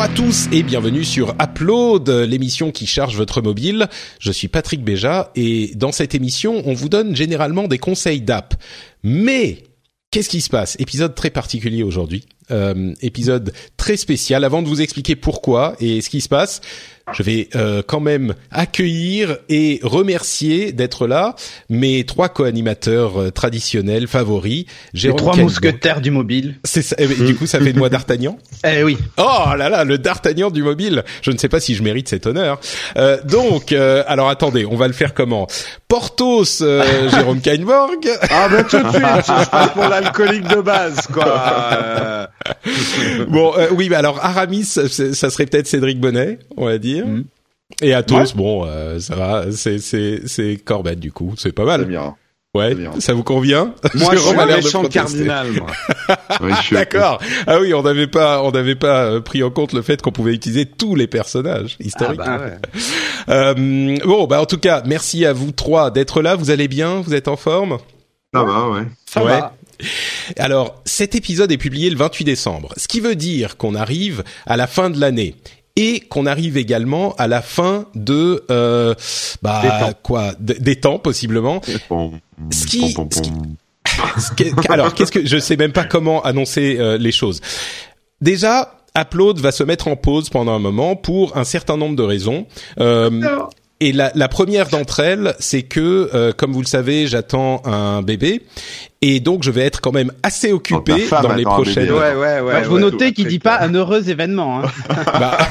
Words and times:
Bonjour 0.00 0.12
à 0.12 0.16
tous 0.16 0.48
et 0.50 0.62
bienvenue 0.62 1.04
sur 1.04 1.34
Upload, 1.38 2.08
l'émission 2.08 2.72
qui 2.72 2.86
charge 2.86 3.18
votre 3.18 3.42
mobile. 3.42 3.86
Je 4.18 4.32
suis 4.32 4.48
Patrick 4.48 4.82
Béja 4.82 5.30
et 5.36 5.72
dans 5.74 5.92
cette 5.92 6.14
émission, 6.14 6.62
on 6.64 6.72
vous 6.72 6.88
donne 6.88 7.14
généralement 7.14 7.68
des 7.68 7.76
conseils 7.76 8.22
d'app. 8.22 8.54
Mais 9.02 9.58
qu'est-ce 10.10 10.30
qui 10.30 10.40
se 10.40 10.48
passe? 10.48 10.74
Épisode 10.78 11.14
très 11.14 11.28
particulier 11.28 11.82
aujourd'hui. 11.82 12.24
Euh, 12.50 12.94
épisode 13.02 13.52
très 13.76 13.98
spécial. 13.98 14.42
Avant 14.44 14.62
de 14.62 14.68
vous 14.68 14.80
expliquer 14.80 15.16
pourquoi 15.16 15.76
et 15.80 16.00
ce 16.00 16.08
qui 16.08 16.22
se 16.22 16.30
passe, 16.30 16.62
je 17.12 17.22
vais 17.22 17.48
euh, 17.54 17.82
quand 17.86 18.00
même 18.00 18.34
accueillir 18.50 19.38
et 19.48 19.80
remercier 19.82 20.72
d'être 20.72 21.06
là 21.06 21.34
mes 21.68 22.04
trois 22.04 22.28
co-animateurs 22.28 23.20
euh, 23.20 23.30
traditionnels 23.30 24.06
favoris. 24.06 24.64
Les 24.94 25.14
trois 25.14 25.36
mousquetaires 25.36 26.00
du 26.00 26.10
mobile. 26.10 26.56
C'est 26.64 26.82
ça. 26.82 26.96
Eh 26.98 27.06
ben, 27.06 27.26
du 27.26 27.34
coup, 27.34 27.46
ça 27.46 27.60
fait 27.60 27.72
de 27.72 27.78
moi 27.78 27.88
D'Artagnan. 27.88 28.38
Eh 28.62 28.82
oui. 28.84 28.98
Oh 29.16 29.54
là 29.56 29.68
là, 29.70 29.84
le 29.84 29.96
D'Artagnan 29.96 30.50
du 30.50 30.62
mobile. 30.62 31.02
Je 31.22 31.30
ne 31.30 31.38
sais 31.38 31.48
pas 31.48 31.60
si 31.60 31.74
je 31.74 31.82
mérite 31.82 32.08
cet 32.08 32.26
honneur. 32.26 32.60
Euh, 32.96 33.18
donc, 33.24 33.72
euh, 33.72 34.04
alors 34.06 34.28
attendez, 34.28 34.66
on 34.66 34.76
va 34.76 34.86
le 34.86 34.92
faire 34.92 35.14
comment? 35.14 35.46
Portos, 35.88 36.62
euh, 36.62 37.08
Jérôme 37.10 37.40
Kainborg. 37.40 38.08
Ah 38.30 38.48
bah 38.48 38.62
tout 38.62 38.78
de 38.78 38.88
suite, 38.90 39.02
je 39.02 39.50
passe 39.50 39.70
pour 39.72 39.88
l'alcoolique 39.88 40.46
de 40.46 40.60
base, 40.60 41.00
quoi. 41.12 41.24
Euh, 41.26 42.26
bon, 43.28 43.52
euh, 43.56 43.66
oui, 43.72 43.88
bah 43.88 43.98
alors 43.98 44.24
Aramis, 44.24 44.64
ça 44.64 44.88
serait 44.88 45.46
peut-être 45.46 45.66
Cédric 45.66 45.98
Bonnet, 45.98 46.38
on 46.56 46.66
va 46.66 46.78
dire. 46.78 46.99
Mhm. 47.04 47.24
Et 47.82 47.94
Athos, 47.94 48.16
Ouais. 48.16 48.24
bon, 48.34 48.64
euh, 48.66 48.98
ça 48.98 49.14
va, 49.14 49.44
c'est 49.52 49.78
c'est 49.78 50.22
c'est 50.26 50.56
Corbett 50.56 50.98
du 50.98 51.12
coup, 51.12 51.34
c'est 51.38 51.52
pas 51.52 51.64
mal. 51.64 51.84
Bien. 51.84 52.16
Ouais, 52.52 52.74
bien. 52.74 52.90
ça 52.98 53.12
vous 53.14 53.22
convient? 53.22 53.74
Moi, 53.94 54.14
je 54.16 54.18
suis 54.18 54.36
un 54.36 54.46
méchant 54.46 54.82
cardinal, 54.88 55.52
moi. 55.52 55.68
Oui, 56.40 56.50
D'accord. 56.72 57.20
Ah 57.46 57.60
oui, 57.60 57.72
on 57.74 57.82
n'avait 57.82 58.08
pas, 58.08 58.42
on 58.42 58.50
n'avait 58.50 58.74
pas 58.74 59.04
euh, 59.04 59.20
pris 59.20 59.44
en 59.44 59.50
compte 59.50 59.72
le 59.72 59.82
fait 59.82 60.02
qu'on 60.02 60.10
pouvait 60.10 60.34
utiliser 60.34 60.66
tous 60.66 60.96
les 60.96 61.06
personnages 61.06 61.76
historiques. 61.78 62.20
Ah 62.24 62.38
bah 62.38 62.44
ouais. 62.44 62.58
Euh, 63.28 63.98
bon, 64.04 64.26
bah 64.26 64.40
en 64.40 64.46
tout 64.46 64.58
cas, 64.58 64.82
merci 64.86 65.24
à 65.24 65.32
vous 65.32 65.52
trois 65.52 65.92
d'être 65.92 66.22
là. 66.22 66.34
Vous 66.34 66.50
allez 66.50 66.66
bien? 66.66 67.00
Vous 67.02 67.14
êtes 67.14 67.28
en 67.28 67.36
forme? 67.36 67.78
Ça 68.34 68.42
va, 68.42 68.68
ouais. 68.70 68.82
Ça 69.06 69.22
Ouais. 69.22 69.30
va. 69.38 69.54
Alors, 70.36 70.80
cet 70.84 71.14
épisode 71.14 71.52
est 71.52 71.56
publié 71.58 71.88
le 71.90 71.96
28 71.96 72.24
décembre, 72.24 72.70
ce 72.76 72.88
qui 72.88 72.98
veut 73.00 73.14
dire 73.14 73.56
qu'on 73.56 73.74
arrive 73.76 74.24
à 74.46 74.56
la 74.56 74.66
fin 74.66 74.90
de 74.90 74.98
l'année 75.00 75.36
et 75.76 76.00
qu'on 76.00 76.26
arrive 76.26 76.56
également 76.56 77.14
à 77.16 77.26
la 77.26 77.42
fin 77.42 77.86
de 77.94 78.44
euh, 78.50 78.94
bah 79.42 79.60
Des 79.62 79.68
temps. 79.68 79.92
quoi 80.02 80.32
des 80.38 80.76
temps 80.76 80.98
possiblement. 80.98 81.60
Ce 82.50 82.66
qui- 82.66 82.94
ce 84.18 84.32
qui- 84.34 84.50
Alors, 84.68 84.94
qu'est-ce 84.94 85.12
que 85.12 85.26
je 85.26 85.38
sais 85.38 85.56
même 85.56 85.72
pas 85.72 85.84
comment 85.84 86.22
annoncer 86.22 86.76
euh, 86.78 86.96
les 86.98 87.12
choses. 87.12 87.40
Déjà, 88.20 88.74
Upload 88.96 89.38
va 89.38 89.52
se 89.52 89.62
mettre 89.62 89.88
en 89.88 89.96
pause 89.96 90.28
pendant 90.30 90.52
un 90.52 90.58
moment 90.58 90.96
pour 90.96 91.36
un 91.36 91.44
certain 91.44 91.76
nombre 91.76 91.96
de 91.96 92.02
raisons. 92.02 92.46
Euh, 92.78 93.10
et 93.80 93.92
la, 93.92 94.12
la 94.14 94.28
première 94.28 94.68
d'entre 94.68 95.00
elles, 95.00 95.34
c'est 95.38 95.62
que, 95.62 96.10
euh, 96.14 96.32
comme 96.32 96.52
vous 96.52 96.60
le 96.60 96.66
savez, 96.66 97.06
j'attends 97.06 97.62
un 97.64 98.02
bébé, 98.02 98.42
et 99.02 99.20
donc 99.20 99.42
je 99.42 99.50
vais 99.50 99.62
être 99.62 99.80
quand 99.80 99.92
même 99.92 100.12
assez 100.22 100.52
occupé 100.52 100.92
Oh, 100.96 100.98
femme 101.06 101.22
dans 101.22 101.34
les 101.34 101.44
prochaines. 101.44 101.86
bébé, 101.86 101.90
Ouais, 101.92 102.14
ouais, 102.14 102.40
ouais. 102.40 102.52
Bah, 102.52 102.62
faut 102.64 102.74
ouais. 102.74 102.80
noter 102.80 103.12
qu'il 103.12 103.26
dit 103.28 103.38
pas 103.38 103.58
un 103.60 103.72
heureux 103.74 104.08
événement. 104.10 104.60
Hein. 104.64 104.70
Bah, 105.18 105.38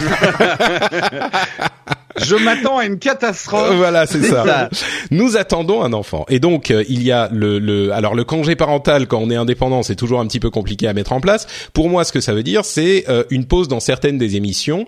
Je 2.17 2.35
m'attends 2.35 2.79
à 2.79 2.85
une 2.85 2.99
catastrophe. 2.99 3.75
voilà, 3.77 4.05
c'est 4.05 4.19
C'est 4.21 4.29
ça. 4.31 4.43
ça. 4.43 4.69
Nous 5.09 5.37
attendons 5.37 5.83
un 5.83 5.93
enfant, 5.93 6.25
et 6.27 6.39
donc 6.39 6.69
euh, 6.69 6.83
il 6.89 7.01
y 7.03 7.11
a 7.11 7.29
le, 7.31 7.59
le, 7.59 7.93
alors 7.93 8.13
le 8.13 8.23
congé 8.25 8.55
parental 8.57 9.07
quand 9.07 9.19
on 9.19 9.29
est 9.29 9.35
indépendant, 9.37 9.83
c'est 9.83 9.95
toujours 9.95 10.19
un 10.19 10.27
petit 10.27 10.39
peu 10.41 10.49
compliqué 10.49 10.87
à 10.87 10.93
mettre 10.93 11.13
en 11.13 11.21
place. 11.21 11.47
Pour 11.71 11.87
moi, 11.87 12.03
ce 12.03 12.11
que 12.11 12.19
ça 12.19 12.33
veut 12.33 12.43
dire, 12.43 12.65
c'est 12.65 13.05
euh, 13.07 13.23
une 13.29 13.45
pause 13.45 13.67
dans 13.69 13.79
certaines 13.79 14.17
des 14.17 14.35
émissions 14.35 14.85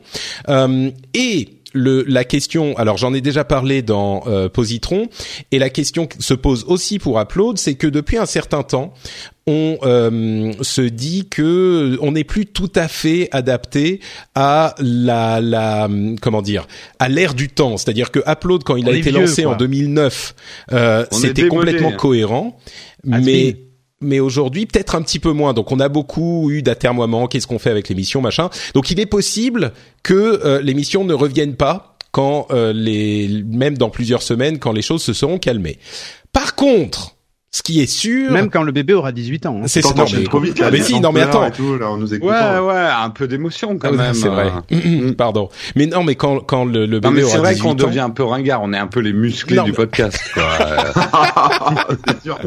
Euh, 0.50 0.90
et 1.13 1.50
le, 1.73 2.03
la 2.07 2.23
question, 2.23 2.77
alors 2.77 2.97
j'en 2.97 3.13
ai 3.13 3.21
déjà 3.21 3.43
parlé 3.43 3.81
dans 3.81 4.23
euh, 4.27 4.49
Positron, 4.49 5.07
et 5.51 5.59
la 5.59 5.69
question 5.69 6.07
qui 6.07 6.21
se 6.21 6.33
pose 6.33 6.65
aussi 6.67 6.99
pour 6.99 7.19
Upload, 7.19 7.57
c'est 7.57 7.75
que 7.75 7.87
depuis 7.87 8.17
un 8.17 8.25
certain 8.25 8.63
temps, 8.63 8.93
on 9.47 9.77
euh, 9.83 10.53
se 10.61 10.81
dit 10.81 11.27
que 11.29 11.97
on 12.01 12.11
n'est 12.11 12.23
plus 12.23 12.45
tout 12.45 12.71
à 12.75 12.87
fait 12.87 13.27
adapté 13.31 13.99
à 14.35 14.75
la, 14.79 15.41
la 15.41 15.89
comment 16.21 16.41
dire 16.41 16.67
à 16.99 17.09
l'ère 17.09 17.33
du 17.33 17.49
temps. 17.49 17.77
C'est-à-dire 17.77 18.11
que 18.11 18.19
Upload, 18.27 18.63
quand 18.63 18.75
il 18.75 18.85
On 18.85 18.91
a 18.91 18.95
été 18.95 19.09
vieux, 19.09 19.21
lancé 19.21 19.45
en 19.45 19.49
quoi. 19.49 19.57
2009, 19.57 20.35
euh, 20.73 21.05
c'était 21.11 21.47
complètement 21.47 21.91
cohérent, 21.91 22.57
Has 23.11 23.19
mais. 23.19 23.55
Mais 24.01 24.19
aujourd'hui 24.19 24.66
peut-être 24.66 24.95
un 24.95 25.01
petit 25.01 25.19
peu 25.19 25.31
moins. 25.31 25.53
Donc 25.53 25.72
on 25.72 25.79
a 25.79 25.89
beaucoup 25.89 26.51
eu 26.51 26.62
d'atermoiements. 26.62 27.28
Qu'est-ce 27.28 27.47
qu'on 27.47 27.59
fait 27.59 27.69
avec 27.69 27.89
l'émission, 27.89 28.22
machin. 28.22 28.50
Donc 28.73 28.91
il 28.91 29.00
est 29.00 29.06
possible 29.06 29.72
que 30.03 30.13
euh, 30.13 30.62
l'émission 30.62 31.03
ne 31.03 31.13
revienne 31.13 31.56
pas 31.56 31.97
quand 32.12 32.47
euh, 32.51 32.73
les 32.73 33.44
même 33.47 33.78
dans 33.78 33.89
plusieurs 33.89 34.22
semaines 34.22 34.59
quand 34.59 34.73
les 34.73 34.81
choses 34.81 35.01
se 35.01 35.13
seront 35.13 35.38
calmées. 35.38 35.78
Par 36.34 36.56
contre, 36.56 37.16
ce 37.53 37.63
qui 37.63 37.81
est 37.81 37.85
sûr, 37.85 38.31
Même 38.31 38.50
quand 38.50 38.63
le 38.63 38.72
bébé 38.72 38.94
aura 38.94 39.12
18 39.12 39.45
ans. 39.45 39.59
hein. 39.62 39.67
c'est 39.67 39.81
t'enchaînes 39.81 40.19
mais- 40.19 40.23
trop 40.25 40.39
vite, 40.39 40.56
Ah, 40.59 40.63
là, 40.66 40.72
mais 40.72 40.78
les 40.78 40.84
si, 40.85 41.01
non 41.01 41.12
mais 41.12 41.19
attends. 41.19 41.45
et 41.45 41.51
tout, 41.51 41.78
là, 41.78 41.91
on 41.91 41.97
nous 41.97 42.13
écoute. 42.13 42.29
Ouais, 42.29 42.59
ouais, 42.59 42.73
un 42.97 43.09
peu 43.09 43.28
d'émotion 43.28 43.78
quand 43.78 43.89
Ah, 43.91 43.97
même. 43.97 44.13
C'est 44.13 44.29
vrai. 44.29 44.50
euh. 44.72 45.12
Pardon. 45.17 45.50
Mais 45.75 45.85
non, 45.85 46.06
mais 46.06 46.16
quand 46.16 46.39
quand 46.39 46.63
le, 46.63 46.85
le 46.85 47.01
Non, 47.01 47.09
bébé 47.09 47.23
mais 47.23 47.28
c'est 47.28 47.34
aura 47.34 47.39
vrai 47.39 47.53
18 47.56 47.62
qu'on 47.63 47.72
ans, 47.72 47.73
devient 47.88 48.00
un 48.00 48.09
peu 48.09 48.23
ringard. 48.23 48.62
On 48.63 48.72
est 48.72 48.78
un 48.78 48.88
peu 48.88 49.01
les 49.01 49.12
musclés 49.12 49.57
Non, 49.57 49.63
du 49.63 49.72
mais- 49.72 49.75
podcast, 49.75 50.17
quoi. 50.34 50.44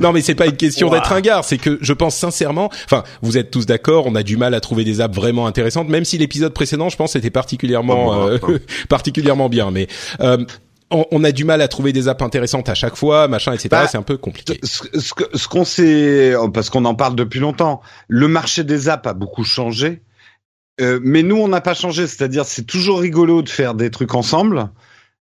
Non, 0.00 0.12
mais 0.12 0.20
c'est 0.20 0.34
pas 0.34 0.44
une 0.46 0.56
question 0.56 0.88
Ouah. 0.90 0.98
d'être 0.98 1.12
un 1.12 1.22
gars, 1.22 1.40
c'est 1.42 1.56
que 1.56 1.78
je 1.80 1.92
pense 1.94 2.14
sincèrement, 2.14 2.68
enfin, 2.84 3.04
vous 3.22 3.38
êtes 3.38 3.50
tous 3.50 3.64
d'accord, 3.64 4.06
on 4.06 4.14
a 4.14 4.22
du 4.22 4.36
mal 4.36 4.52
à 4.52 4.60
trouver 4.60 4.84
des 4.84 5.00
apps 5.00 5.14
vraiment 5.16 5.46
intéressantes, 5.46 5.88
même 5.88 6.04
si 6.04 6.18
l'épisode 6.18 6.52
précédent, 6.52 6.90
je 6.90 6.96
pense, 6.96 7.16
était 7.16 7.30
particulièrement 7.30 8.08
Oh, 8.08 8.28
euh, 8.28 8.58
particulièrement 8.90 9.48
bien, 9.48 9.70
mais 9.70 9.86
euh, 10.20 10.36
on, 10.92 11.06
on 11.10 11.24
a 11.24 11.32
du 11.32 11.44
mal 11.44 11.60
à 11.60 11.68
trouver 11.68 11.92
des 11.92 12.08
apps 12.08 12.22
intéressantes 12.22 12.68
à 12.68 12.74
chaque 12.74 12.96
fois, 12.96 13.28
machin, 13.28 13.52
etc. 13.52 13.68
Bah, 13.70 13.86
c'est 13.86 13.98
un 13.98 14.02
peu 14.02 14.16
compliqué. 14.16 14.60
ce, 14.62 14.84
ce 14.98 15.12
ce 15.34 15.48
qu'on 15.48 15.64
sait, 15.64 16.34
parce 16.54 16.70
qu'on 16.70 16.84
en 16.84 16.94
parle 16.94 17.16
depuis 17.16 17.40
longtemps, 17.40 17.80
le 18.08 18.28
marché 18.28 18.64
des 18.64 18.88
apps 18.88 19.06
a 19.06 19.14
beaucoup 19.14 19.44
changé. 19.44 20.02
Euh, 20.80 21.00
mais 21.02 21.22
nous, 21.22 21.36
on 21.36 21.48
n'a 21.48 21.60
pas 21.60 21.74
changé. 21.74 22.06
C'est-à-dire, 22.06 22.44
c'est 22.44 22.64
toujours 22.64 23.00
rigolo 23.00 23.42
de 23.42 23.48
faire 23.48 23.74
des 23.74 23.90
trucs 23.90 24.14
ensemble. 24.14 24.70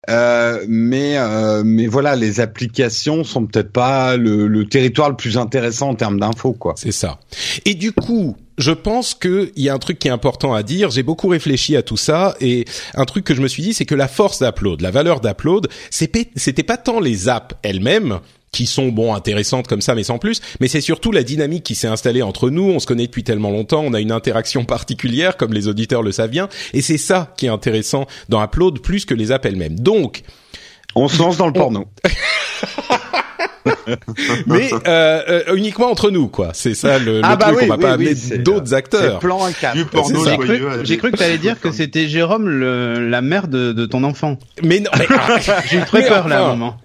Euh, 0.10 0.64
mais 0.70 1.18
euh, 1.18 1.64
mais 1.66 1.88
voilà, 1.88 2.16
les 2.16 2.40
applications 2.40 3.24
sont 3.26 3.46
peut-être 3.46 3.74
pas 3.74 4.16
le, 4.16 4.48
le 4.48 4.66
territoire 4.66 5.10
le 5.10 5.18
plus 5.18 5.38
intéressant 5.38 5.90
en 5.90 5.96
termes 5.96 6.20
d'infos, 6.20 6.54
quoi. 6.54 6.76
C'est 6.78 6.94
ça. 6.94 7.20
Et 7.66 7.74
du 7.74 7.92
coup, 7.92 8.38
je 8.58 8.72
pense 8.72 9.14
qu'il 9.14 9.52
y 9.56 9.70
a 9.70 9.74
un 9.74 9.80
truc 9.80 10.00
qui 10.00 10.08
est 10.08 10.12
important 10.12 10.54
à 10.54 10.64
dire. 10.64 10.90
J'ai 10.90 11.04
beaucoup 11.04 11.28
réfléchi 11.28 11.76
à 11.76 11.84
tout 11.84 11.98
ça 11.98 12.36
et 12.42 12.66
un 12.96 13.06
truc 13.06 13.24
que 13.24 13.36
je 13.36 13.42
me 13.42 13.48
suis 13.48 13.64
dit, 13.64 13.74
c'est 13.74 13.86
que 13.86 13.96
la 13.96 14.08
force 14.08 14.42
d'Upload, 14.42 14.82
la 14.82 14.92
valeur 14.92 15.20
d'Upload, 15.20 15.68
c'était 15.90 16.64
pas 16.64 16.78
tant 16.78 17.00
les 17.00 17.30
apps 17.30 17.56
elles-mêmes 17.62 18.20
qui 18.52 18.66
sont 18.66 18.88
bon 18.88 19.14
intéressantes 19.14 19.68
comme 19.68 19.82
ça 19.82 19.94
mais 19.94 20.04
sans 20.04 20.20
plus 20.20 20.42
mais 20.62 20.70
c'est 20.70 20.80
surtout 20.80 21.12
la 21.12 21.24
dynamique 21.24 21.64
qui 21.64 21.76
s'est 21.76 21.90
installée 21.90 22.22
entre 22.22 22.50
nous 22.50 22.64
on 22.64 22.80
se 22.80 22.88
connaît 22.88 23.06
depuis 23.06 23.26
tellement 23.26 23.52
longtemps 23.52 23.84
on 23.86 23.94
a 23.94 24.00
une 24.00 24.12
interaction 24.12 24.64
particulière 24.64 25.36
comme 25.36 25.54
les 25.54 25.68
auditeurs 25.68 26.02
le 26.02 26.14
savent 26.14 26.30
bien 26.30 26.48
et 26.74 26.82
c'est 26.82 26.98
ça 26.98 27.34
qui 27.38 27.48
est 27.48 27.50
intéressant 27.50 28.08
dans 28.30 28.42
Upload 28.42 28.80
plus 28.80 29.04
que 29.04 29.14
les 29.14 29.34
apps 29.34 29.46
elles-mêmes 29.46 29.78
donc 29.78 30.24
On 31.00 31.08
se 31.08 31.20
lance 31.20 31.38
dans 31.38 31.48
le 31.48 31.54
porno. 31.54 31.86
mais 34.48 34.70
euh, 34.88 35.22
euh, 35.48 35.56
uniquement 35.56 35.90
entre 35.92 36.10
nous 36.10 36.28
quoi 36.28 36.52
c'est 36.54 36.74
ça 36.74 37.00
le, 37.00 37.16
le 37.18 37.22
Ah 37.24 37.36
bah 37.36 37.48
truc 37.48 37.58
oui, 37.60 37.64
on 37.66 37.68
va 37.68 37.76
oui, 37.76 37.82
pas 37.82 37.88
oui, 37.90 37.94
amener 38.08 38.16
c'est- 38.16 38.38
d'autres 38.38 38.74
acteurs 38.74 39.20
plan. 39.20 39.40
Du 39.74 39.86
porno. 39.86 40.26
J'ai 40.26 40.38
cru, 40.38 40.62
j'ai 40.84 40.98
cru 40.98 41.12
que 41.12 41.18
t'allais 41.18 41.38
dire 41.38 41.60
que 41.60 41.72
c'était 41.72 42.08
Jérôme, 42.08 42.48
le, 42.48 43.10
la 43.10 43.22
mère 43.22 43.48
de, 43.48 43.74
de 43.74 43.86
ton 43.86 44.04
enfant. 44.04 44.38
mais 44.64 44.80
non 44.80 44.90
mais, 44.98 45.06
J'ai 45.70 45.78
eu 45.78 45.82
très 45.82 46.02
Mais 46.02 46.08
peur 46.08 46.28
là, 46.28 46.40
à 46.40 46.46
un 46.46 46.50
moment. 46.50 46.78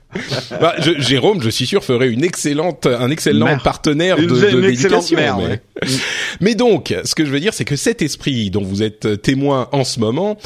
Bah, 0.61 0.75
je- 0.79 0.99
Jérôme, 1.01 1.41
je 1.41 1.49
suis 1.51 1.67
sûr, 1.67 1.83
ferait 1.85 2.09
une 2.09 2.23
excellente, 2.25 2.87
un 2.87 3.11
excellent 3.11 3.47
Mère. 3.47 3.63
partenaire 3.63 4.17
de, 4.17 4.23
Une- 4.23 4.29
de 4.29 4.35
une 4.59 4.65
excellente 4.65 5.09
d'éducation, 5.09 5.17
mère, 5.17 5.37
mais... 5.39 5.47
ouais. 5.47 5.89
mais 6.41 6.55
donc, 6.55 6.95
ce 7.05 7.15
que 7.15 7.25
je 7.25 7.31
veux 7.31 7.41
dire, 7.41 7.55
c'est 7.55 7.65
que 7.65 7.77
cet 7.77 8.03
esprit 8.03 8.51
dont 8.51 8.63
vous 8.63 8.83
êtes 8.83 9.23
témoin 9.23 9.69
en 9.73 9.85
ce 9.85 10.01
moment, 10.01 10.37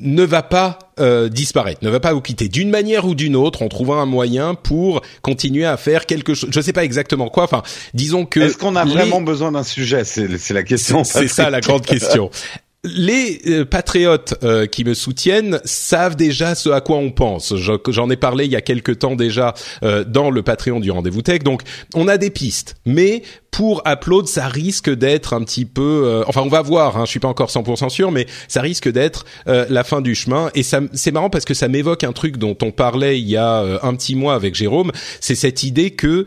ne 0.00 0.22
va 0.22 0.42
pas 0.42 0.78
euh, 1.00 1.28
disparaître, 1.28 1.82
ne 1.82 1.90
va 1.90 2.00
pas 2.00 2.12
vous 2.12 2.20
quitter. 2.20 2.48
D'une 2.48 2.70
manière 2.70 3.04
ou 3.06 3.14
d'une 3.14 3.34
autre, 3.34 3.62
on 3.62 3.68
trouvera 3.68 4.00
un 4.00 4.06
moyen 4.06 4.54
pour 4.54 5.02
continuer 5.22 5.64
à 5.64 5.76
faire 5.76 6.06
quelque 6.06 6.34
chose. 6.34 6.50
Je 6.52 6.60
sais 6.60 6.72
pas 6.72 6.84
exactement 6.84 7.28
quoi. 7.28 7.44
Enfin, 7.44 7.62
disons 7.94 8.24
que. 8.24 8.40
Est-ce 8.40 8.56
qu'on 8.58 8.76
a 8.76 8.84
les- 8.84 8.92
vraiment 8.92 9.20
besoin 9.20 9.52
d'un 9.52 9.64
sujet? 9.64 10.04
C'est 10.04 10.38
c'est 10.38 10.54
la 10.54 10.62
question. 10.62 11.04
C'est 11.04 11.28
ça 11.28 11.50
la 11.50 11.60
grande 11.60 11.84
question. 11.84 12.30
Les 12.84 13.40
euh, 13.48 13.64
patriotes 13.64 14.34
euh, 14.44 14.66
qui 14.66 14.84
me 14.84 14.94
soutiennent 14.94 15.60
savent 15.64 16.14
déjà 16.14 16.54
ce 16.54 16.68
à 16.68 16.80
quoi 16.80 16.98
on 16.98 17.10
pense. 17.10 17.56
Je- 17.56 17.72
J'en 17.88 18.08
ai 18.08 18.16
parlé 18.16 18.44
il 18.44 18.52
y 18.52 18.56
a 18.56 18.60
quelque 18.60 18.92
temps 18.92 19.16
déjà 19.16 19.54
euh, 19.82 20.04
dans 20.04 20.30
le 20.30 20.42
Patreon 20.44 20.78
du 20.78 20.92
Rendez-vous 20.92 21.22
Tech. 21.22 21.40
Donc, 21.42 21.62
on 21.96 22.06
a 22.06 22.18
des 22.18 22.30
pistes, 22.30 22.76
mais 22.86 23.22
pour 23.50 23.82
Upload, 23.84 24.28
ça 24.28 24.46
risque 24.46 24.90
d'être 24.94 25.32
un 25.34 25.42
petit 25.42 25.64
peu. 25.64 26.02
euh, 26.06 26.22
enfin, 26.28 26.42
on 26.42 26.48
va 26.48 26.62
voir. 26.62 26.96
Hein, 26.96 27.04
je 27.04 27.10
suis 27.10 27.18
pas 27.18 27.26
encore 27.26 27.50
100% 27.50 27.88
sûr, 27.88 28.12
mais 28.12 28.26
ça 28.46 28.60
risque 28.60 28.88
d'être 28.88 29.24
euh, 29.48 29.66
la 29.68 29.82
fin 29.82 30.00
du 30.00 30.14
chemin. 30.14 30.50
Et 30.54 30.62
c'est 30.62 31.10
marrant 31.10 31.30
parce 31.30 31.44
que 31.44 31.54
ça 31.54 31.66
m'évoque 31.66 32.04
un 32.04 32.12
truc 32.12 32.36
dont 32.36 32.56
on 32.62 32.70
parlait 32.70 33.18
il 33.18 33.28
y 33.28 33.36
a 33.36 33.60
euh, 33.62 33.78
un 33.82 33.96
petit 33.96 34.14
mois 34.14 34.34
avec 34.36 34.54
Jérôme. 34.54 34.92
C'est 35.20 35.34
cette 35.34 35.64
idée 35.64 35.90
que 35.90 36.26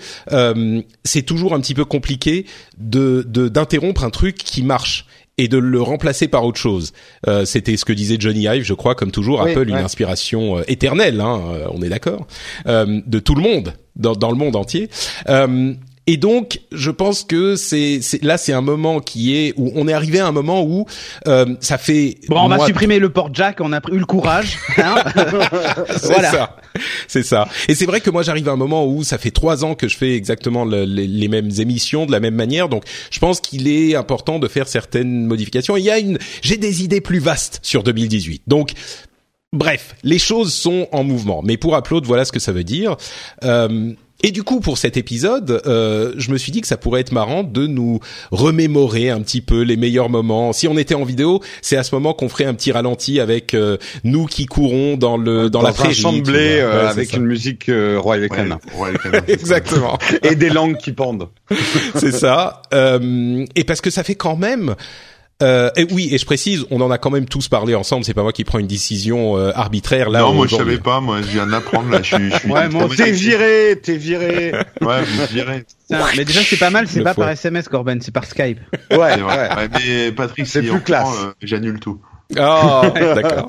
c'est 1.06 1.21
toujours 1.21 1.54
un 1.54 1.62
petit 1.62 1.75
peu 1.75 1.86
compliqué 1.86 2.45
de- 2.77 3.24
d'interrompre 3.47 4.04
un 4.04 4.09
truc 4.09 4.36
qui 4.36 4.63
marche 4.63 5.06
et 5.38 5.48
de 5.48 5.57
le 5.57 5.81
remplacer 5.81 6.28
par 6.28 6.45
autre 6.45 6.60
chose. 6.60 6.94
Euh, 7.28 7.45
C'était 7.45 7.78
ce 7.78 7.86
que 7.86 7.94
disait 7.94 8.18
Johnny 8.19 8.44
Ive, 8.44 8.63
je 8.63 8.74
crois, 8.74 8.95
comme 8.95 9.12
toujours, 9.12 9.42
Oui, 9.42 9.51
Apple, 9.51 9.69
une 9.69 9.75
inspiration 9.75 10.60
euh, 10.60 10.63
éternelle, 10.68 11.19
hein, 11.22 11.42
euh, 11.54 11.68
on 11.72 11.81
est 11.81 11.89
d'accord, 11.89 12.28
euh, 12.68 13.01
de 13.06 13.19
tout 13.19 13.36
le 13.36 13.42
monde, 13.42 13.74
dans, 13.95 14.13
dans 14.13 14.30
le 14.30 14.38
monde 14.38 14.56
entier. 14.56 14.89
Et 16.07 16.18
donc, 16.18 16.59
je 16.71 16.89
pense 16.89 17.24
que 17.24 17.56
c'est 17.56 18.00
là, 18.24 18.38
c'est 18.38 18.53
un 18.53 18.62
moment 18.62 19.00
qui 19.00 19.36
est 19.38 19.53
où 19.56 19.71
on 19.75 19.88
est 19.88 19.94
arrivé 19.94 20.19
à 20.19 20.25
un 20.27 20.31
moment 20.31 20.63
où 20.63 20.86
euh, 21.27 21.45
ça 21.59 21.77
fait. 21.77 22.18
Bon, 22.27 22.42
on 22.42 22.48
va 22.48 22.65
supprimer 22.65 22.98
le 22.98 23.09
port 23.09 23.30
jack, 23.33 23.59
on 23.62 23.71
a 23.71 23.80
eu 23.92 23.98
le 24.00 24.06
courage. 24.06 24.57
Hein 24.77 24.95
c'est 25.89 26.06
voilà. 26.07 26.31
ça. 26.31 26.56
C'est 27.07 27.24
ça. 27.24 27.48
Et 27.68 27.75
c'est 27.75 27.86
vrai 27.86 28.01
que 28.01 28.09
moi 28.09 28.24
j'arrive 28.24 28.50
à 28.50 28.53
un 28.53 28.56
moment 28.57 28.86
où 28.88 29.03
ça 29.03 29.18
fait 29.19 29.30
trois 29.31 29.63
ans 29.63 29.75
que 29.75 29.88
je 29.88 29.95
fais 29.95 30.15
exactement 30.15 30.65
le- 30.65 30.86
les, 30.86 31.06
les 31.06 31.27
mêmes 31.27 31.51
émissions 31.59 32.06
de 32.07 32.12
la 32.12 32.19
même 32.19 32.36
manière. 32.36 32.68
Donc 32.68 32.83
je 33.12 33.19
pense 33.19 33.39
qu'il 33.39 33.68
est 33.68 33.95
important 33.95 34.39
de 34.39 34.47
faire 34.47 34.68
certaines 34.68 35.25
modifications. 35.27 35.77
Il 35.77 35.83
y 35.83 35.92
a 35.92 36.00
une, 36.00 36.18
j'ai 36.42 36.57
des 36.57 36.83
idées 36.83 37.01
plus 37.01 37.19
vastes 37.19 37.59
sur 37.62 37.83
2018. 37.83 38.44
Donc 38.47 38.71
bref, 39.54 39.95
les 40.04 40.19
choses 40.19 40.54
sont 40.54 40.88
en 40.92 41.04
mouvement. 41.04 41.42
Mais 41.44 41.57
pour 41.57 41.77
Upload, 41.77 42.06
voilà 42.06 42.25
ce 42.25 42.31
que 42.31 42.39
ça 42.39 42.51
veut 42.54 42.63
dire. 42.63 42.95
Euh, 43.44 43.94
et 44.23 44.31
du 44.31 44.44
coup, 44.44 44.59
pour 44.59 44.77
cet 44.77 44.97
épisode, 44.97 45.62
euh, 45.65 46.13
je 46.18 46.31
me 46.31 46.38
suis 46.38 46.51
dit 46.51 46.62
que 46.62 46.68
ça 46.68 46.77
pourrait 46.77 47.01
être 47.01 47.12
marrant 47.12 47.44
de 47.44 47.68
nous 47.68 48.00
remémorer 48.31 49.09
un 49.09 49.21
petit 49.21 49.41
peu 49.41 49.62
les 49.62 49.77
meilleurs 49.77 50.09
moments. 50.09 50.53
Si 50.53 50.68
on 50.68 50.77
était 50.77 50.95
en 50.95 51.03
vidéo, 51.03 51.41
c'est 51.62 51.77
à 51.77 51.83
ce 51.83 51.95
moment 51.95 52.13
qu'on 52.13 52.29
ferait 52.29 52.45
un 52.45 52.53
petit 52.53 52.71
ralenti 52.71 53.19
avec 53.19 53.53
euh, 53.53 53.77
nous 54.03 54.25
qui 54.25 54.45
courons 54.45 54.97
dans 54.97 55.18
le 55.18 55.50
dans, 55.50 55.59
dans 55.59 55.63
la 55.63 55.69
un 55.69 55.73
prairie, 55.73 55.95
tu 55.95 56.21
blé 56.21 56.59
euh, 56.59 56.83
Ouais, 56.83 56.88
avec 56.89 57.09
ça. 57.12 57.18
une 57.18 57.25
musique 57.25 57.69
euh, 57.69 57.97
Royal 58.00 58.23
Ouais, 58.23 58.29
Canin 58.29 58.59
ouais. 58.77 59.21
Exactement, 59.27 59.97
et 60.23 60.35
des 60.35 60.50
langues 60.50 60.77
qui 60.77 60.91
pendent. 60.91 61.29
c'est 61.95 62.12
ça. 62.12 62.62
Euh, 62.73 63.45
et 63.56 63.63
parce 63.63 63.81
que 63.81 63.89
ça 63.89 64.03
fait 64.03 64.15
quand 64.15 64.35
même. 64.35 64.75
Euh, 65.41 65.69
et 65.75 65.85
oui, 65.91 66.09
et 66.11 66.17
je 66.17 66.25
précise, 66.25 66.65
on 66.71 66.81
en 66.81 66.91
a 66.91 66.97
quand 66.97 67.09
même 67.09 67.25
tous 67.25 67.47
parlé 67.47 67.75
ensemble. 67.75 68.03
C'est 68.05 68.13
pas 68.13 68.23
moi 68.23 68.33
qui 68.33 68.43
prends 68.43 68.59
une 68.59 68.67
décision 68.67 69.38
euh, 69.38 69.51
arbitraire 69.55 70.09
là. 70.09 70.19
non, 70.19 70.33
moi 70.33 70.47
je 70.47 70.55
savais 70.55 70.77
pas, 70.77 70.99
moi 71.01 71.21
je 71.21 71.27
viens 71.27 71.47
d'apprendre 71.47 71.89
là, 71.89 71.99
je 72.01 72.15
suis. 72.15 72.31
Je 72.31 72.38
suis 72.38 72.51
Ouais, 72.51 72.67
aussi. 72.83 72.97
T'es 72.97 73.11
viré, 73.11 73.79
t'es 73.81 73.97
viré. 73.97 74.51
Ouais, 74.81 75.01
vous 75.03 75.21
me 75.21 75.27
direz. 75.27 75.65
Tiens, 75.88 76.05
mais 76.15 76.25
déjà, 76.25 76.41
c'est 76.41 76.57
pas 76.57 76.69
mal, 76.69 76.88
c'est 76.88 77.01
pas 77.03 77.13
par 77.13 77.29
SMS, 77.29 77.67
Corben, 77.67 77.99
c'est 78.01 78.11
par 78.13 78.25
Skype. 78.25 78.59
Ouais, 78.91 79.17
vrai. 79.17 79.49
Ouais, 79.55 79.69
mais 79.73 80.11
Patrick, 80.11 80.47
C'est 80.47 80.61
si 80.63 80.69
plus 80.69 80.81
classe. 80.81 81.07
euh, 81.23 81.31
J'annule 81.41 81.79
tout. 81.79 81.99
Ah, 82.37 82.83
d'accord. 82.95 83.45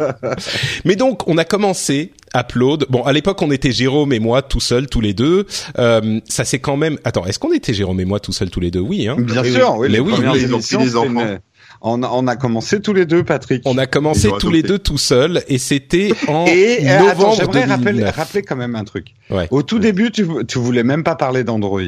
Mais 0.84 0.96
donc, 0.96 1.28
on 1.28 1.38
a 1.38 1.44
commencé 1.44 2.12
Upload. 2.36 2.86
Bon, 2.90 3.02
à 3.04 3.12
l'époque, 3.12 3.40
on 3.42 3.52
était 3.52 3.70
Jérôme 3.70 4.12
et 4.12 4.18
moi 4.18 4.42
tout 4.42 4.58
seuls, 4.58 4.88
tous 4.88 5.00
les 5.00 5.14
deux. 5.14 5.46
Euh, 5.78 6.18
ça 6.28 6.44
c'est 6.44 6.58
quand 6.58 6.76
même. 6.76 6.98
Attends, 7.04 7.24
est-ce 7.26 7.38
qu'on 7.38 7.52
était 7.52 7.74
Jérôme 7.74 8.00
et 8.00 8.04
moi 8.04 8.18
tout 8.18 8.32
seuls, 8.32 8.50
tous 8.50 8.58
les 8.58 8.72
deux? 8.72 8.80
Oui, 8.80 9.06
hein. 9.06 9.14
Bien 9.20 9.42
Oui, 9.42 9.52
sûr, 9.52 9.74
oui. 9.76 9.86
Mais 9.88 9.94
les 9.94 10.00
oui, 10.00 10.12
émissions, 10.14 10.80
des 10.80 10.86
c'était 10.86 10.96
enfants. 10.98 11.06
une- 11.10 11.38
On 11.84 12.02
a, 12.04 12.08
on 12.10 12.26
a 12.28 12.36
commencé 12.36 12.80
tous 12.80 12.92
les 12.92 13.06
deux, 13.06 13.24
Patrick. 13.24 13.62
On 13.64 13.76
a 13.76 13.86
commencé 13.86 14.30
tous 14.38 14.50
les 14.50 14.62
deux 14.62 14.78
tout 14.78 14.98
seuls 14.98 15.42
et 15.48 15.58
c'était 15.58 16.12
en 16.28 16.46
Et 16.46 16.78
euh, 16.88 16.96
attends, 16.98 17.06
novembre 17.08 17.36
j'aimerais 17.36 17.64
rappeler, 17.64 17.92
2009. 17.92 18.16
rappeler 18.16 18.42
quand 18.42 18.56
même 18.56 18.76
un 18.76 18.84
truc. 18.84 19.08
Ouais. 19.30 19.48
Au 19.50 19.62
tout 19.64 19.80
début, 19.80 20.12
tu, 20.12 20.24
tu 20.46 20.58
voulais 20.58 20.84
même 20.84 21.02
pas 21.02 21.16
parler 21.16 21.42
d'Android. 21.42 21.80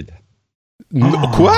Non, 0.93 1.31
Quoi? 1.33 1.57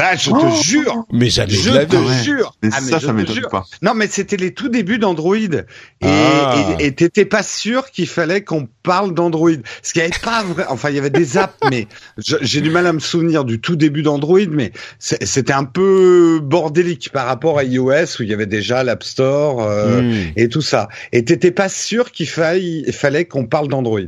Ah, 0.00 0.16
je 0.16 0.30
Oh. 0.30 0.38
te 0.38 0.62
jure, 0.64 1.04
Mais 1.12 1.30
je 1.30 1.42
te 1.42 1.96
ouais. 1.96 2.22
jure. 2.24 2.54
Mais 2.62 2.70
Ah, 2.72 2.78
mais 2.82 2.90
ça, 2.90 3.00
ça 3.00 3.12
m'étonne 3.12 3.40
pas. 3.50 3.64
Non, 3.82 3.94
mais 3.94 4.06
c'était 4.08 4.36
les 4.36 4.52
tout 4.54 4.68
débuts 4.68 4.98
d'Android. 4.98 5.36
Et 5.36 5.56
Ah. 6.02 6.54
t'étais 6.96 7.24
pas 7.24 7.42
sûr 7.42 7.90
qu'il 7.90 8.06
fallait 8.06 8.42
qu'on 8.42 8.68
parle 8.82 9.14
d'Android. 9.14 9.50
Ce 9.82 9.92
qui 9.92 10.00
avait 10.00 10.10
pas 10.22 10.42
vrai. 10.44 10.64
Enfin, 10.68 10.90
il 10.90 10.96
y 10.96 10.98
avait 10.98 11.10
des 11.10 11.36
apps, 11.36 11.54
mais 11.70 11.86
j'ai 12.18 12.60
du 12.60 12.70
mal 12.70 12.86
à 12.86 12.92
me 12.92 12.98
souvenir 13.00 13.44
du 13.44 13.60
tout 13.60 13.76
début 13.76 14.02
d'Android, 14.02 14.38
mais 14.50 14.72
c'était 14.98 15.52
un 15.52 15.64
peu 15.64 16.40
bordélique 16.42 17.10
par 17.12 17.26
rapport 17.26 17.58
à 17.58 17.64
iOS 17.64 18.18
où 18.18 18.22
il 18.22 18.28
y 18.28 18.32
avait 18.34 18.46
déjà 18.46 18.84
l'App 18.84 19.02
Store 19.02 19.62
euh, 19.62 20.02
Hmm. 20.02 20.32
et 20.36 20.48
tout 20.48 20.60
ça. 20.62 20.88
Et 21.12 21.24
t'étais 21.24 21.50
pas 21.50 21.68
sûr 21.68 22.12
qu'il 22.12 22.28
faille- 22.28 22.84
fallait 22.92 23.24
qu'on 23.24 23.46
parle 23.46 23.68
d'Android. 23.68 24.00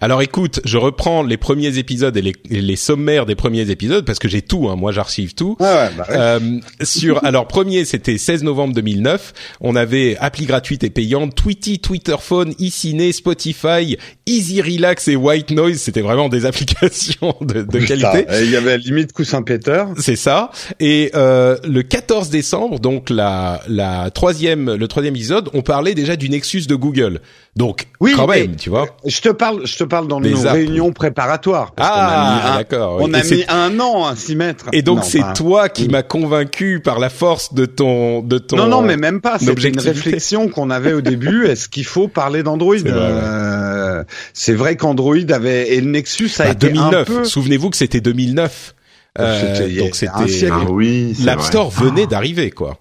Alors 0.00 0.22
écoute, 0.22 0.60
je 0.64 0.78
reprends 0.78 1.22
les 1.22 1.36
premiers 1.36 1.78
épisodes 1.78 2.16
et 2.16 2.22
les, 2.22 2.34
et 2.50 2.60
les 2.60 2.76
sommaires 2.76 3.26
des 3.26 3.34
premiers 3.34 3.70
épisodes 3.70 4.04
parce 4.04 4.18
que 4.18 4.28
j'ai 4.28 4.42
tout, 4.42 4.68
hein, 4.68 4.76
moi 4.76 4.92
j'archive 4.92 5.31
tout. 5.34 5.56
Ouais, 5.60 5.66
ouais, 5.66 5.90
bah 5.96 6.06
ouais. 6.08 6.16
Euh, 6.16 6.40
sur 6.82 7.24
alors 7.24 7.46
premier 7.46 7.84
c'était 7.84 8.18
16 8.18 8.42
novembre 8.42 8.74
2009 8.74 9.32
on 9.60 9.76
avait 9.76 10.16
appli 10.20 10.46
gratuite 10.46 10.84
et 10.84 10.90
payante 10.90 11.34
Tweety 11.34 11.78
Twitter 11.80 12.16
Phone 12.20 12.54
iCiné 12.58 13.12
Spotify 13.12 13.96
Easy 14.26 14.60
Relax 14.62 15.08
et 15.08 15.16
White 15.16 15.50
Noise 15.50 15.78
c'était 15.78 16.00
vraiment 16.02 16.28
des 16.28 16.46
applications 16.46 17.34
de, 17.40 17.62
de 17.62 17.78
qualité 17.78 18.26
Il 18.42 18.50
y 18.50 18.56
avait 18.56 18.78
limite 18.78 19.12
coussin 19.12 19.42
Peter. 19.42 19.84
c'est 19.98 20.16
ça. 20.16 20.50
Et 20.80 21.10
euh, 21.14 21.56
le 21.64 21.82
14 21.82 22.30
décembre, 22.30 22.78
donc 22.80 23.10
la 23.10 23.60
la 23.68 24.10
troisième 24.10 24.74
le 24.74 24.88
troisième 24.88 25.14
épisode, 25.16 25.48
on 25.54 25.62
parlait 25.62 25.94
déjà 25.94 26.16
du 26.16 26.28
Nexus 26.28 26.62
de 26.68 26.74
Google. 26.74 27.20
Donc 27.56 27.88
Oui, 28.00 28.14
quand 28.16 28.26
même, 28.26 28.56
tu 28.56 28.70
vois. 28.70 28.86
Je 29.04 29.20
te 29.20 29.28
parle, 29.28 29.66
je 29.66 29.76
te 29.76 29.84
parle 29.84 30.08
dans 30.08 30.20
Des 30.20 30.30
nos 30.30 30.46
apps. 30.46 30.52
réunions 30.54 30.92
préparatoires. 30.92 31.72
parce 31.72 31.88
qu'on 31.90 31.94
a 31.96 32.06
Ah, 32.08 32.34
mis 32.44 32.50
un- 32.50 32.56
d'accord. 32.56 32.96
oui. 32.96 33.04
On 33.06 33.14
a 33.14 33.22
mis 33.22 33.44
un 33.48 33.78
an 33.80 34.06
à 34.06 34.16
s'y 34.16 34.36
mettre. 34.36 34.66
Et 34.72 34.80
donc 34.82 35.04
c'est 35.04 35.21
enfin, 35.22 35.32
toi 35.34 35.68
qui 35.68 35.82
oui. 35.82 35.88
m'as 35.88 36.02
convaincu 36.02 36.80
par 36.80 36.98
la 36.98 37.08
force 37.10 37.54
de 37.54 37.66
ton 37.66 38.22
de 38.22 38.38
ton 38.38 38.56
Non, 38.56 38.66
non, 38.66 38.82
mais 38.82 38.96
même 38.96 39.20
pas. 39.20 39.38
C'était 39.38 39.68
une 39.68 39.80
réflexion 39.80 40.48
qu'on 40.48 40.70
avait 40.70 40.92
au 40.92 41.00
début. 41.00 41.46
Est-ce 41.46 41.68
qu'il 41.68 41.84
faut 41.84 42.08
parler 42.08 42.42
d'Android? 42.42 42.76
C'est 42.78 42.88
vrai, 42.90 43.00
ouais. 43.00 43.20
Euh, 43.22 44.04
C'est 44.34 44.54
vrai 44.54 44.76
qu'Android 44.76 45.16
avait 45.30 45.74
et 45.74 45.80
le 45.80 45.90
Nexus 45.90 46.30
a 46.38 46.44
Bah, 46.44 46.50
été 46.50 46.68
2009. 46.68 46.94
un 46.94 47.04
peu. 47.04 47.24
Souvenez-vous 47.24 47.70
que 47.70 47.76
c'était 47.76 48.00
2009. 48.00 48.74
Euh, 49.18 49.56
a 49.56 49.68
donc 49.80 49.90
un 49.90 49.92
c'était 49.92 50.28
siècle. 50.28 50.54
Ah 50.58 50.70
oui, 50.70 51.14
l'App 51.24 51.38
vrai. 51.40 51.46
Store 51.48 51.70
venait 51.70 52.06
d'arriver 52.06 52.50
quoi 52.50 52.78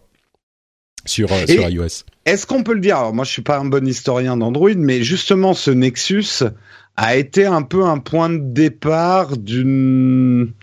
sur 1.06 1.32
euh, 1.34 1.46
sur 1.48 1.68
iOS. 1.70 2.06
Est-ce 2.26 2.46
qu'on 2.46 2.64
peut 2.64 2.74
le 2.74 2.80
dire? 2.80 2.98
Alors 2.98 3.14
moi, 3.14 3.26
je 3.26 3.32
suis 3.32 3.42
pas 3.42 3.58
un 3.58 3.66
bon 3.66 3.86
historien 3.88 4.38
d'Android, 4.38 4.70
mais 4.78 5.04
justement, 5.04 5.54
ce 5.54 5.72
Nexus 5.72 6.44
a 6.96 7.16
été 7.16 7.46
un 7.46 7.64
peu 7.64 7.84
un 7.86 7.98
point 7.98 8.30
de 8.30 8.40
départ 8.40 9.36
d'une. 9.38 10.54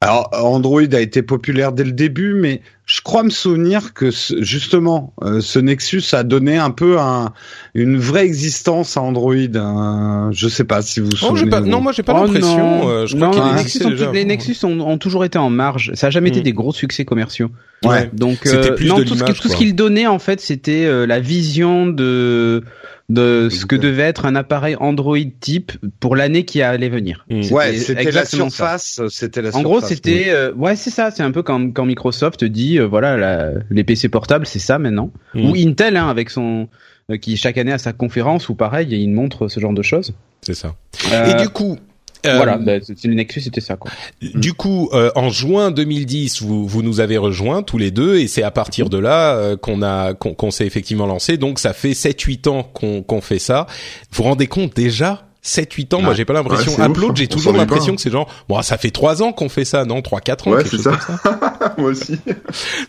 Alors 0.00 0.30
Android 0.32 0.82
a 0.92 1.00
été 1.00 1.22
populaire 1.22 1.72
dès 1.72 1.82
le 1.82 1.90
début, 1.90 2.32
mais 2.34 2.60
je 2.86 3.00
crois 3.00 3.24
me 3.24 3.30
souvenir 3.30 3.94
que 3.94 4.12
ce- 4.12 4.40
justement 4.44 5.12
euh, 5.24 5.40
ce 5.40 5.58
Nexus 5.58 6.04
a 6.12 6.22
donné 6.22 6.56
un 6.56 6.70
peu 6.70 7.00
un, 7.00 7.32
une 7.74 7.98
vraie 7.98 8.24
existence 8.24 8.96
à 8.96 9.00
Android. 9.02 9.34
un- 9.56 10.30
je 10.30 10.46
sais 10.46 10.62
pas 10.62 10.82
si 10.82 11.00
vous 11.00 11.06
vous 11.06 11.12
Oh, 11.24 11.26
souvenez. 11.36 11.50
pas, 11.50 11.60
non, 11.62 11.80
moi 11.80 11.90
j'ai 11.90 12.04
pas 12.04 12.14
Oh 12.14 12.24
l'impression. 12.26 12.56
non. 12.84 12.88
euh, 12.88 13.06
je 13.06 13.16
crois 13.16 13.28
non, 13.28 13.46
les, 13.50 13.56
Nexus 13.56 13.84
ont, 13.86 14.12
les 14.12 14.24
Nexus 14.24 14.56
ont, 14.62 14.80
ont 14.88 14.98
toujours 14.98 15.24
été 15.24 15.36
en 15.36 15.50
marge. 15.50 15.90
Ça 15.94 16.06
a 16.06 16.10
jamais 16.10 16.28
été 16.28 16.40
Hmm. 16.40 16.44
des 16.44 16.52
gros 16.52 16.72
succès 16.72 17.04
commerciaux. 17.04 17.50
Ouais. 17.84 18.08
Donc 18.12 18.46
euh, 18.46 18.74
plus 18.76 18.86
non, 18.86 18.98
de 18.98 19.02
tout, 19.04 19.16
ce, 19.16 19.24
tout 19.24 19.34
ce 19.34 19.48
quoi. 19.48 19.56
qu'il 19.56 19.74
donnait 19.74 20.06
en 20.06 20.20
fait, 20.20 20.40
c'était 20.40 20.84
euh, 20.84 21.06
la 21.08 21.18
vision 21.18 21.86
de 21.88 22.62
de 23.08 23.48
ce 23.50 23.64
que 23.64 23.74
devait 23.74 24.02
être 24.02 24.26
un 24.26 24.34
appareil 24.34 24.76
Android 24.80 25.16
type 25.40 25.72
pour 25.98 26.14
l'année 26.14 26.44
qui 26.44 26.60
allait 26.60 26.90
venir. 26.90 27.24
Hmm. 27.30 27.40
Ouais, 27.52 27.74
c'était 27.78 28.10
la 28.10 28.26
surface. 28.26 29.00
C'était 29.08 29.40
la 29.40 29.56
En 29.56 29.62
gros, 29.62 29.80
c'était 29.80 30.26
euh, 30.28 30.52
ouais, 30.54 30.76
c'est 30.76 30.90
ça. 30.90 31.10
C'est 31.10 31.22
un 31.22 31.30
peu 31.30 31.42
quand, 31.42 31.72
quand 31.72 31.86
Microsoft 31.86 32.44
dit 32.44 32.78
euh, 32.78 32.86
voilà 32.86 33.16
la- 33.16 33.52
les 33.70 33.82
PC 33.84 34.08
portables, 34.10 34.46
c'est 34.46 34.58
ça 34.58 34.78
maintenant. 34.78 35.10
Mm. 35.34 35.50
Ou 35.50 35.54
Intel 35.56 35.96
hein, 35.96 36.08
avec 36.08 36.28
son 36.28 36.68
euh, 37.10 37.16
qui 37.16 37.38
chaque 37.38 37.56
année 37.56 37.72
a 37.72 37.78
sa 37.78 37.94
conférence 37.94 38.50
ou 38.50 38.54
pareil, 38.54 38.88
il 38.90 39.08
montre 39.08 39.48
ce 39.48 39.58
genre 39.58 39.72
de 39.72 39.82
choses. 39.82 40.12
C'est 40.42 40.54
ça. 40.54 40.74
Euh, 41.12 41.30
Et 41.38 41.42
du 41.42 41.48
coup. 41.48 41.78
Euh, 42.26 42.36
voilà, 42.36 42.56
bah, 42.58 42.72
c'est- 42.82 43.04
le 43.06 43.14
Nexus 43.14 43.40
c'était 43.42 43.60
ça 43.60 43.76
quoi. 43.76 43.90
Du 44.20 44.52
coup, 44.54 44.90
euh, 44.92 45.10
en 45.14 45.30
juin 45.30 45.70
2010, 45.70 46.42
vous, 46.42 46.66
vous 46.66 46.82
nous 46.82 47.00
avez 47.00 47.16
rejoints 47.18 47.62
tous 47.62 47.78
les 47.78 47.90
deux, 47.90 48.16
et 48.18 48.26
c'est 48.28 48.42
à 48.42 48.50
partir 48.50 48.88
de 48.90 48.98
là 48.98 49.34
euh, 49.36 49.56
qu'on 49.56 49.82
a 49.82 50.14
qu'on 50.14 50.34
qu'on 50.34 50.50
s'est 50.50 50.66
effectivement 50.66 51.06
lancé. 51.06 51.36
Donc 51.36 51.58
ça 51.58 51.72
fait 51.72 51.92
7-8 51.92 52.48
ans 52.48 52.62
qu'on 52.62 53.02
qu'on 53.02 53.20
fait 53.20 53.38
ça. 53.38 53.66
Vous 54.10 54.18
vous 54.18 54.22
rendez 54.24 54.46
compte 54.46 54.74
déjà? 54.74 55.24
7-8 55.44 55.94
ans, 55.94 56.02
moi 56.02 56.14
j'ai 56.14 56.24
pas 56.24 56.32
l'impression. 56.34 56.72
Ouais, 56.76 56.86
Upload, 56.86 57.10
hein. 57.12 57.14
j'ai 57.16 57.28
toujours 57.28 57.52
l'impression 57.54 57.94
que 57.94 58.02
c'est 58.02 58.10
genre, 58.10 58.28
bon, 58.48 58.60
ça 58.60 58.76
fait 58.76 58.90
3 58.90 59.22
ans 59.22 59.32
qu'on 59.32 59.48
fait 59.48 59.64
ça, 59.64 59.84
non? 59.84 60.00
3-4 60.00 60.48
ans, 60.48 60.50
Ouais, 60.52 60.62
quelque 60.64 60.76
c'est 60.76 60.82
chose 60.82 60.82
ça. 60.82 60.98
comme 61.06 61.18
ça. 61.22 61.74
Moi 61.78 61.90
aussi. 61.90 62.18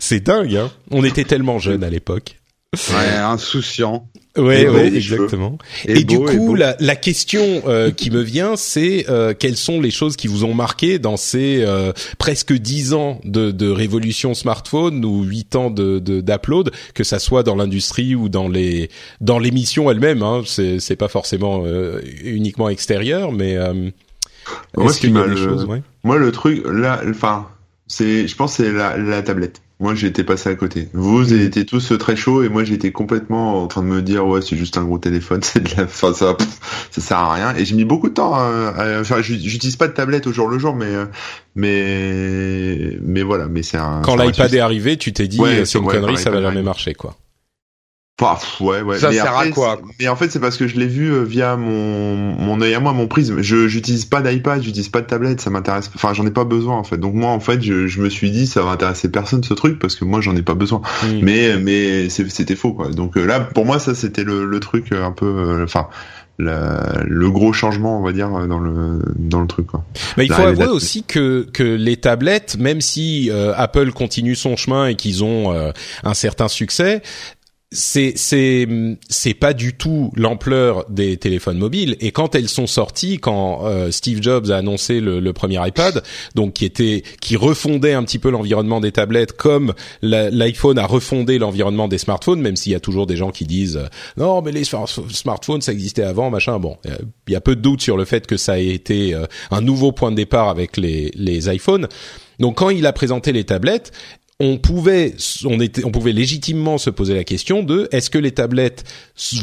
C'est 0.00 0.20
dingue, 0.20 0.56
hein. 0.56 0.70
On 0.90 1.04
était 1.04 1.24
tellement 1.24 1.58
jeunes 1.58 1.84
à 1.84 1.88
l'époque. 1.90 2.39
Ouais, 2.76 3.16
insouciant. 3.16 4.08
Ouais, 4.38 4.64
beau, 4.64 4.74
ouais, 4.74 4.94
exactement. 4.94 5.58
Et, 5.86 6.04
du 6.04 6.18
beau, 6.18 6.26
coup, 6.26 6.54
la, 6.54 6.76
la 6.78 6.94
question 6.94 7.62
euh, 7.66 7.90
qui 7.90 8.12
me 8.12 8.20
vient, 8.20 8.54
c'est 8.54 9.06
euh, 9.08 9.34
quelles 9.36 9.56
sont 9.56 9.80
les 9.80 9.90
choses 9.90 10.14
qui 10.14 10.28
vous 10.28 10.44
ont 10.44 10.54
marqué 10.54 11.00
dans 11.00 11.16
ces 11.16 11.64
euh, 11.64 11.92
presque 12.18 12.52
dix 12.52 12.94
ans 12.94 13.20
de, 13.24 13.50
de 13.50 13.68
révolution 13.68 14.34
smartphone 14.34 15.04
ou 15.04 15.24
huit 15.24 15.56
ans 15.56 15.68
de 15.70 15.98
de- 15.98 16.20
d'upload, 16.20 16.70
que 16.94 17.02
ça 17.02 17.18
soit 17.18 17.42
dans 17.42 17.56
l'industrie 17.56 18.14
ou 18.14 18.28
dans 18.28 18.46
les 18.48 18.88
dans 19.20 19.40
l'émission 19.40 19.90
elle-même. 19.90 20.22
Hein, 20.22 20.42
c'est 20.46 20.78
c'est 20.78 20.94
pas 20.96 21.08
forcément 21.08 21.64
euh, 21.66 22.00
uniquement 22.22 22.68
extérieur, 22.68 23.32
mais 23.32 23.56
euh, 23.56 23.90
Moi, 24.76 24.86
est-ce 24.86 24.94
ce 24.94 25.00
qui 25.00 25.06
qu'il 25.08 25.16
y 25.16 25.18
a 25.18 25.22
m'a 25.22 25.26
des 25.26 25.40
le- 25.40 25.44
choses 25.48 25.64
ouais 25.64 25.82
Moi, 26.04 26.18
le 26.18 26.30
truc, 26.30 26.62
là, 26.70 27.02
enfin, 27.10 27.48
c'est, 27.88 28.28
je 28.28 28.36
pense, 28.36 28.56
que 28.56 28.62
c'est 28.62 28.72
la, 28.72 28.96
la 28.96 29.22
tablette. 29.22 29.60
Moi, 29.80 29.94
j'ai 29.94 30.08
été 30.08 30.24
passé 30.24 30.50
à 30.50 30.54
côté. 30.54 30.88
Vous, 30.92 31.16
vous 31.16 31.32
étiez 31.32 31.64
tous 31.64 31.92
très 31.98 32.14
chauds 32.14 32.42
et 32.42 32.50
moi, 32.50 32.64
j'étais 32.64 32.92
complètement 32.92 33.62
en 33.62 33.66
train 33.66 33.80
de 33.80 33.86
me 33.86 34.02
dire, 34.02 34.26
ouais, 34.26 34.42
c'est 34.42 34.56
juste 34.56 34.76
un 34.76 34.84
gros 34.84 34.98
téléphone, 34.98 35.40
c'est 35.42 35.62
de 35.62 35.70
la, 35.76 35.84
enfin, 35.84 36.12
ça, 36.12 36.34
pff, 36.34 36.88
ça 36.90 37.00
sert 37.00 37.16
à 37.16 37.32
rien. 37.34 37.54
Et 37.56 37.64
j'ai 37.64 37.74
mis 37.74 37.86
beaucoup 37.86 38.10
de 38.10 38.14
temps 38.14 38.34
à, 38.34 38.74
à- 38.76 39.00
enfin, 39.00 39.22
j'u- 39.22 39.40
j'utilise 39.40 39.76
pas 39.76 39.88
de 39.88 39.92
tablette 39.94 40.26
au 40.26 40.32
jour 40.34 40.48
le 40.48 40.58
jour, 40.58 40.76
mais, 40.76 40.84
euh, 40.86 41.06
mais, 41.74 42.98
mais 43.02 43.22
voilà, 43.22 43.46
mais 43.48 43.62
c'est 43.62 43.78
un. 43.78 44.02
Quand 44.02 44.16
l'iPad 44.16 44.52
est 44.52 44.60
arrivé, 44.60 44.96
tu 44.96 45.12
t'es 45.12 45.28
dit 45.28 45.40
Ouais, 45.40 45.60
euh, 45.60 45.64
c'est 45.64 45.78
une 45.78 45.84
ouais, 45.86 45.94
connerie, 45.94 46.16
ça 46.18 46.30
va 46.30 46.42
jamais 46.42 46.62
marcher 46.62 46.94
quoi. 46.94 47.16
Bah, 48.20 48.38
ouais, 48.60 48.82
ouais. 48.82 48.98
Ça 48.98 49.08
mais 49.08 49.14
sert 49.16 49.36
à 49.36 49.46
quoi, 49.48 49.80
Mais 49.98 50.08
en 50.08 50.16
fait, 50.16 50.30
c'est 50.30 50.40
parce 50.40 50.56
que 50.58 50.68
je 50.68 50.76
l'ai 50.78 50.86
vu 50.86 51.10
euh, 51.12 51.22
via 51.24 51.56
mon 51.56 52.16
mon 52.16 52.60
œil 52.60 52.74
à 52.74 52.80
moi, 52.80 52.92
mon 52.92 53.06
prisme. 53.08 53.40
Je 53.40 53.66
j'utilise 53.66 54.04
pas 54.04 54.20
d'iPad, 54.20 54.62
j'utilise 54.62 54.88
pas 54.90 55.00
de 55.00 55.06
tablette, 55.06 55.40
ça 55.40 55.48
m'intéresse. 55.50 55.90
Enfin, 55.94 56.12
j'en 56.12 56.26
ai 56.26 56.30
pas 56.30 56.44
besoin 56.44 56.76
en 56.76 56.84
fait. 56.84 56.98
Donc 56.98 57.14
moi, 57.14 57.30
en 57.30 57.40
fait, 57.40 57.62
je, 57.62 57.86
je 57.86 58.00
me 58.02 58.10
suis 58.10 58.30
dit, 58.30 58.46
ça 58.46 58.62
va 58.62 58.70
intéresser 58.72 59.10
personne 59.10 59.42
ce 59.42 59.54
truc 59.54 59.78
parce 59.78 59.94
que 59.96 60.04
moi, 60.04 60.20
j'en 60.20 60.36
ai 60.36 60.42
pas 60.42 60.54
besoin. 60.54 60.82
Hmm. 61.02 61.20
Mais 61.22 61.56
mais 61.56 62.08
c'était 62.10 62.56
faux 62.56 62.72
quoi. 62.74 62.90
Donc 62.90 63.16
euh, 63.16 63.24
là, 63.24 63.40
pour 63.40 63.64
moi, 63.64 63.78
ça 63.78 63.94
c'était 63.94 64.24
le, 64.24 64.44
le 64.44 64.60
truc 64.60 64.92
euh, 64.92 65.04
un 65.04 65.12
peu, 65.12 65.26
euh, 65.26 65.64
enfin. 65.64 65.88
la- 66.38 67.02
le 67.06 67.30
gros 67.30 67.52
changement, 67.52 67.98
on 68.00 68.02
va 68.02 68.12
dire, 68.12 68.34
euh, 68.34 68.46
dans 68.46 68.58
le 68.58 69.00
dans 69.16 69.40
le 69.42 69.46
truc 69.46 69.66
quoi. 69.66 69.84
Mais 70.16 70.24
il 70.24 70.32
faut 70.32 70.42
avouer 70.42 70.66
aussi 70.68 71.02
que 71.04 71.46
que 71.52 71.62
les 71.62 71.96
tablettes, 71.98 72.56
même 72.58 72.80
si 72.80 73.30
euh, 73.30 73.52
Apple 73.56 73.92
continue 73.92 74.34
son 74.34 74.56
chemin 74.56 74.86
et 74.86 74.94
qu'ils 74.94 75.22
ont 75.22 75.52
euh, 75.52 75.70
un 76.02 76.14
certain 76.14 76.48
succès, 76.48 77.02
c'est 77.72 78.14
c'est 78.16 78.66
c'est 79.08 79.34
pas 79.34 79.52
du 79.52 79.74
tout 79.74 80.10
l'ampleur 80.16 80.84
des 80.90 81.16
téléphones 81.18 81.58
mobiles. 81.58 81.96
Et 82.00 82.10
quand 82.10 82.34
elles 82.34 82.48
sont 82.48 82.66
sorties 82.66 83.18
quand 83.18 83.64
euh, 83.64 83.92
Steve 83.92 84.20
Jobs 84.22 84.50
a 84.50 84.56
annoncé 84.56 85.00
le, 85.00 85.32
premier 85.32 85.64
iPad 85.64 86.02
donc 86.34 86.54
qui 86.54 86.64
était 86.64 87.04
qui 87.20 87.36
refondait 87.36 87.92
un 87.92 88.02
petit 88.02 88.18
peu 88.18 88.30
l'environnement 88.30 88.80
des 88.80 88.90
tablettes 88.90 89.32
comme 89.32 89.74
l'iPhone 90.02 90.78
a 90.78 90.86
refondé 90.86 91.38
l'environnement 91.38 91.86
des 91.86 91.98
smartphones 91.98 92.40
même 92.40 92.56
s'il 92.56 92.72
y 92.72 92.74
a 92.74 92.80
toujours 92.80 93.06
des 93.06 93.16
gens 93.16 93.30
qui 93.30 93.44
disent 93.44 93.76
euh, 93.76 93.86
non 94.16 94.42
mais 94.42 94.50
les 94.50 94.64
smart- 94.64 94.88
smartphones 94.88 95.60
ça 95.60 95.72
existait 95.72 96.02
avant 96.02 96.30
machin. 96.30 96.58
Bon 96.58 96.76
il 97.28 97.32
y 97.32 97.36
a 97.36 97.40
peu 97.40 97.54
de 97.54 97.60
doute 97.60 97.82
sur 97.82 97.96
le 97.96 98.04
fait 98.04 98.26
que 98.26 98.36
ça 98.36 98.58
ait 98.58 98.66
été 98.66 99.14
euh, 99.14 99.26
un 99.52 99.60
nouveau 99.60 99.92
point 99.92 100.10
de 100.10 100.16
départ 100.16 100.48
avec 100.48 100.76
les 100.76 101.12
les 101.14 101.54
iPhones. 101.54 101.86
Donc 102.40 102.56
quand 102.56 102.70
il 102.70 102.86
a 102.86 102.92
présenté 102.92 103.32
les 103.32 103.44
tablettes 103.44 103.92
on 104.42 104.56
pouvait, 104.56 105.14
on 105.44 105.60
était, 105.60 105.84
on 105.84 105.90
pouvait 105.90 106.12
légitimement 106.12 106.78
se 106.78 106.88
poser 106.90 107.14
la 107.14 107.24
question 107.24 107.62
de 107.62 107.88
est-ce 107.92 108.08
que 108.08 108.18
les 108.18 108.32
tablettes 108.32 108.84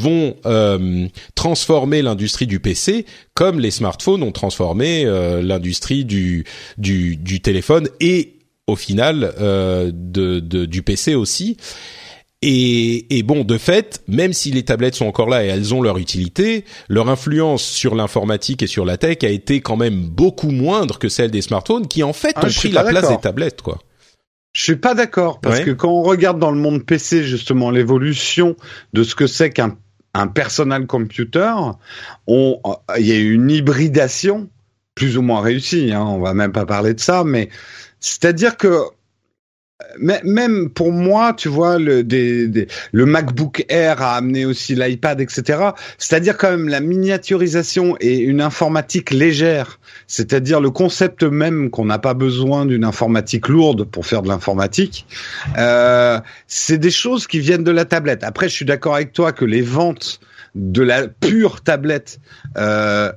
vont 0.00 0.34
euh, 0.44 1.06
transformer 1.36 2.02
l'industrie 2.02 2.46
du 2.48 2.58
PC 2.60 3.06
comme 3.34 3.60
les 3.60 3.70
smartphones 3.70 4.22
ont 4.24 4.32
transformé 4.32 5.04
euh, 5.06 5.40
l'industrie 5.40 6.04
du, 6.04 6.44
du 6.78 7.16
du 7.16 7.40
téléphone 7.40 7.88
et 8.00 8.34
au 8.66 8.74
final 8.76 9.32
euh, 9.40 9.90
de, 9.94 10.40
de- 10.40 10.66
du 10.66 10.82
PC 10.82 11.14
aussi. 11.14 11.56
Et, 12.40 13.18
et 13.18 13.24
bon, 13.24 13.42
de 13.42 13.58
fait, 13.58 14.00
même 14.06 14.32
si 14.32 14.52
les 14.52 14.62
tablettes 14.62 14.94
sont 14.94 15.06
encore 15.06 15.28
là 15.28 15.44
et 15.44 15.48
elles 15.48 15.74
ont 15.74 15.82
leur 15.82 15.98
utilité, 15.98 16.64
leur 16.88 17.08
influence 17.08 17.64
sur 17.64 17.96
l'informatique 17.96 18.62
et 18.62 18.68
sur 18.68 18.84
la 18.84 18.96
tech 18.96 19.18
a 19.22 19.28
été 19.28 19.60
quand 19.60 19.76
même 19.76 20.02
beaucoup 20.04 20.50
moindre 20.52 20.98
que 21.00 21.08
celle 21.08 21.32
des 21.32 21.42
smartphones, 21.42 21.88
qui 21.88 22.04
en 22.04 22.12
fait 22.12 22.34
Ah, 22.36 22.46
ont 22.46 22.48
suis 22.48 22.68
pris 22.68 22.70
la 22.76 22.84
place 22.84 23.08
des 23.16 23.20
tablettes, 23.20 23.60
quoi. 23.62 23.80
Je 24.58 24.64
suis 24.64 24.76
pas 24.76 24.94
d'accord 24.94 25.40
parce 25.40 25.60
Ouais. 25.60 25.66
que 25.66 25.70
quand 25.70 25.88
on 25.88 26.02
regarde 26.02 26.40
dans 26.40 26.50
le 26.50 26.58
monde 26.58 26.84
PC 26.84 27.22
justement 27.22 27.70
l'évolution 27.70 28.56
de 28.92 29.04
ce 29.04 29.14
que 29.14 29.28
c'est 29.28 29.50
qu'un 29.50 29.76
un 30.14 30.26
personal 30.26 30.88
computer, 30.88 31.52
on 32.26 32.60
il 32.98 33.06
y 33.06 33.12
a 33.12 33.18
eu 33.18 33.34
une 33.34 33.52
hybridation 33.52 34.48
plus 34.96 35.16
ou 35.16 35.22
moins 35.22 35.42
réussie. 35.42 35.92
Hein, 35.92 36.02
on 36.02 36.18
va 36.18 36.34
même 36.34 36.50
pas 36.50 36.66
parler 36.66 36.92
de 36.92 36.98
ça, 36.98 37.22
mais 37.22 37.50
c'est-à-dire 38.00 38.56
que 38.56 38.80
même 39.98 40.68
pour 40.70 40.92
moi, 40.92 41.32
tu 41.32 41.48
vois, 41.48 41.78
le, 41.78 42.04
des, 42.04 42.46
des- 42.48 42.68
le 42.92 43.06
MacBook 43.06 43.64
Air 43.68 44.02
a 44.02 44.16
amené 44.16 44.44
aussi 44.44 44.74
l'iPad, 44.74 45.20
etc. 45.20 45.70
C'est-à-dire 45.98 46.36
quand 46.36 46.50
même 46.50 46.68
la 46.68 46.80
miniaturisation 46.80 47.96
et 48.00 48.18
une 48.18 48.40
informatique 48.40 49.10
légère. 49.10 49.80
C'est-à-dire 50.06 50.60
le 50.60 50.70
concept 50.70 51.22
même 51.22 51.70
qu'on 51.70 51.84
n'a 51.84 51.98
pas 51.98 52.14
besoin 52.14 52.66
d'une 52.66 52.84
informatique 52.84 53.48
lourde 53.48 53.84
pour 53.84 54.06
faire 54.06 54.22
de 54.22 54.28
l'informatique. 54.28 55.06
Euh, 55.56 56.20
c'est 56.46 56.78
des 56.78 56.90
choses 56.90 57.26
qui 57.26 57.40
viennent 57.40 57.64
de 57.64 57.70
la 57.70 57.84
tablette. 57.84 58.24
Après, 58.24 58.48
je 58.48 58.54
suis 58.54 58.64
d'accord 58.64 58.94
avec 58.94 59.12
toi 59.12 59.32
que 59.32 59.44
les 59.44 59.62
ventes 59.62 60.20
de 60.54 60.82
la 60.82 61.08
pure 61.08 61.60
tablette, 61.60 62.20
euh, 62.56 63.12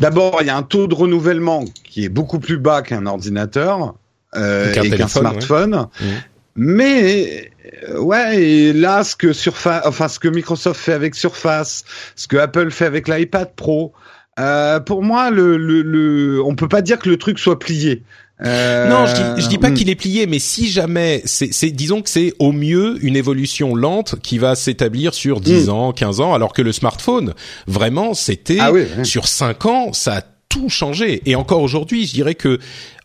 d'abord, 0.00 0.38
il 0.40 0.46
y 0.46 0.50
a 0.50 0.56
un 0.56 0.62
taux 0.62 0.86
de 0.86 0.94
renouvellement 0.94 1.64
qui 1.84 2.04
est 2.04 2.08
beaucoup 2.08 2.38
plus 2.38 2.58
bas 2.58 2.82
qu'un 2.82 3.06
ordinateur 3.06 3.94
euh, 4.36 4.72
et 4.72 4.90
qu'un 4.90 5.08
smartphone. 5.08 5.86
Mhm. 6.00 6.08
Mais 6.56 7.50
euh, 7.88 7.98
ouais, 8.00 8.42
et 8.42 8.72
là, 8.72 9.04
ce 9.04 9.16
que 9.16 9.32
Surface, 9.32 9.82
enfin 9.86 10.08
ce 10.08 10.18
que 10.18 10.28
Microsoft 10.28 10.80
fait 10.80 10.92
avec 10.92 11.14
Surface, 11.14 11.84
ce 12.16 12.26
que 12.28 12.36
Apple 12.36 12.70
fait 12.70 12.86
avec 12.86 13.08
l'iPad 13.08 13.54
Pro, 13.54 13.92
euh, 14.38 14.80
pour 14.80 15.02
moi, 15.02 15.30
le, 15.30 15.56
le, 15.56 15.82
le, 15.82 16.42
on 16.44 16.54
peut 16.54 16.68
pas 16.68 16.82
dire 16.82 16.98
que 16.98 17.08
le 17.08 17.16
truc 17.16 17.38
soit 17.38 17.58
plié. 17.58 18.02
Euh, 18.42 18.88
Non, 18.88 19.04
je 19.06 19.14
dis, 19.14 19.42
je 19.42 19.48
dis 19.48 19.58
pas 19.58 19.70
hmm. 19.70 19.74
qu'il 19.74 19.90
est 19.90 19.94
plié, 19.94 20.26
mais 20.26 20.38
si 20.38 20.68
jamais, 20.70 21.20
c'est, 21.26 21.52
c'est, 21.52 21.70
disons 21.70 22.00
que 22.00 22.08
c'est 22.08 22.32
au 22.38 22.52
mieux 22.52 22.96
une 23.02 23.14
évolution 23.16 23.74
lente 23.74 24.16
qui 24.22 24.38
va 24.38 24.54
s'établir 24.54 25.12
sur 25.12 25.40
10 25.40 25.66
Mm. 25.66 25.70
ans, 25.70 25.92
15 25.92 26.20
ans, 26.20 26.32
alors 26.34 26.54
que 26.54 26.62
le 26.62 26.72
smartphone, 26.72 27.34
vraiment, 27.66 28.14
c'était 28.14 28.56
Ah 28.60 28.72
oui, 28.72 28.84
oui. 28.98 29.04
sur 29.04 29.28
5 29.28 29.66
ans, 29.66 29.92
ça 29.92 30.16
a 30.16 30.22
tout 30.48 30.70
changé. 30.70 31.20
Et 31.26 31.36
encore 31.36 31.60
aujourd'hui, 31.60 32.06
je 32.06 32.14
dirais 32.14 32.34
que 32.34 32.58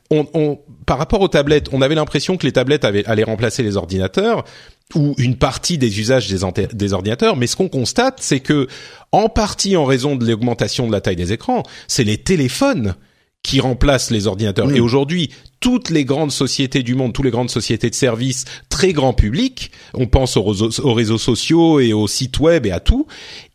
on, 0.09 0.25
on, 0.33 0.59
par 0.85 0.97
rapport 0.97 1.21
aux 1.21 1.27
tablettes, 1.27 1.69
on 1.71 1.81
avait 1.81 1.95
l'impression 1.95 2.37
que 2.37 2.45
les 2.45 2.51
tablettes 2.51 2.85
avaient, 2.85 3.05
allaient 3.05 3.23
remplacer 3.23 3.63
les 3.63 3.77
ordinateurs 3.77 4.45
ou 4.93 5.15
une 5.17 5.35
partie 5.35 5.77
des 5.77 5.99
usages 5.99 6.27
des, 6.27 6.93
ordinateurs, 6.93 7.35
mais 7.37 7.47
ce 7.47 7.55
qu'on 7.55 7.69
constate, 7.69 8.19
c'est 8.21 8.39
que, 8.39 8.67
en 9.11 9.29
partie 9.29 9.75
en 9.77 9.85
raison 9.85 10.15
de 10.15 10.25
l'augmentation 10.27 10.85
de 10.85 10.91
la 10.91 11.01
taille 11.01 11.15
des 11.15 11.33
écrans, 11.33 11.63
c'est 11.87 12.03
les 12.03 12.17
téléphones 12.17 12.95
qui 13.41 13.59
remplacent 13.59 14.11
les 14.11 14.25
ordinateurs. 14.25 14.71
Et 14.71 14.79
aujourd'hui, 14.79 15.31
toutes 15.59 15.91
les 15.91 16.03
grandes 16.03 16.31
sociétés 16.31 16.81
du 16.81 16.95
monde, 16.95 17.13
toutes 17.13 17.25
les 17.25 17.31
grandes 17.31 17.51
sociétés 17.51 17.89
de 17.91 17.95
services 17.95 18.45
très 18.69 18.91
grand 18.91 19.13
public, 19.13 19.71
on 19.93 20.07
pense 20.07 20.35
aux 20.35 20.43
réseaux, 20.43 20.69
aux 20.83 20.93
réseaux 20.93 21.19
sociaux 21.19 21.79
et 21.79 21.93
aux 21.93 22.07
sites 22.07 22.39
web 22.39 22.65
et 22.65 22.71
à 22.71 22.79
tout, 22.79 23.05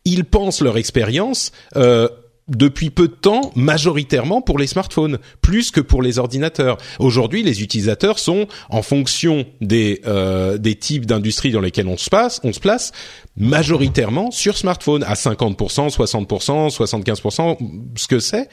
ils 0.05 0.23
pensent 0.23 0.61
leur 0.61 0.77
expérience 0.77 1.51
euh, 1.75 2.07
depuis 2.55 2.89
peu 2.89 3.07
de 3.07 3.13
temps 3.13 3.51
majoritairement 3.55 4.41
pour 4.41 4.59
les 4.59 4.67
smartphones, 4.67 5.19
plus 5.41 5.71
que 5.71 5.81
pour 5.81 6.01
les 6.01 6.19
ordinateurs. 6.19 6.77
Aujourd'hui, 6.99 7.43
les 7.43 7.61
utilisateurs 7.61 8.19
sont, 8.19 8.47
en 8.69 8.81
fonction 8.81 9.45
des 9.61 10.01
euh, 10.05 10.57
des 10.57 10.75
types 10.75 11.05
d'industries 11.05 11.51
dans 11.51 11.61
lesquelles 11.61 11.87
on 11.87 11.97
se 11.97 12.09
passe, 12.09 12.39
on 12.43 12.53
se 12.53 12.59
place, 12.59 12.91
majoritairement 13.37 14.31
sur 14.31 14.57
smartphone 14.57 15.03
à 15.03 15.13
50%, 15.13 15.89
60%, 15.89 16.75
75%, 16.75 17.57
ce 17.95 18.07
que 18.07 18.19
c'est. 18.19 18.49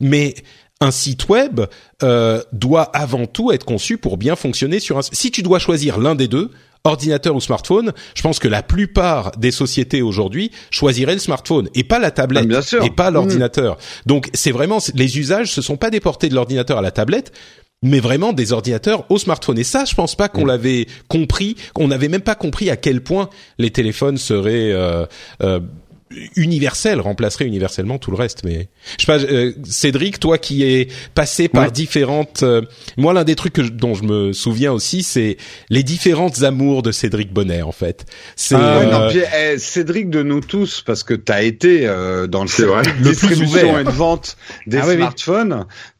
Mais 0.00 0.34
un 0.80 0.90
site 0.90 1.28
web 1.28 1.60
euh, 2.02 2.42
doit 2.52 2.84
avant 2.96 3.26
tout 3.26 3.50
être 3.52 3.64
conçu 3.64 3.98
pour 3.98 4.16
bien 4.16 4.36
fonctionner 4.36 4.80
sur 4.80 4.98
un. 4.98 5.02
Si 5.02 5.30
tu 5.30 5.42
dois 5.42 5.58
choisir 5.58 5.98
l'un 5.98 6.14
des 6.14 6.28
deux, 6.28 6.50
ordinateur 6.84 7.34
ou 7.34 7.40
smartphone, 7.40 7.92
je 8.14 8.22
pense 8.22 8.38
que 8.38 8.48
la 8.48 8.62
plupart 8.62 9.32
des 9.32 9.50
sociétés 9.50 10.02
aujourd'hui 10.02 10.52
choisiraient 10.70 11.14
le 11.14 11.18
smartphone 11.20 11.68
et 11.74 11.82
pas 11.84 11.98
la 11.98 12.10
tablette 12.10 12.44
Ah, 12.44 12.48
bien 12.48 12.62
sûr. 12.62 12.84
et 12.84 12.90
pas 12.90 13.10
l'ordinateur. 13.10 13.76
Donc 14.06 14.30
c'est 14.34 14.52
vraiment 14.52 14.78
les 14.94 15.18
usages 15.18 15.52
se 15.52 15.62
sont 15.62 15.76
pas 15.76 15.90
déportés 15.90 16.28
de 16.28 16.34
l'ordinateur 16.34 16.78
à 16.78 16.82
la 16.82 16.90
tablette. 16.90 17.32
Mais 17.80 18.00
vraiment 18.00 18.32
des 18.32 18.52
ordinateurs 18.52 19.04
au 19.08 19.18
smartphone. 19.18 19.56
Et 19.56 19.62
ça, 19.62 19.84
je 19.84 19.94
pense 19.94 20.16
pas 20.16 20.28
qu'on 20.28 20.44
l'avait 20.44 20.88
compris, 21.06 21.54
qu'on 21.74 21.86
n'avait 21.86 22.08
même 22.08 22.22
pas 22.22 22.34
compris 22.34 22.70
à 22.70 22.76
quel 22.76 23.04
point 23.04 23.30
les 23.58 23.70
téléphones 23.70 24.18
seraient 24.18 24.72
euh, 24.72 25.06
euh, 25.44 25.60
universels, 26.36 27.00
remplaceraient 27.00 27.44
universellement 27.46 27.98
tout 27.98 28.10
le 28.10 28.16
reste. 28.16 28.42
Mais 28.44 28.68
je 28.98 29.04
sais 29.04 29.06
pas, 29.06 29.18
euh, 29.24 29.52
Cédric, 29.64 30.18
toi 30.20 30.38
qui 30.38 30.62
es 30.64 30.88
passé 31.14 31.48
par 31.48 31.64
Ouais. 31.64 31.70
différentes, 31.70 32.42
euh, 32.42 32.62
moi 32.96 33.12
l'un 33.12 33.24
des 33.24 33.34
trucs 33.34 33.52
que 33.52 33.62
je- 33.64 33.70
dont 33.72 33.94
je 33.94 34.04
me 34.04 34.32
souviens 34.32 34.72
aussi, 34.72 35.02
c'est 35.02 35.36
les 35.70 35.82
différentes 35.82 36.42
amours 36.42 36.82
de 36.82 36.92
Cédric 36.92 37.32
Bonnet 37.32 37.62
en 37.62 37.72
fait. 37.72 38.06
C'est 38.36 38.54
Ah, 38.54 38.78
ouais, 38.78 38.86
euh, 38.86 38.90
non, 38.90 39.08
puis, 39.10 39.20
eh, 39.38 39.58
Cédric 39.58 40.10
de 40.10 40.22
nous 40.22 40.40
tous, 40.40 40.82
parce 40.84 41.02
que 41.02 41.14
tu 41.14 41.30
as 41.32 41.42
été 41.42 41.86
euh, 41.86 42.26
dans 42.26 42.42
le 42.42 42.48
C'est 42.48 42.64
vrai. 42.64 42.82
Le 42.84 42.92
plus 42.92 43.10
distribution 43.10 43.46
ouvert. 43.70 43.78
et 43.80 43.84
de 43.84 43.90
vente 43.90 44.36
des 44.66 44.78
Ah 44.78 44.84
oui, 44.86 44.94
oui. 44.94 45.02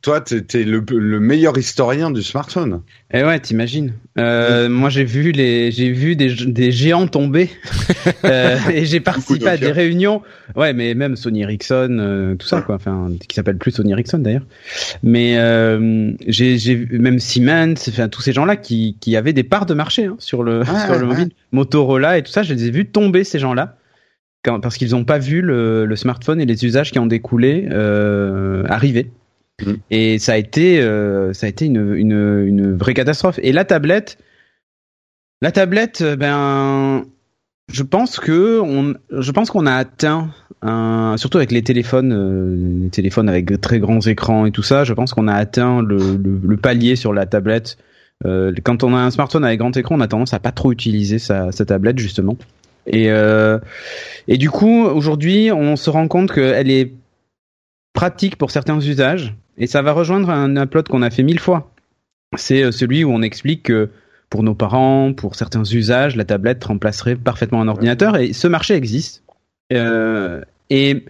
Toi, 0.09 0.23
t'es 0.23 0.65
le, 0.65 0.83
le 0.91 1.21
meilleur 1.21 1.59
historien 1.59 2.11
du 2.11 2.23
smartphone. 2.23 2.81
Eh 3.13 3.25
ouais, 3.25 3.39
t'imagines. 3.41 3.93
Euh, 4.19 4.71
moi, 4.71 4.89
j'ai 4.89 5.05
vu 5.05 5.33
les, 5.33 5.71
j'ai 5.71 5.93
vu 5.93 6.17
des, 6.17 6.35
des 6.47 6.73
géants 6.73 7.07
tomber 7.07 7.51
euh, 8.25 8.57
et 8.73 8.87
j'ai 8.87 9.01
participé 9.01 9.49
à 9.49 9.59
des 9.59 9.71
réunions. 9.71 10.23
Ouais, 10.57 10.73
mais 10.73 10.95
même 10.95 11.15
Sony 11.15 11.43
Ericsson, 11.43 11.99
euh, 12.01 12.35
tout 12.37 12.47
ça 12.47 12.63
quoi. 12.63 12.77
Enfin, 12.77 13.11
qui 13.29 13.35
s'appelle 13.35 13.59
plus 13.59 13.73
Sony 13.73 13.93
Ericsson 13.93 14.21
d'ailleurs. 14.21 14.47
Mais 15.03 15.35
j'ai, 16.27 16.87
même 16.91 17.19
Siemens, 17.19 17.87
enfin 17.91 18.09
tous 18.09 18.23
ces 18.23 18.33
gens-là 18.33 18.57
qui, 18.57 18.97
qui 19.01 19.15
avaient 19.15 19.35
des 19.35 19.45
parts 19.45 19.67
de 19.67 19.75
marché 19.75 20.07
hein, 20.07 20.17
sur 20.21 20.43
le, 20.43 20.65
sur 20.65 20.99
le 20.99 21.05
mobile, 21.05 21.33
Motorola 21.53 22.17
et 22.17 22.23
tout 22.23 22.33
ça. 22.33 22.43
Je 22.43 22.55
les 22.55 22.65
ai 22.65 22.71
vus 22.71 22.87
tomber 22.87 23.25
ces 23.25 23.39
gens-là 23.39 23.77
parce 24.43 24.79
qu'ils 24.79 24.93
n'ont 24.93 25.05
pas 25.05 25.19
vu 25.19 25.43
le, 25.43 25.85
le, 25.85 25.97
smartphone 25.97 26.41
et 26.41 26.47
les 26.47 26.65
usages 26.65 26.93
qui 26.93 26.99
en 26.99 27.05
découlaient 27.05 27.69
euh, 27.71 28.65
arriver. 28.69 29.11
Mm. 29.65 29.75
Et 29.91 30.19
ça 30.19 30.33
a 30.33 30.37
été, 30.37 30.81
euh, 30.81 31.33
ça 31.33 31.47
a 31.47 31.49
été 31.49 31.67
une, 31.67 31.95
une, 31.95 32.77
vraie 32.77 32.95
catastrophe. 32.95 33.39
Et 33.43 33.53
la 33.53 33.65
tablette, 33.65 34.19
la 35.43 35.53
tablette, 35.53 36.01
euh, 36.03 36.17
ben, 36.17 37.05
je 37.73 37.83
pense 37.83 38.19
que 38.19 38.61
on, 38.61 38.95
je 39.11 39.31
pense 39.33 39.51
qu'on 39.51 39.67
a 39.67 39.75
atteint 39.75 40.31
un, 40.63 41.17
surtout 41.17 41.39
avec 41.39 41.53
les 41.53 41.63
téléphones, 41.63 42.13
euh, 42.13 42.83
les 42.85 42.91
téléphones 42.91 43.29
avec 43.29 43.61
très 43.61 43.79
grands 43.79 44.01
écrans 44.01 44.47
et 44.47 44.53
tout 44.53 44.63
ça. 44.63 44.85
Je 44.85 44.93
pense 44.93 45.13
qu'on 45.13 45.29
a 45.29 45.35
atteint 45.35 45.83
le, 45.83 46.57
palier 46.57 46.97
sur 46.97 47.13
la 47.13 47.27
tablette. 47.27 47.79
Quand 48.65 48.83
on 48.83 48.95
a 48.95 48.99
un 48.99 49.13
smartphone 49.13 49.45
avec 49.45 49.61
grand 49.61 49.77
écran, 49.77 49.95
on 49.97 50.01
a 50.01 50.09
tendance 50.09 50.35
à 50.35 50.41
pas 50.41 50.51
trop 50.51 50.73
utiliser 50.73 51.21
sa, 51.21 51.53
tablette 51.53 51.99
justement. 51.99 52.37
Et 52.87 53.11
et 54.27 54.39
du 54.39 54.51
coup, 54.51 54.83
aujourd'hui, 54.87 55.53
on 55.53 55.77
se 55.77 55.89
rend 55.89 56.09
compte 56.09 56.33
qu'elle 56.33 56.69
est 56.69 56.93
pratique 57.93 58.37
pour 58.37 58.51
certains 58.51 58.81
usages. 58.81 59.37
Et 59.59 59.67
ça 59.67 59.83
va 59.83 59.93
rejoindre 59.93 60.31
un 60.31 60.57
upload 60.57 60.89
qu'on 60.89 61.03
a 61.03 61.11
fait 61.11 61.23
mille 61.23 61.41
fois. 61.41 61.73
C'est 62.37 62.63
euh, 62.63 62.71
celui 62.71 63.05
où 63.05 63.11
on 63.11 63.23
explique 63.23 63.65
que 63.65 63.91
pour 64.31 64.43
nos 64.43 64.55
parents, 64.55 65.13
pour 65.13 65.35
certains 65.35 65.65
usages, 65.65 66.17
la 66.17 66.25
tablette 66.25 66.65
remplacerait 66.65 67.17
parfaitement 67.17 67.61
un 67.61 67.69
ordinateur. 67.69 68.17
Et 68.17 68.33
ce 68.33 68.47
marché 68.47 68.75
existe. 68.75 69.23
Euh, 69.73 70.43
et 70.71 71.05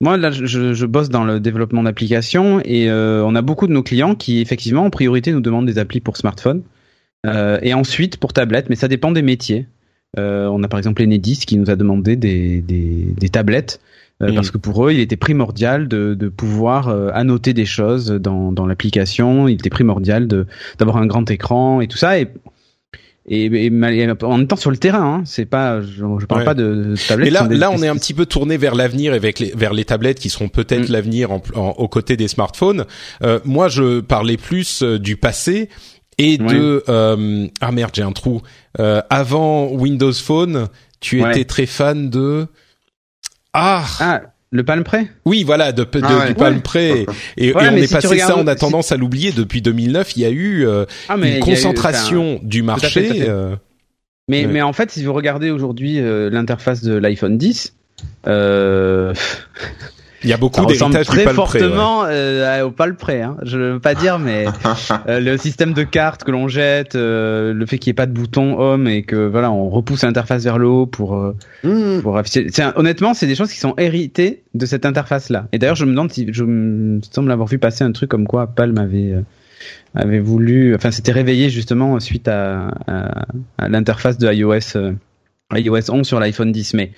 moi, 0.00 0.16
là, 0.16 0.30
je, 0.30 0.72
je, 0.72 0.86
bosse 0.86 1.08
dans 1.08 1.24
le 1.24 1.40
développement 1.40 1.82
d'applications 1.82 2.60
et 2.64 2.90
euh, 2.90 3.24
on 3.24 3.34
a 3.34 3.42
beaucoup 3.42 3.66
de 3.66 3.72
nos 3.72 3.82
clients 3.82 4.14
qui, 4.14 4.40
effectivement, 4.40 4.84
en 4.84 4.90
priorité, 4.90 5.32
nous 5.32 5.40
demandent 5.40 5.66
des 5.66 5.78
applis 5.78 6.00
pour 6.00 6.16
smartphone 6.16 6.62
euh, 7.26 7.58
et 7.62 7.74
ensuite 7.74 8.16
pour 8.16 8.32
tablette, 8.32 8.68
mais 8.68 8.76
ça 8.76 8.88
dépend 8.88 9.12
des 9.12 9.22
métiers. 9.22 9.66
On 10.16 10.62
a 10.62 10.68
par 10.68 10.76
exemple 10.78 11.02
Enedis 11.02 11.38
qui 11.46 11.56
nous 11.56 11.70
a 11.70 11.76
demandé 11.76 12.16
des, 12.16 12.60
des, 12.60 13.14
des 13.16 13.28
tablettes 13.30 13.80
euh, 14.22 14.32
parce 14.34 14.50
que 14.50 14.58
pour 14.58 14.86
eux, 14.86 14.92
il 14.92 15.00
était 15.00 15.16
primordial 15.16 15.88
de, 15.88 16.14
de 16.14 16.28
pouvoir 16.28 16.88
euh, 16.88 17.10
annoter 17.12 17.52
des 17.54 17.66
choses 17.66 18.06
dans, 18.10 18.52
dans 18.52 18.66
l'application. 18.66 19.48
Il 19.48 19.54
était 19.54 19.70
primordial 19.70 20.26
de 20.28 20.46
d'avoir 20.78 20.98
un 20.98 21.06
grand 21.06 21.30
écran 21.30 21.80
et 21.80 21.88
tout 21.88 21.98
ça. 21.98 22.18
Et 22.18 22.28
et, 23.28 23.44
et, 23.66 24.10
en 24.24 24.40
étant 24.40 24.56
sur 24.56 24.72
le 24.72 24.76
terrain, 24.76 25.18
hein, 25.18 25.22
c'est 25.24 25.44
pas, 25.46 25.80
je, 25.80 26.04
je 26.18 26.26
parle 26.26 26.40
Ouais. 26.40 26.44
pas 26.44 26.54
de, 26.54 26.74
de 26.90 26.96
tablettes. 26.96 27.28
Et 27.28 27.30
là, 27.30 27.46
des- 27.46 27.56
là, 27.56 27.70
on 27.70 27.80
est 27.80 27.86
un 27.86 27.94
petit 27.94 28.14
peu 28.14 28.26
tourné 28.26 28.56
vers 28.56 28.74
l'avenir 28.74 29.12
et 29.12 29.16
avec 29.16 29.38
les, 29.38 29.52
vers 29.54 29.74
les 29.74 29.84
tablettes 29.84 30.18
qui 30.18 30.28
seront 30.28 30.48
peut-être 30.48 30.88
Mm. 30.88 30.92
l'avenir 30.92 31.30
en, 31.30 31.40
en- 31.54 31.68
aux 31.70 31.86
côtés 31.86 32.16
des 32.16 32.26
smartphones. 32.26 32.84
Euh, 33.22 33.38
moi, 33.44 33.68
je 33.68 34.00
parlais 34.00 34.36
plus 34.36 34.82
euh, 34.82 34.98
du 34.98 35.16
passé 35.16 35.68
et 36.18 36.32
Ouais. 36.42 36.52
de 36.52 36.82
euh, 36.88 37.46
ah 37.60 37.70
merde, 37.70 37.92
j'ai 37.94 38.02
un 38.02 38.10
trou. 38.10 38.42
Euh, 38.80 39.00
avant 39.08 39.70
Windows 39.70 40.12
Phone, 40.12 40.66
tu 40.98 41.22
Ouais. 41.22 41.30
étais 41.30 41.44
très 41.44 41.66
fan 41.66 42.10
de 42.10 42.48
ah, 43.52 43.84
Ah, 44.00 44.22
le 44.50 44.64
Palm 44.64 44.84
Pre 44.84 44.96
oui, 45.24 45.44
voilà, 45.44 45.72
de, 45.72 45.84
de- 45.84 46.00
Ah 46.02 46.18
ouais. 46.18 46.28
du 46.28 46.34
Palm 46.34 46.60
Pre. 46.60 46.76
Et, 46.76 47.06
et 47.38 47.54
Ouais, 47.54 47.68
on 47.70 47.76
est 47.76 47.86
si 47.86 47.94
passé 47.94 48.06
regardes- 48.08 48.32
ça, 48.32 48.38
on 48.38 48.46
a 48.46 48.52
si- 48.52 48.58
tendance 48.60 48.92
à 48.92 48.96
l'oublier. 48.96 49.32
Depuis 49.32 49.62
2009, 49.62 50.16
il 50.16 50.20
y 50.22 50.24
a 50.26 50.30
eu 50.30 50.66
euh, 50.66 50.84
Ah, 51.08 51.16
une 51.16 51.40
concentration 51.40 52.38
du 52.42 52.58
à 52.58 52.60
fait, 52.60 52.66
marché. 52.66 53.06
tout 53.06 53.10
à 53.12 53.14
fait. 53.14 53.28
euh, 53.28 53.56
Mais, 54.28 54.46
Ouais. 54.46 54.52
mais 54.52 54.62
en 54.62 54.72
fait, 54.72 54.90
si 54.90 55.04
vous 55.04 55.12
regardez 55.12 55.50
aujourd'hui 55.50 55.98
euh, 56.00 56.30
l'interface 56.30 56.82
de 56.82 56.94
l'iPhone 56.94 57.38
10, 57.38 57.74
euh, 58.26 59.12
il 60.24 60.30
y 60.30 60.32
a 60.32 60.36
beaucoup 60.36 60.64
d'héritage 60.66 61.06
du 61.08 61.12
très 61.12 61.24
Pre. 61.24 61.28
ouais. 61.30 61.34
fortement 61.34 62.04
euh, 62.06 62.62
au 62.64 62.70
Palm 62.70 62.96
Pre. 62.96 63.10
Hein. 63.10 63.36
Je 63.42 63.58
veux 63.58 63.80
pas 63.80 63.94
dire, 63.94 64.18
mais 64.18 64.46
euh, 65.08 65.20
le 65.20 65.36
système 65.36 65.72
de 65.72 65.82
cartes 65.82 66.24
que 66.24 66.30
l'on 66.30 66.48
jette, 66.48 66.94
euh, 66.94 67.52
le 67.52 67.66
fait 67.66 67.78
qu'il 67.78 67.90
n'y 67.90 67.92
ait 67.92 67.94
pas 67.94 68.06
de 68.06 68.12
bouton 68.12 68.58
home 68.58 68.86
et 68.88 69.02
que 69.02 69.26
voilà, 69.26 69.50
on 69.50 69.68
repousse 69.70 70.02
l'interface 70.04 70.44
vers 70.44 70.58
le 70.58 70.66
haut 70.68 70.86
pour 70.86 71.16
euh, 71.16 71.34
Mmh. 71.64 72.00
pour 72.02 72.16
afficher. 72.18 72.48
Un- 72.58 72.72
honnêtement, 72.76 73.14
c'est 73.14 73.26
des 73.26 73.34
choses 73.36 73.52
qui 73.52 73.58
sont 73.58 73.74
héritées 73.78 74.42
de 74.54 74.66
cette 74.66 74.84
interface-là. 74.84 75.46
Et 75.52 75.58
d'ailleurs, 75.58 75.76
je 75.76 75.84
me 75.84 75.90
demande 75.90 76.10
si 76.12 76.26
je 76.32 76.44
me 76.44 77.00
semble 77.10 77.30
avoir 77.30 77.46
vu 77.48 77.58
passer 77.58 77.84
un 77.84 77.92
truc 77.92 78.10
comme 78.10 78.26
quoi 78.26 78.46
Palm 78.48 78.78
avait 78.78 79.12
euh, 79.12 79.20
avait 79.94 80.18
voulu, 80.18 80.74
enfin, 80.74 80.90
s'était 80.90 81.12
réveillé 81.12 81.50
justement 81.50 82.00
suite 82.00 82.26
à, 82.26 82.68
à, 82.88 83.24
à 83.58 83.68
l'interface 83.68 84.18
de 84.18 84.32
iOS 84.32 84.76
euh, 84.76 84.92
iOS 85.54 85.90
11 85.90 86.06
sur 86.06 86.18
l'iPhone 86.18 86.50
10. 86.50 86.74
Mais 86.74 86.90
euh, 86.90 86.96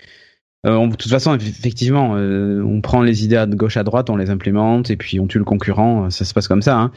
on- 0.64 0.88
de 0.88 0.96
toute 0.96 1.10
façon, 1.10 1.34
effectivement, 1.36 2.14
euh, 2.16 2.62
on 2.62 2.80
prend 2.80 3.02
les 3.02 3.24
idées 3.24 3.44
de 3.46 3.54
gauche 3.54 3.76
à 3.76 3.82
droite, 3.82 4.08
on 4.10 4.16
les 4.16 4.30
implémente 4.30 4.90
et 4.90 4.96
puis 4.96 5.20
on 5.20 5.26
tue 5.26 5.38
le 5.38 5.44
concurrent. 5.44 6.08
Ça 6.10 6.24
se 6.24 6.32
passe 6.34 6.48
comme 6.48 6.62
ça. 6.62 6.76
Hein. 6.78 6.90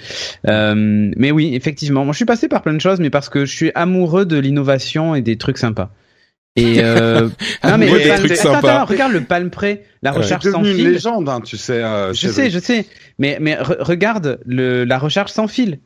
Euh, 0.48 1.12
mais 1.18 1.32
oui, 1.32 1.54
effectivement, 1.56 2.04
moi 2.06 2.14
je 2.14 2.18
suis 2.18 2.26
passé 2.26 2.48
par 2.48 2.62
plein 2.62 2.74
de 2.74 2.82
choses, 2.82 3.00
mais 3.00 3.10
parce 3.10 3.30
que 3.30 3.46
je 3.46 3.54
suis 3.56 3.72
amoureux 3.76 4.26
de 4.26 4.38
l'innovation 4.38 5.16
et 5.16 5.22
des 5.22 5.38
trucs 5.38 5.58
sympas. 5.58 5.92
Et 6.56 6.78
euh, 6.84 7.28
non 7.64 7.78
mais 7.78 7.86
Amoureux 7.86 7.98
le 7.98 8.04
des 8.04 8.10
Palm- 8.10 8.20
trucs 8.20 8.32
attends, 8.40 8.54
sympas. 8.54 8.74
attends, 8.82 8.86
regarde 8.86 9.12
le 9.14 9.22
Palm 9.22 9.50
Pre, 9.52 9.66
la 10.02 10.12
recherche 10.12 10.44
C'est 10.44 10.52
sans 10.52 10.60
devenu 10.62 10.72
une 10.76 10.78
fil. 10.86 10.92
légende, 10.94 11.30
hein, 11.30 11.42
tu 11.42 11.56
sais. 11.58 11.84
euh, 11.84 12.14
Je 12.14 12.28
sais, 12.30 12.50
je 12.50 12.58
sais. 12.60 12.86
Mais, 13.20 13.38
mais 13.40 13.56
re- 13.56 13.82
regarde 13.82 14.40
le, 14.46 14.84
la 14.84 14.98
recherche 14.98 15.32
sans 15.32 15.48
fil. 15.48 15.80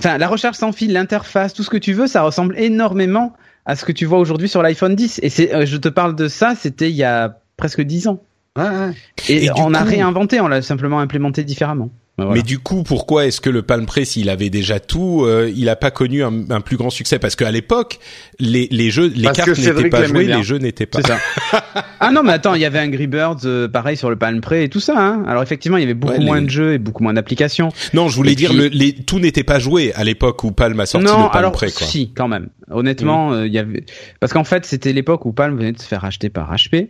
Enfin, 0.00 0.18
la 0.18 0.28
recherche 0.28 0.56
sans 0.56 0.72
fil, 0.72 0.92
l'interface, 0.92 1.52
tout 1.54 1.62
ce 1.62 1.70
que 1.70 1.76
tu 1.76 1.92
veux, 1.94 2.06
ça 2.06 2.22
ressemble 2.22 2.56
énormément 2.58 3.32
à 3.64 3.76
ce 3.76 3.84
que 3.84 3.92
tu 3.92 4.06
vois 4.06 4.18
aujourd'hui 4.18 4.48
sur 4.48 4.62
l'iPhone 4.62 4.94
10. 4.94 5.20
Et 5.22 5.28
c'est, 5.28 5.54
euh, 5.54 5.66
je 5.66 5.76
te 5.76 5.88
parle 5.88 6.14
de 6.16 6.28
ça, 6.28 6.54
c'était 6.54 6.90
il 6.90 6.96
y 6.96 7.04
a 7.04 7.38
presque 7.56 7.80
10 7.80 8.08
ans. 8.08 8.22
Ouais, 8.56 8.64
ouais. 8.64 8.92
Et, 9.28 9.50
on 9.56 9.72
a 9.72 9.82
réinventé, 9.82 10.40
on 10.40 10.48
l'a 10.48 10.60
simplement 10.62 11.00
implémenté 11.00 11.44
différemment. 11.44 11.90
Voilà. 12.18 12.34
Mais 12.34 12.42
du 12.42 12.58
coup, 12.58 12.82
pourquoi 12.82 13.24
est-ce 13.26 13.40
que 13.40 13.48
le 13.48 13.62
Palm 13.62 13.86
Pre, 13.86 14.00
s'il 14.04 14.28
avait 14.28 14.50
déjà 14.50 14.80
tout, 14.80 15.24
euh, 15.24 15.50
il 15.56 15.70
a 15.70 15.76
pas 15.76 15.90
connu 15.90 16.22
un, 16.22 16.50
un 16.50 16.60
plus 16.60 16.76
grand 16.76 16.90
succès? 16.90 17.18
Parce 17.18 17.36
qu'à 17.36 17.50
l'époque, 17.50 17.98
les, 18.38 18.68
les 18.70 18.90
jeux, 18.90 19.10
les 19.14 19.22
Parce 19.24 19.38
cartes 19.38 19.58
n'étaient 19.58 19.88
pas 19.88 20.04
jouées, 20.04 20.26
bien. 20.26 20.36
les 20.36 20.42
jeux 20.42 20.58
n'étaient 20.58 20.84
pas. 20.84 21.00
C'est 21.00 21.06
ça. 21.08 21.18
ah 22.00 22.10
non, 22.12 22.22
mais 22.22 22.32
attends, 22.32 22.54
il 22.54 22.60
y 22.60 22.66
avait 22.66 22.80
Angry 22.80 23.06
Birds, 23.06 23.38
euh, 23.46 23.66
pareil 23.66 23.96
sur 23.96 24.10
le 24.10 24.16
Palm 24.16 24.42
Pre 24.42 24.52
et 24.52 24.68
tout 24.68 24.78
ça. 24.78 24.94
Hein. 24.98 25.24
Alors 25.26 25.42
effectivement, 25.42 25.78
il 25.78 25.80
y 25.80 25.84
avait 25.84 25.94
beaucoup 25.94 26.12
Ouais, 26.12 26.18
les- 26.20 26.26
moins 26.26 26.42
de 26.42 26.50
jeux 26.50 26.74
et 26.74 26.78
beaucoup 26.78 27.02
moins 27.02 27.14
d'applications. 27.14 27.70
Non, 27.94 28.08
je 28.08 28.16
voulais 28.16 28.32
Et 28.32 28.36
dire, 28.36 28.50
puis- 28.50 28.58
le, 28.58 28.66
les, 28.68 28.92
tout 28.92 29.18
n'était 29.18 29.42
pas 29.44 29.58
joué 29.58 29.94
à 29.94 30.04
l'époque 30.04 30.44
où 30.44 30.52
Palm 30.52 30.78
a 30.80 30.84
sorti 30.86 31.06
non, 31.06 31.12
le 31.24 31.28
Palm 31.30 31.36
alors 31.36 31.52
Pre. 31.52 31.60
Quoi. 31.60 31.86
si, 31.86 32.12
quand 32.14 32.28
même. 32.28 32.48
Honnêtement, 32.70 33.32
euh, 33.32 33.46
il 33.46 33.52
y 33.54 33.58
avait 33.58 33.84
parce 34.20 34.34
qu'en 34.34 34.44
fait, 34.44 34.66
c'était 34.66 34.92
l'époque 34.92 35.24
où 35.24 35.32
Palm 35.32 35.56
venait 35.56 35.72
de 35.72 35.78
se 35.80 35.86
faire 35.86 36.04
acheter 36.04 36.28
par 36.28 36.54
HP. 36.54 36.88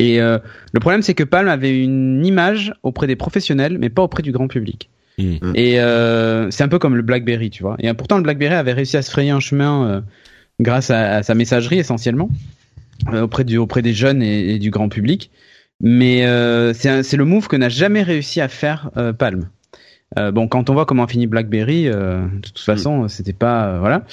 Et 0.00 0.20
euh, 0.20 0.38
le 0.72 0.80
problème, 0.80 1.02
c'est 1.02 1.14
que 1.14 1.24
Palm 1.24 1.48
avait 1.48 1.82
une 1.82 2.24
image 2.24 2.72
auprès 2.82 3.06
des 3.06 3.16
professionnels, 3.16 3.76
mais 3.78 3.90
pas 3.90 4.02
auprès 4.02 4.22
du 4.22 4.32
grand 4.32 4.48
public. 4.48 4.88
Mm. 5.18 5.52
Et 5.54 5.80
euh, 5.80 6.50
c'est 6.50 6.62
un 6.64 6.68
peu 6.68 6.78
comme 6.78 6.96
le 6.96 7.02
BlackBerry, 7.02 7.50
tu 7.50 7.62
vois. 7.62 7.76
Et 7.80 7.88
euh, 7.88 7.94
pourtant, 7.94 8.16
le 8.16 8.22
BlackBerry 8.22 8.54
avait 8.54 8.72
réussi 8.72 8.96
à 8.96 9.02
se 9.02 9.10
frayer 9.10 9.30
un 9.30 9.40
chemin 9.40 9.84
euh, 9.88 10.00
grâce 10.60 10.90
à, 10.90 11.16
à 11.16 11.22
sa 11.22 11.34
messagerie 11.34 11.78
essentiellement 11.78 12.30
euh, 13.12 13.22
auprès 13.22 13.44
du 13.44 13.58
auprès 13.58 13.82
des 13.82 13.92
jeunes 13.92 14.22
et, 14.22 14.54
et 14.54 14.58
du 14.58 14.70
grand 14.70 14.88
public. 14.88 15.30
Mais 15.82 16.24
euh, 16.26 16.72
c'est 16.74 16.88
un- 16.88 17.02
c'est 17.02 17.16
le 17.16 17.24
move 17.24 17.48
que 17.48 17.56
n'a 17.56 17.68
jamais 17.68 18.02
réussi 18.02 18.40
à 18.40 18.48
faire 18.48 18.90
euh, 18.96 19.12
Palm. 19.12 19.48
Euh, 20.18 20.30
bon, 20.32 20.48
quand 20.48 20.70
on 20.70 20.74
voit 20.74 20.86
comment 20.86 21.04
a 21.04 21.08
fini 21.08 21.26
BlackBerry, 21.26 21.88
euh, 21.88 22.22
de 22.26 22.40
toute 22.48 22.58
façon, 22.58 23.06
c'était 23.08 23.32
pas 23.32 23.66
euh, 23.66 23.78
voilà. 23.78 24.04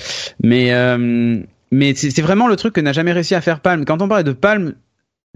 Mais 0.43 0.73
euh, 0.73 1.39
mais 1.71 1.93
c'est 1.95 2.11
c'est 2.11 2.21
vraiment 2.21 2.47
le 2.47 2.55
truc 2.55 2.73
que 2.73 2.81
n'a 2.81 2.93
jamais 2.93 3.11
réussi 3.13 3.35
à 3.35 3.41
faire 3.41 3.59
Palm. 3.61 3.83
Quand 3.83 4.01
on 4.01 4.07
parlait 4.07 4.23
de 4.23 4.31
Palm, 4.31 4.73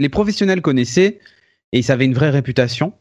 les 0.02 0.10
professionnels 0.10 0.62
connaissaient 0.62 1.20
et 1.72 1.80
ils 1.80 1.92
avaient 1.92 2.06
une 2.06 2.14
vraie 2.14 2.32
réputation. 2.32 2.94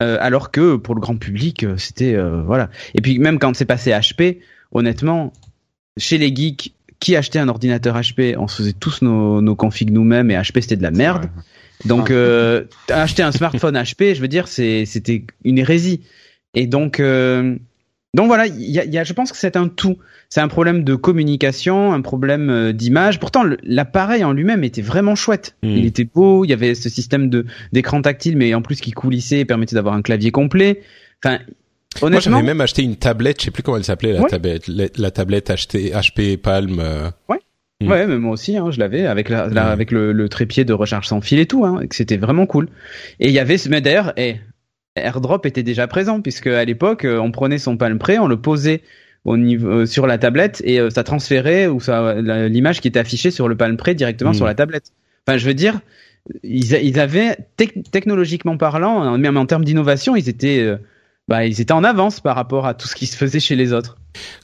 Euh, 0.00 0.16
alors 0.20 0.52
que 0.52 0.76
pour 0.76 0.94
le 0.94 1.00
grand 1.00 1.16
public, 1.16 1.64
euh, 1.64 1.76
c'était 1.76 2.14
euh, 2.14 2.42
voilà. 2.42 2.70
Et 2.94 3.00
puis 3.00 3.18
même 3.18 3.40
quand 3.40 3.56
c'est 3.56 3.64
passé 3.64 3.90
HP, 3.90 4.38
honnêtement, 4.70 5.32
chez 5.96 6.18
les 6.18 6.34
geeks 6.34 6.72
qui 7.00 7.16
achetaient 7.16 7.40
un 7.40 7.48
ordinateur 7.48 7.96
HP, 7.96 8.36
on 8.38 8.46
se 8.46 8.58
faisait 8.58 8.72
tous 8.72 9.02
nos, 9.02 9.40
nos 9.40 9.56
configs 9.56 9.90
nous-mêmes 9.90 10.30
et 10.30 10.34
HP 10.34 10.60
c'était 10.60 10.76
de 10.76 10.84
la 10.84 10.92
merde. 10.92 11.28
Donc 11.84 12.10
euh, 12.10 12.64
acheter 12.88 13.24
un 13.24 13.32
smartphone 13.32 13.76
HP, 13.76 14.14
je 14.14 14.20
veux 14.20 14.28
dire, 14.28 14.46
c'était 14.46 15.24
une 15.44 15.58
hérésie. 15.58 16.00
Et 16.54 16.68
donc 16.68 17.02
donc 18.14 18.26
voilà, 18.28 18.46
il 18.46 18.70
y 18.70 18.78
a, 18.80 18.84
y 18.84 18.98
a, 18.98 19.04
je 19.04 19.12
pense 19.12 19.30
que 19.32 19.38
c'est 19.38 19.56
un 19.56 19.68
tout. 19.68 19.98
C'est 20.30 20.40
un 20.40 20.48
problème 20.48 20.84
de 20.84 20.94
communication, 20.94 21.92
un 21.92 22.00
problème 22.00 22.50
euh, 22.50 22.72
d'image. 22.72 23.18
Pourtant, 23.20 23.44
l'appareil 23.62 24.24
en 24.24 24.32
lui-même 24.32 24.62
était 24.64 24.82
vraiment 24.82 25.14
chouette. 25.14 25.56
Mm. 25.62 25.68
Il 25.68 25.86
était 25.86 26.04
beau. 26.04 26.44
Il 26.44 26.50
y 26.50 26.52
avait 26.52 26.74
ce 26.74 26.88
système 26.88 27.30
d'écran 27.72 28.02
tactile, 28.02 28.36
mais 28.36 28.52
en 28.54 28.62
plus 28.62 28.80
qui 28.80 28.90
coulissait 28.92 29.40
et 29.40 29.44
permettait 29.44 29.74
d'avoir 29.74 29.94
un 29.94 30.02
clavier 30.02 30.30
complet. 30.30 30.82
Enfin, 31.24 31.38
Moi, 32.00 32.08
honnêtement, 32.08 32.36
j'avais 32.38 32.46
même 32.46 32.60
acheté 32.60 32.82
une 32.82 32.96
tablette, 32.96 33.40
je 33.40 33.46
sais 33.46 33.50
plus 33.50 33.62
comment 33.62 33.76
elle 33.78 33.84
s'appelait, 33.84 34.12
la 34.12 34.22
Ouais. 34.22 34.28
tablette, 34.28 34.68
la, 34.68 34.86
la 34.96 35.10
tablette 35.10 35.50
achetée 35.50 35.90
HP 35.92 36.36
Palm. 36.36 36.78
euh, 36.80 37.10
Mm. 37.80 37.88
Ouais, 37.92 38.06
mais 38.08 38.18
moi 38.18 38.32
aussi, 38.32 38.56
hein, 38.56 38.72
je 38.72 38.80
l'avais 38.80 39.06
avec 39.06 39.28
la, 39.28 39.46
la- 39.46 39.66
Ouais. 39.66 39.70
avec 39.70 39.92
le, 39.92 40.10
le 40.12 40.28
trépied 40.28 40.64
de 40.64 40.72
recharge 40.72 41.06
sans 41.06 41.20
fil 41.20 41.38
et 41.38 41.46
tout, 41.46 41.64
hein, 41.64 41.78
et 41.80 41.86
que 41.86 41.94
c'était 41.94 42.16
vraiment 42.16 42.44
cool. 42.44 42.68
Et 43.20 43.28
il 43.28 43.32
y 43.32 43.38
avait, 43.38 43.56
ce- 43.56 43.68
mais 43.68 43.80
d'ailleurs, 43.80 44.12
eh, 44.16 44.34
AirDrop 45.04 45.46
était 45.46 45.62
déjà 45.62 45.86
présent 45.86 46.20
puisque 46.20 46.46
à 46.46 46.64
l'époque, 46.64 47.06
on 47.08 47.30
prenait 47.30 47.58
son 47.58 47.76
Palm 47.76 47.98
Pre, 47.98 48.12
on 48.20 48.28
le 48.28 48.40
posait 48.40 48.82
au 49.24 49.36
niveau 49.36 49.84
sur 49.86 50.06
la 50.06 50.18
tablette 50.18 50.62
et 50.64 50.78
ça 50.90 51.04
transférait 51.04 51.66
ou 51.66 51.80
ça 51.80 52.14
l'image 52.14 52.80
qui 52.80 52.88
était 52.88 53.00
affichée 53.00 53.30
sur 53.30 53.48
le 53.48 53.56
Palm 53.56 53.76
Pre 53.76 53.90
directement 53.90 54.32
sur 54.32 54.44
hmm. 54.44 54.48
la 54.48 54.54
tablette. 54.54 54.92
Enfin, 55.26 55.38
je 55.38 55.46
veux 55.46 55.54
dire, 55.54 55.80
ils, 56.42 56.72
ils 56.72 57.00
avaient 57.00 57.36
technologiquement 57.90 58.56
parlant, 58.56 59.18
même 59.18 59.36
en 59.36 59.46
termes 59.46 59.64
d'innovation, 59.64 60.16
ils 60.16 60.28
étaient 60.28 60.78
bah, 61.28 61.44
ils 61.44 61.60
étaient 61.60 61.72
en 61.72 61.84
avance 61.84 62.20
par 62.20 62.34
rapport 62.36 62.66
à 62.66 62.74
tout 62.74 62.88
ce 62.88 62.94
qui 62.94 63.06
se 63.06 63.16
faisait 63.16 63.40
chez 63.40 63.54
les 63.54 63.72
autres. 63.72 63.96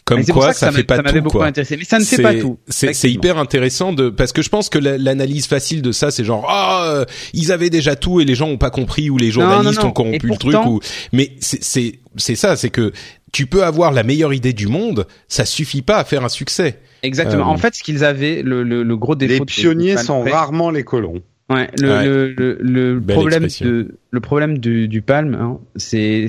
Comme 0.04 0.24
quoi, 0.26 0.52
ça, 0.52 0.70
fait 0.70 0.84
pas 0.84 0.96
ça 0.96 1.02
tout. 1.02 1.22
beaucoup 1.22 1.42
intéressé, 1.42 1.76
mais 1.76 1.84
ça 1.84 1.98
ne 1.98 2.04
fait 2.04 2.22
pas 2.22 2.34
tout. 2.34 2.58
C'est 2.68 3.10
hyper 3.10 3.38
intéressant 3.38 3.92
de 3.92 4.10
parce 4.10 4.32
que 4.32 4.42
je 4.42 4.48
pense 4.50 4.68
que 4.68 4.78
l'analyse 4.78 5.46
facile 5.46 5.82
de 5.82 5.90
ça, 5.90 6.10
c'est 6.10 6.24
genre 6.24 6.46
ah 6.48 7.04
ils 7.32 7.50
avaient 7.50 7.70
déjà 7.70 7.96
tout 7.96 8.20
et 8.20 8.24
les 8.24 8.34
gens 8.34 8.48
ont 8.48 8.58
pas 8.58 8.70
compris 8.70 9.10
ou 9.10 9.16
les 9.16 9.30
journalistes 9.30 9.82
ont 9.82 9.90
corrompu 9.90 10.28
le 10.28 10.36
truc 10.36 10.56
ou 10.66 10.80
mais 11.12 11.32
c'est 11.40 11.98
c'est 12.16 12.36
ça, 12.36 12.56
c'est 12.56 12.70
que 12.70 12.92
tu 13.32 13.46
peux 13.46 13.64
avoir 13.64 13.90
la 13.90 14.04
meilleure 14.04 14.32
idée 14.32 14.52
du 14.52 14.68
monde, 14.68 15.08
ça 15.26 15.44
suffit 15.44 15.82
pas 15.82 15.96
à 15.96 16.04
faire 16.04 16.24
un 16.24 16.28
succès. 16.28 16.78
Exactement. 17.02 17.48
En 17.48 17.54
euh, 17.54 17.58
fait, 17.58 17.74
ce 17.74 17.82
qu'ils 17.82 18.04
avaient, 18.04 18.42
le, 18.42 18.62
le, 18.62 18.84
le, 18.84 18.96
gros 18.96 19.16
défaut. 19.16 19.32
Les 19.32 19.40
pionniers 19.44 19.96
sont 19.96 20.22
rarement 20.22 20.70
les 20.70 20.84
colons. 20.84 21.20
Ouais, 21.50 21.68
le, 21.78 22.32
le, 22.38 22.56
le, 22.58 23.00
problème 23.02 23.48
de, 23.60 23.98
le 24.10 24.20
problème 24.20 24.58
du, 24.58 24.88
du 24.88 25.02
Palm, 25.02 25.34
hein, 25.34 25.60
c'est, 25.76 26.26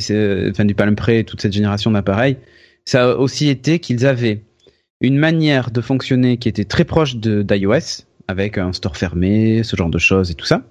enfin 0.49 0.65
du 0.65 0.75
Palm 0.75 0.95
Pre 0.95 1.09
et 1.09 1.23
toute 1.23 1.41
cette 1.41 1.53
génération 1.53 1.91
d'appareils, 1.91 2.35
ça 2.83 3.11
a 3.11 3.15
aussi 3.15 3.47
été 3.47 3.79
qu'ils 3.79 4.05
avaient 4.05 4.41
une 4.99 5.17
manière 5.17 5.71
de 5.71 5.79
fonctionner 5.79 6.37
qui 6.37 6.49
était 6.49 6.65
très 6.65 6.83
proche 6.83 7.15
de 7.15 7.43
d'iOS, 7.43 8.03
avec 8.27 8.57
un 8.57 8.73
store 8.73 8.97
fermé, 8.97 9.63
ce 9.63 9.77
genre 9.77 9.89
de 9.89 9.97
choses 9.97 10.31
et 10.31 10.35
tout 10.35 10.45
ça. 10.45 10.63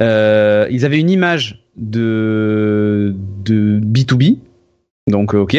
Euh, 0.00 0.66
ils 0.70 0.84
avaient 0.84 0.98
une 0.98 1.10
image 1.10 1.64
de 1.76 3.14
de 3.44 3.80
B2B, 3.80 4.38
donc 5.06 5.34
ok, 5.34 5.56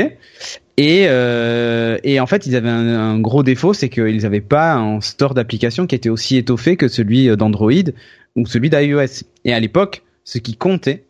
et, 0.78 1.06
euh, 1.08 1.98
et 2.04 2.20
en 2.20 2.28
fait, 2.28 2.46
ils 2.46 2.56
avaient 2.56 2.70
un, 2.70 3.20
gros 3.20 3.44
défaut, 3.44 3.74
c'est 3.74 3.90
qu'ils 3.90 4.22
n'avaient 4.22 4.42
pas 4.42 4.74
un 4.74 5.02
store 5.02 5.34
d'applications 5.34 5.88
qui 5.88 5.96
était 5.96 6.10
aussi 6.10 6.38
étoffé 6.38 6.78
que 6.78 6.88
celui 6.88 7.36
d'Android 7.36 7.72
ou 8.36 8.46
celui 8.46 8.70
d'iOS. 8.70 9.24
Et 9.46 9.54
à 9.54 9.60
l'époque, 9.60 10.04
ce 10.24 10.38
qui 10.38 10.56
comptait, 10.56 11.06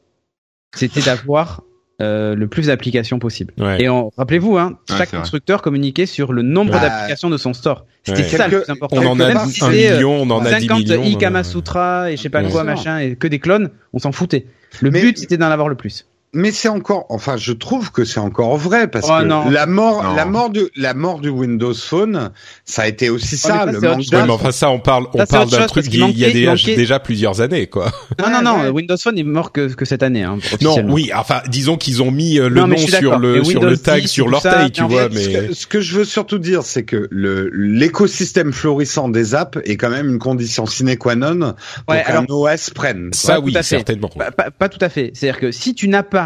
c'était 0.76 1.02
d'avoir 1.02 1.64
euh, 2.02 2.34
le 2.34 2.48
plus 2.48 2.68
d'applications 2.68 3.20
possible. 3.20 3.54
Et 3.80 3.88
rappelez-vous, 4.18 4.58
hein, 4.58 4.80
chaque 4.90 5.12
constructeur 5.12 5.62
communiquait 5.62 6.08
sur 6.08 6.34
le 6.34 6.42
nombre 6.42 6.80
d'applications 6.80 7.30
de 7.30 7.38
son 7.38 7.54
store. 7.54 7.86
C'était 8.04 8.24
ça 8.24 8.48
le 8.48 8.62
plus 8.62 8.72
important. 8.72 8.98
On 9.00 9.06
en 9.06 9.20
a 9.20 9.44
un 9.44 9.70
million, 9.70 10.22
on 10.22 10.30
en 10.32 10.44
a 10.44 10.60
10 10.60 10.70
millions. 10.70 10.88
50 10.88 11.06
Ikama 11.06 11.44
Sutra 11.44 12.12
et 12.12 12.18
je 12.18 12.22
sais 12.24 12.30
pas 12.30 12.44
quoi 12.44 12.64
machin 12.64 12.98
et 12.98 13.16
que 13.16 13.28
des 13.28 13.38
clones, 13.38 13.70
on 13.94 14.00
s'en 14.00 14.12
foutait. 14.12 14.48
Le 14.80 14.90
but 14.90 15.18
c'était 15.18 15.38
d'en 15.38 15.52
avoir 15.52 15.70
le 15.70 15.76
plus 15.76 16.08
mais 16.34 16.52
c'est 16.52 16.70
encore, 16.70 17.06
enfin, 17.10 17.36
je 17.36 17.52
trouve 17.52 17.92
que 17.92 18.06
c'est 18.06 18.20
encore 18.22 18.56
vrai 18.56 18.88
parce 18.88 19.08
oh, 19.10 19.22
que 19.22 19.52
la 19.52 19.66
mort, 19.66 20.14
la 20.16 20.26
mort 20.26 20.50
du, 20.50 20.62
la 20.78 20.94
mort 20.94 21.20
du 21.20 21.28
Windows 21.28 21.74
Phone, 21.74 22.32
ça 22.64 22.84
a 22.84 22.88
été 22.88 23.10
aussi 23.10 23.36
ça, 23.36 23.66
le 23.66 23.82
manque 23.82 24.06
mais 24.12 24.30
enfin, 24.30 24.52
ça, 24.52 24.70
on 24.70 24.80
parle, 24.80 25.08
on 25.14 25.26
parle 25.26 25.50
d'un 25.50 25.66
truc 25.66 25.90
qui 25.90 25.98
il 26.00 26.18
y 26.18 26.24
a 26.24 26.32
déjà, 26.32 26.56
déjà, 26.56 27.00
plusieurs 27.00 27.42
années, 27.42 27.68
quoi. 27.68 27.92
Non, 28.18 28.30
non, 28.30 28.42
non, 28.42 28.70
Windows 28.70 28.96
Phone 28.98 29.18
est 29.18 29.24
mort 29.24 29.52
que, 29.52 29.74
que 29.74 29.84
cette 29.84 30.04
année, 30.04 30.24
hein, 30.24 30.38
Non, 30.62 30.78
oui, 30.88 31.12
enfin, 31.14 31.42
disons 31.50 31.76
qu'ils 31.76 32.02
ont 32.02 32.12
mis 32.12 32.40
euh, 32.40 32.48
le 32.48 32.62
nom 32.62 32.78
sur 32.78 33.20
le, 33.20 33.44
sur 33.44 33.64
le 33.64 33.78
tag, 33.78 34.06
sur 34.06 34.30
l'orteil, 34.30 34.72
tu 34.72 34.84
vois, 34.84 35.10
mais. 35.10 35.54
Ce 35.54 35.68
que, 35.68 35.82
je 35.82 35.98
veux 35.98 36.06
surtout 36.06 36.40
dire, 36.40 36.64
c'est 36.64 36.84
que 36.84 37.08
le, 37.12 37.50
l'écosystème 37.54 38.54
florissant 38.54 39.10
des 39.10 39.36
apps 39.36 39.58
est 39.66 39.76
quand 39.76 39.90
même 39.90 40.08
une 40.08 40.20
condition 40.20 40.66
sine 40.66 40.96
qua 40.98 41.16
non 41.16 41.56
pour 41.86 41.96
qu'un 41.96 42.26
OS 42.30 42.70
prenne. 42.70 43.10
Ça, 43.12 43.42
oui, 43.42 43.54
certainement. 43.62 44.10
Pas 44.58 44.70
tout 44.70 44.80
à 44.82 44.88
fait. 44.88 45.12
C'est-à-dire 45.14 45.40
que 45.40 45.52
si 45.52 45.76
tu 45.76 45.90
n'as 45.90 46.04
pas 46.04 46.21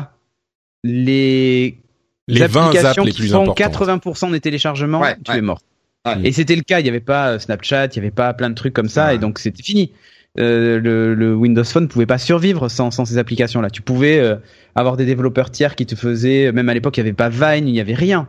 les, 0.85 1.77
les 2.27 2.41
applications 2.43 3.03
les 3.03 3.11
qui 3.11 3.27
font 3.27 3.45
80% 3.45 4.31
des 4.31 4.39
téléchargements, 4.39 5.03
tu 5.23 5.31
es 5.31 5.41
mort. 5.41 5.59
Et 6.23 6.31
c'était 6.31 6.55
le 6.55 6.61
cas, 6.61 6.79
il 6.79 6.83
n'y 6.83 6.89
avait 6.89 6.99
pas 6.99 7.31
euh, 7.31 7.39
Snapchat, 7.39 7.87
il 7.87 7.93
n'y 7.93 7.99
avait 7.99 8.11
pas 8.11 8.31
plein 8.35 8.51
de 8.51 8.55
trucs 8.55 8.73
comme 8.73 8.89
ça, 8.89 9.15
et 9.15 9.17
donc 9.17 9.39
c'était 9.39 9.63
fini. 9.63 9.91
Euh, 10.37 10.79
le, 10.79 11.15
le, 11.15 11.33
Windows 11.33 11.63
Phone 11.63 11.83
ne 11.83 11.87
pouvait 11.87 12.05
pas 12.05 12.17
survivre 12.19 12.67
sans, 12.69 12.91
sans 12.91 13.05
ces 13.05 13.17
applications-là. 13.17 13.71
Tu 13.71 13.81
pouvais 13.81 14.19
euh, 14.19 14.35
avoir 14.75 14.97
des 14.97 15.05
développeurs 15.05 15.49
tiers 15.49 15.75
qui 15.75 15.87
te 15.87 15.95
faisaient, 15.95 16.51
même 16.51 16.69
à 16.69 16.75
l'époque, 16.75 16.97
il 16.97 16.99
n'y 16.99 17.07
avait 17.07 17.15
pas 17.15 17.29
Vine, 17.29 17.67
il 17.67 17.71
n'y 17.71 17.79
avait 17.79 17.95
rien. 17.95 18.27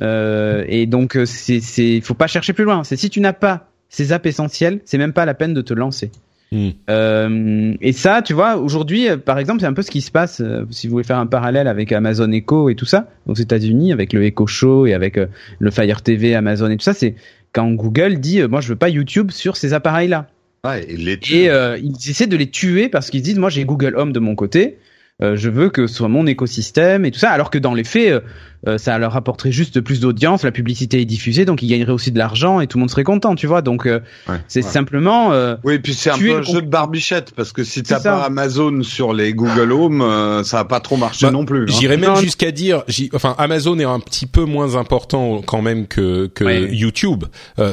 Euh, 0.00 0.64
et 0.68 0.86
donc, 0.86 1.18
c'est, 1.26 1.60
c'est, 1.60 2.00
faut 2.00 2.14
pas 2.14 2.28
chercher 2.28 2.54
plus 2.54 2.64
loin. 2.64 2.82
C'est 2.84 2.96
si 2.96 3.10
tu 3.10 3.20
n'as 3.20 3.34
pas 3.34 3.66
ces 3.90 4.12
apps 4.12 4.26
essentielles, 4.26 4.80
c'est 4.86 4.98
même 4.98 5.12
pas 5.12 5.26
la 5.26 5.34
peine 5.34 5.52
de 5.52 5.60
te 5.60 5.74
lancer. 5.74 6.10
Hmm. 6.50 6.70
Euh, 6.88 7.74
et 7.80 7.92
ça, 7.92 8.22
tu 8.22 8.32
vois, 8.32 8.56
aujourd'hui, 8.56 9.08
euh, 9.08 9.16
par 9.18 9.38
exemple, 9.38 9.60
c'est 9.60 9.66
un 9.66 9.74
peu 9.74 9.82
ce 9.82 9.90
qui 9.90 10.00
se 10.00 10.10
passe, 10.10 10.40
euh, 10.40 10.64
si 10.70 10.86
vous 10.86 10.92
voulez 10.92 11.04
faire 11.04 11.18
un 11.18 11.26
parallèle 11.26 11.68
avec 11.68 11.92
Amazon 11.92 12.30
Echo 12.32 12.70
et 12.70 12.74
tout 12.74 12.86
ça, 12.86 13.08
aux 13.26 13.34
États-Unis, 13.34 13.92
avec 13.92 14.12
le 14.12 14.24
Echo 14.24 14.46
Show 14.46 14.86
et 14.86 14.94
avec 14.94 15.18
le 15.58 15.70
Fire 15.70 16.02
TV, 16.02 16.34
Amazon 16.34 16.70
et 16.70 16.76
tout 16.76 16.84
ça, 16.84 16.94
c'est 16.94 17.14
quand 17.52 17.70
Google 17.72 18.18
dit, 18.18 18.42
moi, 18.42 18.60
je 18.60 18.68
veux 18.68 18.76
pas 18.76 18.88
YouTube 18.88 19.30
sur 19.30 19.56
ces 19.56 19.74
appareils-là. 19.74 20.28
Ouais, 20.64 20.84
et, 20.88 20.96
les 20.96 21.12
et 21.12 21.50
ils 21.82 22.10
essaient 22.10 22.26
de 22.26 22.36
les 22.36 22.50
tuer 22.50 22.88
parce 22.88 23.10
qu'ils 23.10 23.22
disent, 23.22 23.38
moi, 23.38 23.50
j'ai 23.50 23.64
Google 23.64 23.94
Home 23.96 24.12
de 24.12 24.20
mon 24.20 24.34
côté, 24.34 24.78
je 25.20 25.48
veux 25.48 25.68
que 25.68 25.86
ce 25.86 25.94
soit 25.94 26.08
mon 26.08 26.26
écosystème 26.26 27.04
et 27.04 27.10
tout 27.10 27.18
ça, 27.18 27.30
alors 27.30 27.50
que 27.50 27.58
dans 27.58 27.74
les 27.74 27.84
faits, 27.84 28.22
euh, 28.66 28.76
ça 28.76 28.98
leur 28.98 29.14
apporterait 29.16 29.52
juste 29.52 29.80
plus 29.80 30.00
d'audience, 30.00 30.42
la 30.42 30.50
publicité 30.50 31.00
est 31.00 31.04
diffusée, 31.04 31.44
donc 31.44 31.62
ils 31.62 31.68
gagneraient 31.68 31.92
aussi 31.92 32.10
de 32.10 32.18
l'argent 32.18 32.60
et 32.60 32.66
tout 32.66 32.78
le 32.78 32.80
monde 32.80 32.90
serait 32.90 33.04
content, 33.04 33.36
tu 33.36 33.46
vois. 33.46 33.62
Donc 33.62 33.86
euh, 33.86 34.00
c'est 34.48 34.62
simplement. 34.62 35.32
Euh, 35.32 35.56
oui, 35.62 35.78
puis 35.78 35.94
c'est 35.94 36.10
un 36.10 36.18
peu 36.18 36.38
un 36.38 36.42
jeu 36.42 36.60
de 36.60 36.66
barbichette 36.66 37.32
parce 37.36 37.52
que 37.52 37.62
si 37.62 37.82
t'as 37.82 38.00
pas 38.00 38.24
Amazon 38.24 38.82
sur 38.82 39.12
les 39.12 39.32
Google 39.32 39.72
Home, 39.72 40.42
ça 40.44 40.58
va 40.58 40.64
pas 40.64 40.80
trop 40.80 40.96
marcher 40.96 41.26
bah, 41.26 41.32
non 41.32 41.44
plus. 41.44 41.62
Hein. 41.62 41.78
J'irais 41.78 41.96
même 41.96 42.16
jusqu'à 42.16 42.50
dire, 42.50 42.82
enfin 43.14 43.34
Amazon 43.38 43.78
est 43.78 43.84
un 43.84 44.00
petit 44.00 44.26
peu 44.26 44.44
moins 44.44 44.74
important 44.74 45.40
quand 45.42 45.62
même 45.62 45.86
que 45.86 46.26
que 46.26 46.72
YouTube. 46.72 47.24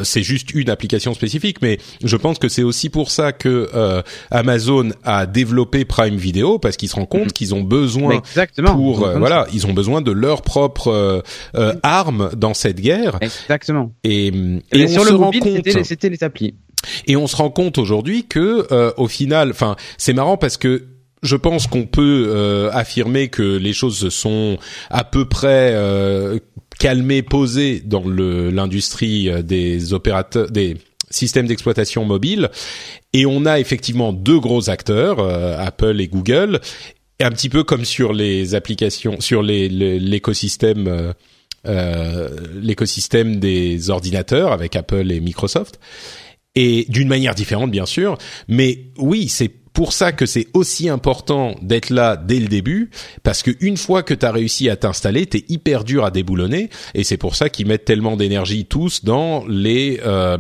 c'est 0.03 0.23
juste 0.23 0.53
une 0.53 0.69
application 0.69 1.13
spécifique, 1.13 1.57
mais 1.61 1.79
je 2.03 2.15
pense 2.15 2.37
que 2.37 2.47
c'est 2.47 2.63
aussi 2.63 2.89
pour 2.89 3.09
ça 3.09 3.31
que 3.31 3.69
Amazon 4.29 4.89
a 5.03 5.25
développé 5.25 5.83
Prime 5.83 6.15
Video 6.15 6.59
parce 6.59 6.77
qu'ils 6.77 6.89
se 6.89 6.95
rendent 6.95 7.09
compte 7.09 7.27
mm. 7.27 7.31
qu'ils 7.31 7.55
ont 7.55 7.63
besoin 7.63 8.21
pour 8.65 9.07
voilà, 9.17 9.47
ils 9.51 9.65
ont 9.65 9.73
besoin 9.73 10.01
de 10.01 10.11
leur 10.11 10.43
propre 10.43 10.74
euh, 10.87 11.21
euh, 11.55 11.73
arme 11.83 12.31
dans 12.35 12.53
cette 12.53 12.79
guerre. 12.79 13.17
Exactement. 13.21 13.93
Et, 14.03 14.31
et, 14.71 14.87
sur 14.87 15.03
le 15.03 15.17
mobile, 15.17 15.61
c'était 15.83 16.09
les 16.09 16.23
applis. 16.23 16.55
Et 17.07 17.15
on 17.15 17.27
se 17.27 17.35
rend 17.35 17.49
compte 17.49 17.77
aujourd'hui 17.77 18.25
que, 18.27 18.67
euh, 18.71 18.91
au 18.97 19.07
final, 19.07 19.51
enfin, 19.51 19.75
c'est 19.97 20.13
marrant 20.13 20.37
parce 20.37 20.57
que 20.57 20.85
je 21.23 21.35
pense 21.35 21.67
qu'on 21.67 21.85
peut 21.85 22.27
euh, 22.27 22.69
affirmer 22.71 23.29
que 23.29 23.57
les 23.57 23.73
choses 23.73 23.97
se 23.97 24.09
sont 24.09 24.57
à 24.89 25.03
peu 25.03 25.25
près 25.25 25.71
euh, 25.73 26.39
calmées, 26.79 27.23
posées 27.23 27.81
dans 27.83 28.03
l'industrie 28.05 29.31
des 29.43 29.93
opérateurs, 29.93 30.51
des 30.51 30.77
systèmes 31.09 31.47
d'exploitation 31.47 32.05
mobile. 32.05 32.49
Et 33.13 33.25
on 33.25 33.45
a 33.45 33.59
effectivement 33.59 34.13
deux 34.13 34.39
gros 34.39 34.69
acteurs, 34.69 35.19
Apple 35.59 35.99
et 36.01 36.07
Google, 36.07 36.59
un 37.19 37.31
petit 37.31 37.49
peu 37.49 37.63
comme 37.63 37.85
sur 37.85 38.13
les 38.13 38.55
applications, 38.55 39.19
sur 39.21 39.41
les 39.41 39.69
l'écosystème 39.69 40.87
euh, 40.87 41.13
euh, 41.67 42.29
l'écosystème 42.61 43.39
des 43.39 43.89
ordinateurs 43.89 44.51
avec 44.51 44.75
Apple 44.75 45.11
et 45.11 45.19
Microsoft, 45.19 45.79
et 46.55 46.85
d'une 46.89 47.07
manière 47.07 47.35
différente 47.35 47.71
bien 47.71 47.85
sûr. 47.85 48.17
Mais 48.47 48.79
oui, 48.97 49.29
c'est 49.29 49.51
pour 49.75 49.91
ça 49.91 50.13
que 50.13 50.25
c'est 50.25 50.47
aussi 50.53 50.89
important 50.89 51.55
d'être 51.61 51.89
là 51.89 52.15
dès 52.15 52.39
le 52.39 52.47
début, 52.47 52.89
parce 53.23 53.43
que 53.43 53.51
une 53.59 53.77
fois 53.77 54.03
que 54.03 54.13
tu 54.13 54.25
as 54.25 54.31
réussi 54.31 54.69
à 54.69 54.77
t'installer, 54.77 55.25
t'es 55.25 55.43
hyper 55.49 55.83
dur 55.83 56.05
à 56.05 56.11
déboulonner, 56.11 56.69
et 56.93 57.03
c'est 57.03 57.17
pour 57.17 57.35
ça 57.35 57.49
qu'ils 57.49 57.67
mettent 57.67 57.85
tellement 57.85 58.15
d'énergie 58.15 58.65
tous 58.65 59.03
dans 59.03 59.45
les 59.47 59.99
euh, 60.05 60.37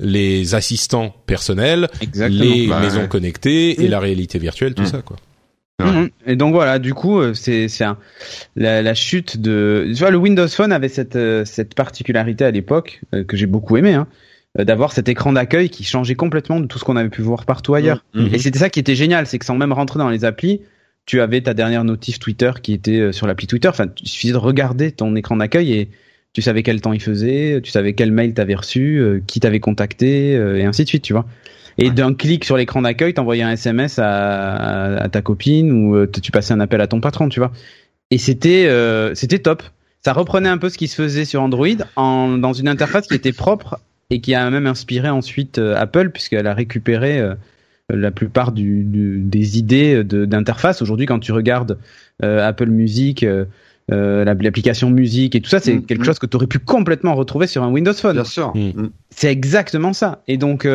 les 0.00 0.54
assistants 0.54 1.14
personnels, 1.26 1.88
les 2.14 2.66
bah 2.66 2.80
maisons 2.80 3.06
connectées 3.08 3.82
et 3.82 3.88
la 3.88 4.00
réalité 4.00 4.38
virtuelle, 4.38 4.74
tout 4.74 4.82
mm. 4.82 4.86
ça 4.86 5.02
quoi. 5.02 5.16
Mhm. 5.84 6.10
Et 6.26 6.36
donc 6.36 6.54
voilà, 6.54 6.78
du 6.78 6.94
coup, 6.94 7.20
euh, 7.20 7.34
c'est 7.34 7.66
la, 8.56 8.82
la, 8.82 8.94
chute 8.94 9.38
de. 9.40 9.86
Tu 9.88 9.98
vois, 9.98 10.10
le 10.10 10.16
Windows 10.16 10.48
Phone 10.48 10.72
avait 10.72 10.88
cette 10.88 11.16
euh, 11.16 11.44
cette 11.44 11.74
particularité 11.74 12.44
à 12.44 12.50
l'époque 12.50 13.00
euh, 13.14 13.24
que 13.24 13.36
j'ai 13.36 13.46
beaucoup 13.46 13.76
aimé, 13.76 13.94
hein, 13.94 14.06
d'avoir 14.56 14.92
cet 14.92 15.08
écran 15.08 15.32
d'accueil 15.32 15.70
qui 15.70 15.84
changeait 15.84 16.14
complètement 16.14 16.60
de 16.60 16.66
tout 16.66 16.78
ce 16.78 16.84
qu'on 16.84 16.96
avait 16.96 17.08
pu 17.08 17.22
voir 17.22 17.44
partout 17.44 17.74
ailleurs. 17.74 18.04
Mhm. 18.14 18.34
Et 18.34 18.38
c'était 18.38 18.58
ça 18.58 18.70
qui 18.70 18.80
était 18.80 18.94
génial, 18.94 19.26
c'est 19.26 19.38
que 19.38 19.44
sans 19.44 19.56
même 19.56 19.72
rentrer 19.72 19.98
dans 19.98 20.10
les 20.10 20.24
applis, 20.24 20.60
tu 21.06 21.20
avais 21.20 21.40
ta 21.40 21.54
dernière 21.54 21.84
notif 21.84 22.18
Twitter 22.18 22.52
qui 22.62 22.72
était 22.72 23.12
sur 23.12 23.26
l'appli 23.26 23.46
Twitter. 23.46 23.68
Enfin, 23.68 23.86
il 24.00 24.08
suffisait 24.08 24.32
de 24.32 24.38
regarder 24.38 24.92
ton 24.92 25.16
écran 25.16 25.36
d'accueil 25.36 25.72
et 25.72 25.88
tu 26.32 26.42
savais 26.42 26.62
quel 26.62 26.80
temps 26.80 26.92
il 26.92 27.02
faisait, 27.02 27.60
tu 27.62 27.70
savais 27.70 27.92
quel 27.92 28.10
mail 28.10 28.34
t'avais 28.34 28.54
reçu, 28.54 29.22
qui 29.26 29.40
t'avait 29.40 29.60
contacté, 29.60 30.32
et 30.32 30.64
ainsi 30.64 30.84
de 30.84 30.88
suite, 30.88 31.02
tu 31.02 31.12
vois 31.12 31.26
et 31.82 31.90
d'un 31.90 32.14
clic 32.14 32.44
sur 32.44 32.56
l'écran 32.56 32.82
d'accueil, 32.82 33.12
t'envoyais 33.12 33.42
un 33.42 33.50
SMS 33.50 33.98
à, 33.98 35.02
à, 35.02 35.08
ta 35.08 35.20
copine 35.20 35.72
ou 35.72 35.96
euh, 35.96 36.06
tu 36.06 36.30
passais 36.30 36.54
un 36.54 36.60
appel 36.60 36.80
à 36.80 36.86
ton 36.86 37.00
patron, 37.00 37.28
tu 37.28 37.40
vois. 37.40 37.50
Et 38.12 38.18
c'était 38.18 38.66
euh, 38.66 39.16
c'était 39.16 39.40
top. 39.40 39.64
Ça 40.04 40.12
reprenait 40.12 40.48
un 40.48 40.58
peu 40.58 40.68
ce 40.68 40.78
qui 40.78 40.86
se 40.86 40.94
faisait 40.94 41.24
sur 41.24 41.42
Android 41.42 41.66
en, 41.96 42.38
dans 42.38 42.52
une 42.52 42.68
interface 42.68 43.08
qui 43.08 43.14
était 43.14 43.32
propre 43.32 43.80
et 44.10 44.20
qui 44.20 44.32
a 44.34 44.48
même 44.48 44.68
inspiré 44.68 45.08
ensuite 45.08 45.58
euh, 45.58 45.74
Apple 45.76 46.10
puisqu'elle 46.10 46.46
a 46.46 46.54
récupéré 46.54 47.20
la 47.88 48.10
plupart 48.12 48.52
du, 48.52 48.84
des 48.84 49.58
idées 49.58 50.04
d'interface. 50.04 50.82
Aujourd'hui, 50.82 51.06
quand 51.06 51.18
tu 51.18 51.32
regardes 51.32 51.78
Apple 52.22 52.68
Music, 52.68 53.26
l'application 53.88 54.88
musique 54.88 55.34
et 55.34 55.40
tout 55.40 55.50
ça, 55.50 55.58
c'est 55.58 55.74
mm, 55.74 55.86
quelque 55.86 56.04
chose 56.04 56.18
que 56.18 56.26
tu 56.26 56.36
aurais 56.36 56.46
pu 56.46 56.58
complètement 56.58 57.14
retrouver 57.14 57.46
sur 57.46 57.62
un 57.64 57.70
Windows 57.70 57.92
Phone. 57.92 58.14
Bien 58.14 58.24
sûr. 58.24 58.54
C'est 59.10 59.30
exactement 59.30 59.92
ça. 59.92 60.22
Et 60.26 60.38
donc, 60.38 60.66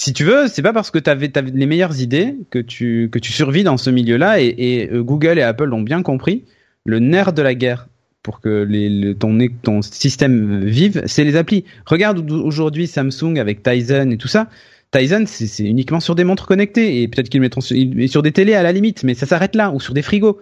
si 0.00 0.12
tu 0.12 0.22
veux, 0.22 0.46
c'est 0.46 0.62
pas 0.62 0.72
parce 0.72 0.92
que 0.92 1.00
tu 1.00 1.10
avais, 1.10 1.28
les 1.52 1.66
meilleures 1.66 2.00
idées 2.00 2.36
que 2.50 2.60
tu 2.60 3.08
que 3.10 3.18
tu 3.18 3.32
survis 3.32 3.64
dans 3.64 3.76
ce 3.76 3.90
milieu-là. 3.90 4.40
Et, 4.40 4.54
et 4.56 4.88
Google 4.92 5.40
et 5.40 5.42
Apple 5.42 5.64
l'ont 5.64 5.82
bien 5.82 6.04
compris. 6.04 6.44
Le 6.84 7.00
nerf 7.00 7.32
de 7.32 7.42
la 7.42 7.56
guerre 7.56 7.88
pour 8.22 8.40
que 8.40 8.62
les, 8.62 9.16
ton, 9.16 9.36
ton 9.60 9.82
système 9.82 10.64
vive, 10.64 11.02
c'est 11.06 11.24
les 11.24 11.34
applis. 11.34 11.64
Regarde 11.84 12.30
aujourd'hui 12.30 12.86
Samsung 12.86 13.38
avec 13.40 13.64
Tizen 13.64 14.12
et 14.12 14.18
tout 14.18 14.28
ça. 14.28 14.48
Tizen, 14.92 15.26
c'est 15.26 15.64
uniquement 15.64 15.98
sur 15.98 16.14
des 16.14 16.22
montres 16.22 16.46
connectées 16.46 17.02
et 17.02 17.08
peut-être 17.08 17.28
qu'ils 17.28 17.40
mettront 17.40 17.60
sur, 17.60 17.76
sur, 18.06 18.22
des 18.22 18.30
télés 18.30 18.54
à 18.54 18.62
la 18.62 18.70
limite, 18.70 19.02
mais 19.02 19.14
ça 19.14 19.26
s'arrête 19.26 19.56
là 19.56 19.72
ou 19.72 19.80
sur 19.80 19.94
des 19.94 20.02
frigos. 20.02 20.38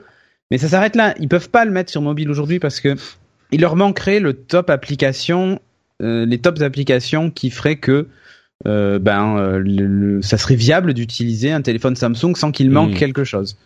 Mais 0.50 0.58
ça 0.58 0.68
s'arrête 0.68 0.96
là. 0.96 1.14
Ils 1.18 1.28
peuvent 1.28 1.48
pas 1.48 1.64
le 1.64 1.70
mettre 1.70 1.90
sur 1.90 2.02
mobile 2.02 2.30
aujourd'hui 2.30 2.58
parce 2.58 2.78
que 2.78 2.94
il 3.52 3.62
leur 3.62 3.74
manquerait 3.74 4.20
le 4.20 4.34
top 4.34 4.68
application, 4.68 5.60
euh, 6.02 6.26
les 6.26 6.38
applications 6.62 7.30
qui 7.30 7.48
feraient 7.48 7.76
que 7.76 8.06
euh, 8.66 8.98
ben 8.98 9.38
euh, 9.38 10.20
ça 10.22 10.38
serait 10.38 10.56
viable 10.56 10.92
d'utiliser 10.92 11.52
un 11.52 11.62
téléphone 11.62 11.94
Samsung 11.94 12.34
sans 12.34 12.50
qu'il 12.50 12.70
manque 12.70 12.92
hmm. 12.92 12.98
quelque 12.98 13.24
chose. 13.24 13.56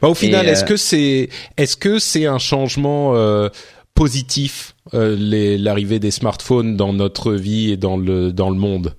Bah, 0.00 0.08
au 0.08 0.14
final, 0.14 0.48
est-ce 0.48 0.64
que 0.64 0.76
c'est 0.76 1.28
est-ce 1.56 1.76
que 1.76 1.98
c'est 1.98 2.26
un 2.26 2.38
changement 2.38 3.14
positif 3.94 4.74
l'arrivée 4.92 5.98
des 5.98 6.10
smartphones 6.10 6.76
dans 6.76 6.92
notre 6.92 7.32
vie 7.32 7.72
et 7.72 7.76
dans 7.76 7.96
le 7.96 8.32
dans 8.32 8.50
le 8.50 8.56
monde? 8.56 8.94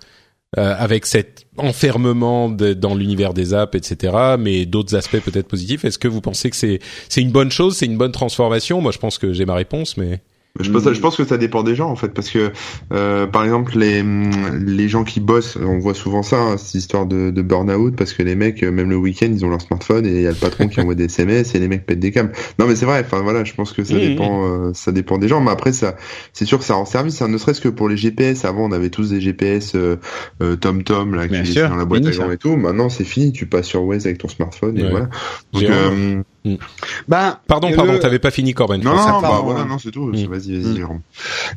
Avec 0.58 1.06
cet 1.06 1.46
enfermement 1.58 2.50
dans 2.50 2.96
l'univers 2.96 3.36
des 3.36 3.54
apps, 3.54 3.76
etc. 3.76 4.36
Mais 4.40 4.66
d'autres 4.66 4.96
aspects 4.96 5.20
peut-être 5.20 5.48
positifs. 5.48 5.86
Est-ce 5.86 6.00
que 6.00 6.08
vous 6.08 6.22
pensez 6.22 6.50
que 6.50 6.56
c'est 6.56 6.80
c'est 7.08 7.22
une 7.22 7.32
bonne 7.32 7.52
chose, 7.52 7.78
c'est 7.78 7.86
une 7.86 7.98
bonne 7.98 8.12
transformation? 8.12 8.82
Moi, 8.82 8.92
je 8.92 8.98
pense 8.98 9.20
que 9.20 9.32
j'ai 9.32 9.46
ma 9.46 9.54
réponse, 9.54 9.96
mais 9.96 10.22
je 10.60 10.72
pense, 10.72 10.91
je 10.91 11.00
pense 11.00 11.15
que 11.15 11.24
ça 11.24 11.38
dépend 11.38 11.63
des 11.63 11.76
gens 11.76 11.89
en 11.89 11.95
fait, 11.95 12.10
parce 12.10 12.30
que 12.30 12.52
euh, 12.93 13.28
par 13.28 13.43
exemple 13.43 13.78
les 13.78 14.04
les 14.04 14.89
gens 14.89 15.04
qui 15.04 15.19
bossent, 15.19 15.58
on 15.58 15.80
voit 15.80 15.93
souvent 15.93 16.24
ça, 16.24 16.38
hein, 16.38 16.58
cette 16.58 16.76
histoire 16.76 17.06
de, 17.06 17.32
de 17.32 17.41
burn-out, 17.41 17.95
parce 17.95 18.13
que 18.13 18.24
les 18.24 18.36
mecs, 18.36 18.63
euh, 18.63 18.72
même 18.72 18.89
le 18.89 18.98
week-end, 18.98 19.30
ils 19.32 19.45
ont 19.45 19.50
leur 19.50 19.62
smartphone 19.62 20.06
et 20.06 20.10
il 20.10 20.22
y 20.22 20.28
a 20.28 20.32
le 20.32 20.36
patron 20.36 20.67
qui 20.67 20.80
envoie 20.82 20.95
des 20.95 21.06
SMS 21.06 21.56
et 21.56 21.60
les 21.60 21.67
mecs 21.67 21.86
pètent 21.86 22.00
des 22.00 22.12
câbles. 22.12 22.32
Non 22.58 22.67
mais 22.67 22.76
c'est 22.76 22.86
vrai, 22.86 23.02
enfin 23.06 23.22
voilà, 23.22 23.43
je 23.43 23.54
pense 23.54 23.72
que 23.72 23.84
ça 23.84 23.95
dépend, 23.95 24.45
euh, 24.45 24.72
ça 24.74 24.91
dépend 24.91 25.17
des 25.17 25.28
gens. 25.28 25.41
Mais 25.41 25.52
après 25.52 25.72
ça, 25.72 25.95
c'est 26.34 26.45
sûr 26.45 26.60
que 26.60 26.65
ça 26.65 26.76
rend 26.76 26.86
service, 26.86 27.22
hein, 27.22 27.28
ne 27.30 27.38
serait-ce 27.38 27.62
que 27.62 27.69
pour 27.69 27.88
les 27.89 27.98
GPS. 27.98 28.45
Avant 28.45 28.65
on 28.65 28.72
avait 28.72 28.89
tous 28.89 29.12
des 29.12 29.22
GPS 29.22 29.76
euh, 29.76 29.98
euh, 30.41 30.56
Tom 30.56 30.84
Tom 30.84 31.15
là 31.15 31.28
qui 31.28 31.54
dans 31.54 31.76
la 31.76 31.86
boîte 31.86 32.06
à 32.06 32.12
gants 32.12 32.32
et 32.32 32.38
tout. 32.38 32.56
Maintenant 32.56 32.89
c'est 32.89 33.06
fini, 33.06 33.32
tu 33.32 33.45
passes 33.45 33.67
sur 33.67 33.84
Waze 33.84 34.06
avec 34.06 34.17
ton 34.17 34.28
smartphone 34.28 34.78
et 34.78 34.89
voilà. 34.89 35.10
Donc, 35.54 36.26
Mm. 36.45 36.56
Bah, 37.10 37.41
pardon, 37.47 37.71
pardon, 37.75 37.97
t'avais 37.99 38.19
pas 38.19 38.32
fini 38.32 38.54
Corben. 38.54 38.82
Non, 38.82 38.95
non, 38.95 39.21
bah, 39.21 39.41
voilà, 39.43 39.65
non, 39.65 39.78
c'est 39.78 39.91
tout. 39.91 40.06
Mm. 40.06 40.25
Vas-y, 40.28 40.62
vas-y, 40.62 40.80
mm. 40.80 41.02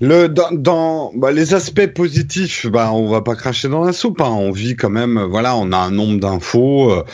Le 0.00 0.28
dans, 0.28 0.50
dans 0.50 1.12
bah, 1.14 1.30
les 1.30 1.54
aspects 1.54 1.86
positifs, 1.86 2.66
bah 2.66 2.92
on 2.92 3.08
va 3.08 3.20
pas 3.20 3.36
cracher 3.36 3.68
dans 3.68 3.84
la 3.84 3.92
soupe. 3.92 4.20
Hein. 4.20 4.30
On 4.30 4.50
vit 4.50 4.74
quand 4.74 4.90
même, 4.90 5.20
voilà, 5.30 5.56
on 5.56 5.70
a 5.70 5.76
un 5.76 5.92
nombre 5.92 6.18
d'infos. 6.18 6.90
Euh, 6.90 7.04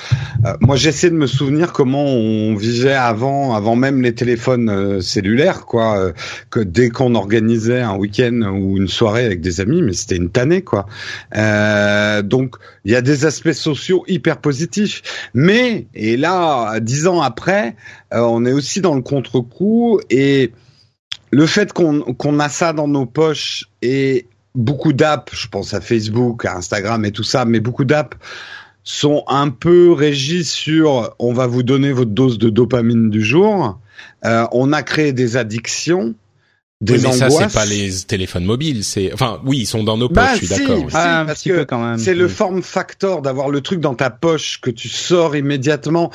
euh, 0.46 0.54
moi, 0.60 0.76
j'essaie 0.76 1.10
de 1.10 1.16
me 1.16 1.26
souvenir 1.26 1.72
comment 1.72 2.04
on 2.04 2.54
vivait 2.54 2.94
avant, 2.94 3.54
avant 3.54 3.76
même 3.76 4.00
les 4.00 4.14
téléphones 4.14 4.70
euh, 4.70 5.00
cellulaires, 5.02 5.66
quoi. 5.66 6.12
que 6.50 6.60
dès 6.60 6.88
qu'on 6.88 7.14
organisait 7.14 7.80
un 7.80 7.96
week-end 7.96 8.40
ou 8.42 8.78
une 8.78 8.88
soirée 8.88 9.26
avec 9.26 9.42
des 9.42 9.60
amis, 9.60 9.82
mais 9.82 9.92
c'était 9.92 10.16
une 10.16 10.30
tannée, 10.30 10.62
quoi. 10.62 10.86
donc, 12.22 12.56
il 12.84 12.92
y 12.92 12.96
a 12.96 13.02
des 13.02 13.26
aspects 13.26 13.52
sociaux 13.52 14.04
hyper 14.08 14.38
positifs. 14.38 15.02
Mais 15.34 15.86
et 15.94 16.16
là, 16.16 16.80
dix 16.80 17.06
ans 17.06 17.20
après 17.20 17.57
euh, 18.14 18.20
on 18.20 18.44
est 18.44 18.52
aussi 18.52 18.80
dans 18.80 18.94
le 18.94 19.02
contre-coup 19.02 20.00
et 20.10 20.52
le 21.30 21.46
fait 21.46 21.72
qu'on 21.72 22.40
a 22.40 22.48
ça 22.48 22.72
dans 22.72 22.88
nos 22.88 23.06
poches 23.06 23.64
et 23.82 24.26
beaucoup 24.54 24.92
d'apps, 24.92 25.34
je 25.34 25.48
pense 25.48 25.74
à 25.74 25.80
Facebook, 25.80 26.44
à 26.44 26.56
Instagram 26.56 27.04
et 27.04 27.12
tout 27.12 27.22
ça, 27.22 27.44
mais 27.44 27.60
beaucoup 27.60 27.84
d'apps 27.84 28.16
sont 28.82 29.22
un 29.28 29.50
peu 29.50 29.92
régis 29.92 30.50
sur 30.50 31.14
on 31.18 31.34
va 31.34 31.46
vous 31.46 31.62
donner 31.62 31.92
votre 31.92 32.10
dose 32.10 32.38
de 32.38 32.48
dopamine 32.48 33.10
du 33.10 33.22
jour. 33.22 33.78
Euh, 34.24 34.46
on 34.52 34.72
a 34.72 34.82
créé 34.82 35.12
des 35.12 35.36
addictions 35.36 36.14
des 36.80 36.94
oui, 36.94 37.00
mais 37.02 37.12
ça 37.12 37.28
c'est 37.28 37.52
pas 37.52 37.66
les 37.66 37.90
téléphones 38.06 38.44
mobiles, 38.44 38.84
c'est 38.84 39.12
enfin 39.12 39.40
oui 39.44 39.58
ils 39.58 39.66
sont 39.66 39.82
dans 39.82 39.96
nos 39.96 40.08
poches, 40.08 40.14
bah, 40.16 40.34
je 40.40 40.46
suis 40.46 40.48
d'accord. 40.48 40.86
Ah, 40.94 41.24
parce 41.26 41.42
que 41.42 41.66
c'est 41.96 42.14
le 42.14 42.28
form 42.28 42.62
factor 42.62 43.20
d'avoir 43.20 43.50
le 43.50 43.60
truc 43.62 43.80
dans 43.80 43.96
ta 43.96 44.10
poche 44.10 44.60
que 44.60 44.70
tu 44.70 44.88
sors 44.88 45.34
immédiatement. 45.34 46.12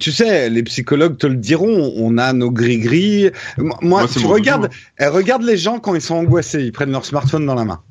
Tu 0.00 0.12
sais, 0.12 0.48
les 0.48 0.62
psychologues 0.62 1.18
te 1.18 1.26
le 1.26 1.36
diront, 1.36 1.92
on 1.96 2.16
a 2.16 2.32
nos 2.32 2.50
gris 2.50 2.78
gris. 2.78 3.30
Moi, 3.58 4.06
tu 4.08 4.24
regardes, 4.24 4.70
eh, 4.98 5.06
regarde 5.06 5.42
les 5.42 5.58
gens 5.58 5.80
quand 5.80 5.94
ils 5.94 6.00
sont 6.00 6.14
angoissés, 6.14 6.62
ils 6.62 6.72
prennent 6.72 6.92
leur 6.92 7.04
smartphone 7.04 7.44
dans 7.44 7.54
la 7.54 7.66
main. 7.66 7.82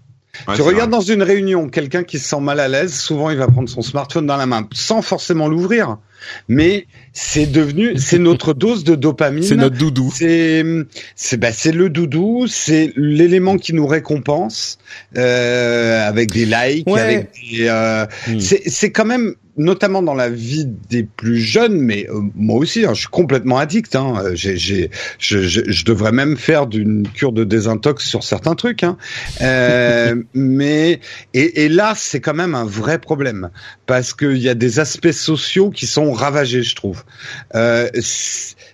Tu 0.56 0.62
regardes 0.62 0.92
dans 0.92 1.02
une 1.02 1.24
réunion 1.24 1.70
quelqu'un 1.70 2.04
qui 2.04 2.20
se 2.20 2.28
sent 2.28 2.42
mal 2.42 2.60
à 2.60 2.68
l'aise, 2.68 2.94
souvent 2.94 3.30
il 3.30 3.38
va 3.38 3.48
prendre 3.48 3.70
son 3.70 3.82
smartphone 3.82 4.26
dans 4.26 4.38
la 4.38 4.46
main 4.46 4.68
sans 4.74 5.02
forcément 5.02 5.48
l'ouvrir 5.48 5.98
mais 6.48 6.88
c'est 7.14 7.46
devenu, 7.46 7.98
c'est 7.98 8.20
notre 8.20 8.54
dose 8.66 8.84
de 8.84 8.96
dopamine. 8.96 9.44
C'est 9.44 9.56
notre 9.56 9.78
doudou. 9.78 10.12
C'est, 10.14 10.64
c'est, 11.16 11.38
bah, 11.38 11.52
c'est 11.52 11.72
le 11.72 11.90
doudou, 11.90 12.46
c'est 12.48 12.92
l'élément 12.96 13.58
qui 13.58 13.74
nous 13.74 13.88
récompense 13.88 14.78
euh, 15.18 16.08
avec 16.08 16.32
des 16.32 16.46
likes, 16.46 16.88
avec 16.88 17.30
des, 17.52 17.68
euh, 17.68 18.06
hmm. 18.28 18.40
c'est, 18.40 18.70
c'est 18.70 18.92
quand 18.92 19.06
même 19.06 19.36
notamment 19.58 20.02
dans 20.02 20.14
la 20.14 20.30
vie 20.30 20.66
des 20.66 21.04
plus 21.04 21.38
jeunes, 21.38 21.80
mais 21.80 22.08
euh, 22.10 22.22
moi 22.36 22.58
aussi, 22.58 22.86
hein, 22.86 22.94
je 22.94 23.02
suis 23.02 23.08
complètement 23.08 23.58
addict. 23.58 23.96
Hein, 23.96 24.24
j'ai, 24.34 24.58
j'ai, 24.58 24.92
je, 25.20 25.40
je, 25.40 25.62
je, 25.66 25.86
devrais 25.86 26.12
même 26.12 26.38
faire 26.38 26.68
d'une 26.68 27.08
cure 27.08 27.32
de 27.32 27.44
désintox 27.44 28.06
sur 28.06 28.24
certains 28.24 28.56
trucs. 28.56 28.84
Hein, 28.84 28.98
euh, 29.42 30.16
mais 30.34 31.00
et, 31.34 31.64
et 31.64 31.70
là, 31.70 31.94
c'est 31.96 32.20
quand 32.20 32.34
même 32.34 32.56
un 32.56 32.66
vrai 32.66 33.00
problème 33.00 33.50
parce 33.86 34.14
qu'il 34.14 34.38
y 34.38 34.50
a 34.50 34.56
des 34.56 34.80
aspects 34.80 35.12
sociaux 35.12 35.70
qui 35.70 35.88
sont 35.88 36.12
ravagés, 36.12 36.64
je 36.64 36.76
trouve. 36.76 37.04
Euh, 37.56 37.90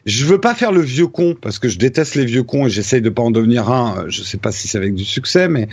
je 0.06 0.26
veux 0.26 0.40
pas 0.40 0.56
faire 0.56 0.72
le 0.72 0.82
vieux 0.82 1.08
con 1.08 1.36
parce 1.40 1.60
que 1.60 1.68
je 1.68 1.78
déteste 1.78 2.16
les 2.16 2.26
vieux 2.26 2.44
cons 2.44 2.66
et 2.66 2.70
j'essaye 2.70 3.02
de 3.02 3.10
pas 3.10 3.22
en 3.22 3.32
devenir 3.32 3.70
un. 3.70 4.06
Je 4.08 4.24
sais 4.24 4.38
pas 4.38 4.52
si 4.52 4.68
c'est 4.68 4.78
avec 4.78 4.96
du 4.96 5.06
succès, 5.06 5.48
mais 5.48 5.68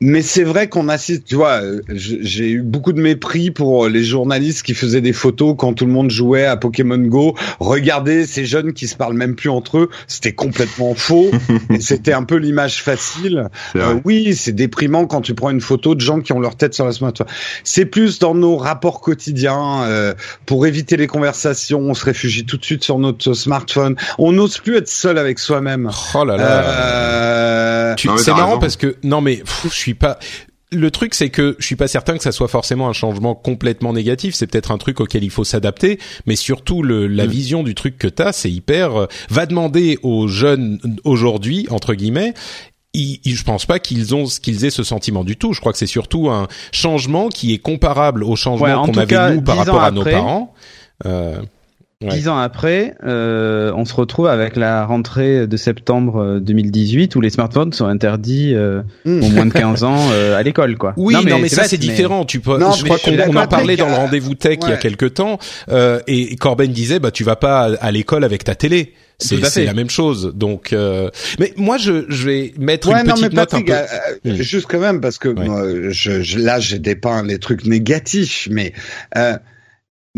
mais 0.00 0.20
c'est 0.22 0.42
vrai 0.44 0.68
qu'on 0.68 0.88
assiste, 0.88 1.24
tu 1.24 1.36
vois, 1.36 1.60
j'ai 1.88 2.50
eu 2.50 2.62
beaucoup 2.62 2.92
de 2.92 3.00
mépris 3.00 3.50
pour 3.50 3.88
les 3.88 4.04
journalistes 4.04 4.62
qui 4.62 4.74
faisaient 4.74 5.00
des 5.00 5.14
photos 5.14 5.54
quand 5.56 5.72
tout 5.72 5.86
le 5.86 5.92
monde 5.92 6.10
jouait 6.10 6.44
à 6.44 6.56
Pokémon 6.56 6.98
Go. 6.98 7.34
Regardez 7.60 8.26
ces 8.26 8.44
jeunes 8.44 8.74
qui 8.74 8.88
se 8.88 8.96
parlent 8.96 9.14
même 9.14 9.34
plus 9.34 9.48
entre 9.48 9.78
eux, 9.78 9.90
c'était 10.06 10.32
complètement 10.32 10.94
faux. 10.94 11.30
c'était 11.80 12.12
un 12.12 12.24
peu 12.24 12.36
l'image 12.36 12.82
facile. 12.82 13.48
Euh, 13.74 13.98
oui, 14.04 14.34
c'est 14.36 14.52
déprimant 14.52 15.06
quand 15.06 15.22
tu 15.22 15.34
prends 15.34 15.50
une 15.50 15.62
photo 15.62 15.94
de 15.94 16.00
gens 16.00 16.20
qui 16.20 16.32
ont 16.32 16.40
leur 16.40 16.56
tête 16.56 16.74
sur 16.74 16.84
la 16.84 16.92
smartphone. 16.92 17.26
C'est 17.64 17.86
plus 17.86 18.18
dans 18.18 18.34
nos 18.34 18.56
rapports 18.56 19.00
quotidiens. 19.00 19.84
Euh, 19.84 20.12
pour 20.44 20.66
éviter 20.66 20.96
les 20.96 21.06
conversations, 21.06 21.80
on 21.80 21.94
se 21.94 22.04
réfugie 22.04 22.44
tout 22.44 22.58
de 22.58 22.64
suite 22.64 22.84
sur 22.84 22.98
notre 22.98 23.32
smartphone. 23.32 23.96
On 24.18 24.32
n'ose 24.32 24.58
plus 24.58 24.76
être 24.76 24.88
seul 24.88 25.16
avec 25.16 25.38
soi-même. 25.38 25.90
Oh 26.14 26.24
là 26.24 26.36
là. 26.36 26.62
Euh, 26.64 27.75
c'est 27.96 28.32
marrant 28.32 28.58
parce 28.58 28.76
que 28.76 28.96
non 29.02 29.20
mais 29.20 29.42
je 29.64 29.68
suis 29.68 29.94
pas 29.94 30.18
le 30.72 30.90
truc, 30.90 31.14
c'est 31.14 31.30
que 31.30 31.56
je 31.58 31.64
suis 31.64 31.76
pas 31.76 31.88
certain 31.88 32.16
que 32.16 32.22
ça 32.22 32.32
soit 32.32 32.48
forcément 32.48 32.88
un 32.88 32.92
changement 32.92 33.34
complètement 33.34 33.92
négatif. 33.92 34.34
C'est 34.34 34.46
peut-être 34.46 34.72
un 34.72 34.78
truc 34.78 35.00
auquel 35.00 35.22
il 35.22 35.30
faut 35.30 35.44
s'adapter, 35.44 35.98
mais 36.26 36.36
surtout 36.36 36.82
le, 36.82 37.06
la 37.06 37.26
mm. 37.26 37.30
vision 37.30 37.62
du 37.62 37.74
truc 37.74 37.98
que 37.98 38.08
t'as, 38.08 38.32
c'est 38.32 38.50
hyper. 38.50 39.02
Euh, 39.02 39.06
va 39.30 39.46
demander 39.46 39.98
aux 40.02 40.26
jeunes 40.26 40.80
aujourd'hui 41.04 41.66
entre 41.70 41.94
guillemets. 41.94 42.34
Ils, 42.94 43.20
je 43.24 43.44
pense 43.44 43.66
pas 43.66 43.78
qu'ils 43.78 44.14
ont 44.14 44.24
qu'ils 44.24 44.64
aient 44.64 44.70
ce 44.70 44.82
sentiment 44.82 45.22
du 45.22 45.36
tout. 45.36 45.52
Je 45.52 45.60
crois 45.60 45.72
que 45.72 45.78
c'est 45.78 45.86
surtout 45.86 46.30
un 46.30 46.48
changement 46.72 47.28
qui 47.28 47.52
est 47.52 47.58
comparable 47.58 48.24
au 48.24 48.36
changement 48.36 48.86
qu'on 48.86 48.96
avait 48.96 49.34
nous 49.34 49.42
par 49.42 49.58
rapport 49.58 49.82
à 49.82 49.90
nos 49.90 50.02
parents. 50.02 50.54
Euh, 51.04 51.36
Dix 52.02 52.28
ans 52.28 52.36
après, 52.36 52.94
euh, 53.04 53.72
on 53.74 53.86
se 53.86 53.94
retrouve 53.94 54.26
avec 54.26 54.56
la 54.56 54.84
rentrée 54.84 55.46
de 55.46 55.56
septembre 55.56 56.40
2018 56.40 57.16
euh, 57.16 57.18
où 57.18 57.22
les 57.22 57.30
smartphones 57.30 57.72
sont 57.72 57.86
interdits 57.86 58.54
euh, 58.54 58.82
hmm. 59.06 59.22
aux 59.22 59.28
moins 59.30 59.46
de 59.46 59.52
15 59.54 59.82
ans 59.82 60.10
euh, 60.12 60.36
à 60.36 60.42
l'école, 60.42 60.76
quoi. 60.76 60.92
Oui, 60.98 61.14
non, 61.14 61.38
mais, 61.38 61.48
ça 61.48 61.64
c'est 61.64 61.78
différent. 61.78 62.26
Tu 62.26 62.40
peux. 62.40 62.58
je 62.60 62.84
crois 62.84 62.98
qu'on 62.98 63.36
en 63.36 63.46
parlait 63.46 63.76
dans 63.76 63.88
le 63.88 63.94
rendez-vous 63.94 64.34
tech 64.34 64.58
il 64.64 64.68
y 64.68 64.72
a 64.72 64.76
quelques 64.76 65.14
temps, 65.14 65.38
euh, 65.70 66.00
et 66.06 66.36
Corben 66.36 66.70
disait, 66.70 66.98
bah 66.98 67.10
tu 67.10 67.24
vas 67.24 67.36
pas 67.36 67.70
à, 67.80 67.90
l'école 67.92 68.24
avec 68.24 68.44
ta 68.44 68.54
télé. 68.54 68.92
C'est 69.18 69.64
la 69.64 69.72
même 69.72 69.88
chose. 69.88 70.32
Donc, 70.34 70.74
mais 71.38 71.54
moi, 71.56 71.78
je, 71.78 72.04
je 72.10 72.26
vais 72.26 72.52
mettre 72.58 72.90
une 72.90 73.04
petite 73.04 73.32
note 73.32 73.54
un 73.54 73.62
peu. 73.62 73.72
Hmm. 74.26 74.34
Juste 74.34 74.66
quand 74.68 74.80
même 74.80 75.00
parce 75.00 75.16
que 75.16 75.30
moi, 75.30 75.62
je, 75.88 76.20
je, 76.20 76.38
là, 76.38 76.60
j'ai 76.60 76.78
dépeint 76.78 77.22
les 77.22 77.38
trucs 77.38 77.64
négatifs, 77.64 78.48
mais 78.50 78.74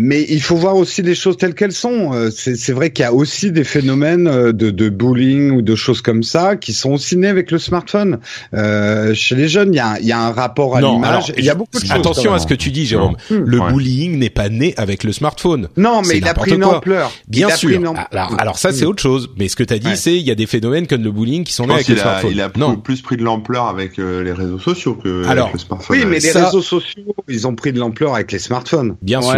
Mais 0.00 0.24
il 0.28 0.40
faut 0.40 0.54
voir 0.54 0.76
aussi 0.76 1.02
les 1.02 1.16
choses 1.16 1.36
telles 1.36 1.56
qu'elles 1.56 1.72
sont. 1.72 2.12
Euh, 2.12 2.30
c'est 2.30 2.72
vrai 2.72 2.90
qu'il 2.90 3.02
y 3.02 3.06
a 3.06 3.12
aussi 3.12 3.50
des 3.50 3.64
phénomènes 3.64 4.28
euh, 4.28 4.52
de, 4.52 4.70
de, 4.70 4.88
bullying 4.88 5.50
ou 5.50 5.60
de 5.60 5.74
choses 5.74 6.02
comme 6.02 6.22
ça 6.22 6.54
qui 6.54 6.72
sont 6.72 6.92
aussi 6.92 7.16
nés 7.16 7.26
avec 7.26 7.50
le 7.50 7.58
smartphone. 7.58 8.20
Euh, 8.54 9.12
chez 9.12 9.34
les 9.34 9.48
jeunes, 9.48 9.74
il 9.74 9.78
y 9.78 9.80
a, 9.80 9.98
y 10.00 10.12
a, 10.12 10.20
un 10.20 10.30
rapport 10.30 10.76
à 10.76 10.80
l'image. 10.80 11.32
Il 11.36 11.44
y 11.44 11.50
a 11.50 11.56
beaucoup 11.56 11.80
de 11.80 11.84
choses. 11.84 11.90
Attention 11.90 12.32
à 12.32 12.38
ce 12.38 12.46
que 12.46 12.54
tu 12.54 12.70
dis, 12.70 12.86
Jérôme. 12.86 13.16
Le 13.28 13.58
bullying 13.72 14.20
n'est 14.20 14.30
pas 14.30 14.48
né 14.48 14.72
avec 14.76 15.02
le 15.02 15.10
smartphone. 15.10 15.68
Non, 15.76 16.02
mais 16.02 16.18
il 16.18 16.28
a 16.28 16.34
pris 16.34 16.52
une 16.52 16.64
ampleur. 16.64 17.10
Bien 17.26 17.50
sûr. 17.50 17.76
Alors, 18.12 18.36
alors, 18.38 18.58
ça, 18.58 18.70
c'est 18.70 18.86
autre 18.86 19.02
chose. 19.02 19.30
Mais 19.36 19.48
ce 19.48 19.56
que 19.56 19.64
tu 19.64 19.74
as 19.74 19.80
dit, 19.80 19.96
c'est 19.96 20.14
il 20.14 20.22
y 20.22 20.30
a 20.30 20.36
des 20.36 20.46
phénomènes 20.46 20.86
comme 20.86 21.02
le 21.02 21.10
bullying 21.10 21.42
qui 21.42 21.52
sont 21.52 21.66
nés 21.66 21.74
avec 21.74 21.88
le 21.88 21.96
smartphone. 21.96 22.30
Il 22.30 22.40
a 22.40 22.52
non. 22.56 22.76
plus 22.76 23.02
pris 23.02 23.16
de 23.16 23.24
l'ampleur 23.24 23.66
avec 23.66 23.96
les 23.96 24.32
réseaux 24.32 24.60
sociaux 24.60 24.94
que 24.94 25.26
avec 25.26 25.52
le 25.52 25.58
smartphone. 25.58 25.96
Oui, 25.96 26.04
mais 26.06 26.20
les 26.20 26.30
réseaux 26.30 26.62
sociaux, 26.62 27.02
ils 27.26 27.48
ont 27.48 27.56
pris 27.56 27.72
de 27.72 27.80
l'ampleur 27.80 28.14
avec 28.14 28.30
les 28.30 28.38
smartphones. 28.38 28.94
Bien 29.02 29.20
sûr. 29.20 29.34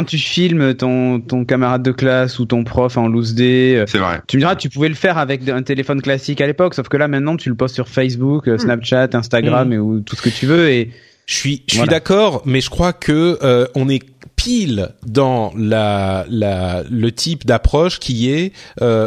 Quand 0.00 0.06
tu 0.06 0.16
filmes 0.16 0.72
ton 0.72 1.20
ton 1.20 1.44
camarade 1.44 1.82
de 1.82 1.92
classe 1.92 2.38
ou 2.38 2.46
ton 2.46 2.64
prof 2.64 2.96
en 2.96 3.06
loose 3.06 3.34
day, 3.34 3.76
euh, 3.76 3.84
c'est 3.86 3.98
vrai. 3.98 4.22
Tu 4.28 4.38
me 4.38 4.40
diras, 4.40 4.56
tu 4.56 4.70
pouvais 4.70 4.88
le 4.88 4.94
faire 4.94 5.18
avec 5.18 5.46
un 5.46 5.62
téléphone 5.62 6.00
classique 6.00 6.40
à 6.40 6.46
l'époque, 6.46 6.72
sauf 6.72 6.88
que 6.88 6.96
là 6.96 7.06
maintenant 7.06 7.36
tu 7.36 7.50
le 7.50 7.54
postes 7.54 7.74
sur 7.74 7.86
Facebook, 7.86 8.48
euh, 8.48 8.54
hmm. 8.54 8.60
Snapchat, 8.60 9.08
Instagram 9.12 9.68
hmm. 9.68 9.72
et 9.74 9.78
ou 9.78 10.00
tout 10.00 10.16
ce 10.16 10.22
que 10.22 10.30
tu 10.30 10.46
veux 10.46 10.70
et 10.70 10.90
je 11.26 11.34
suis 11.34 11.64
je 11.68 11.76
suis 11.76 11.86
d'accord, 11.86 12.40
mais 12.46 12.62
je 12.62 12.70
crois 12.70 12.94
que 12.94 13.38
euh, 13.42 13.66
on 13.74 13.90
est 13.90 14.02
pile 14.36 14.88
dans 15.06 15.52
la, 15.54 16.24
la 16.30 16.82
le 16.90 17.12
type 17.12 17.44
d'approche 17.44 17.98
qui 17.98 18.30
est 18.30 18.54
euh, 18.80 19.06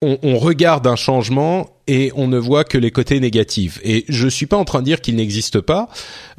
on, 0.00 0.16
on, 0.22 0.38
regarde 0.38 0.86
un 0.86 0.96
changement 0.96 1.68
et 1.86 2.12
on 2.16 2.28
ne 2.28 2.38
voit 2.38 2.64
que 2.64 2.78
les 2.78 2.90
côtés 2.90 3.20
négatifs. 3.20 3.80
Et 3.84 4.04
je 4.08 4.28
suis 4.28 4.46
pas 4.46 4.56
en 4.56 4.64
train 4.64 4.80
de 4.80 4.84
dire 4.84 5.00
qu'il 5.00 5.16
n'existe 5.16 5.60
pas. 5.60 5.88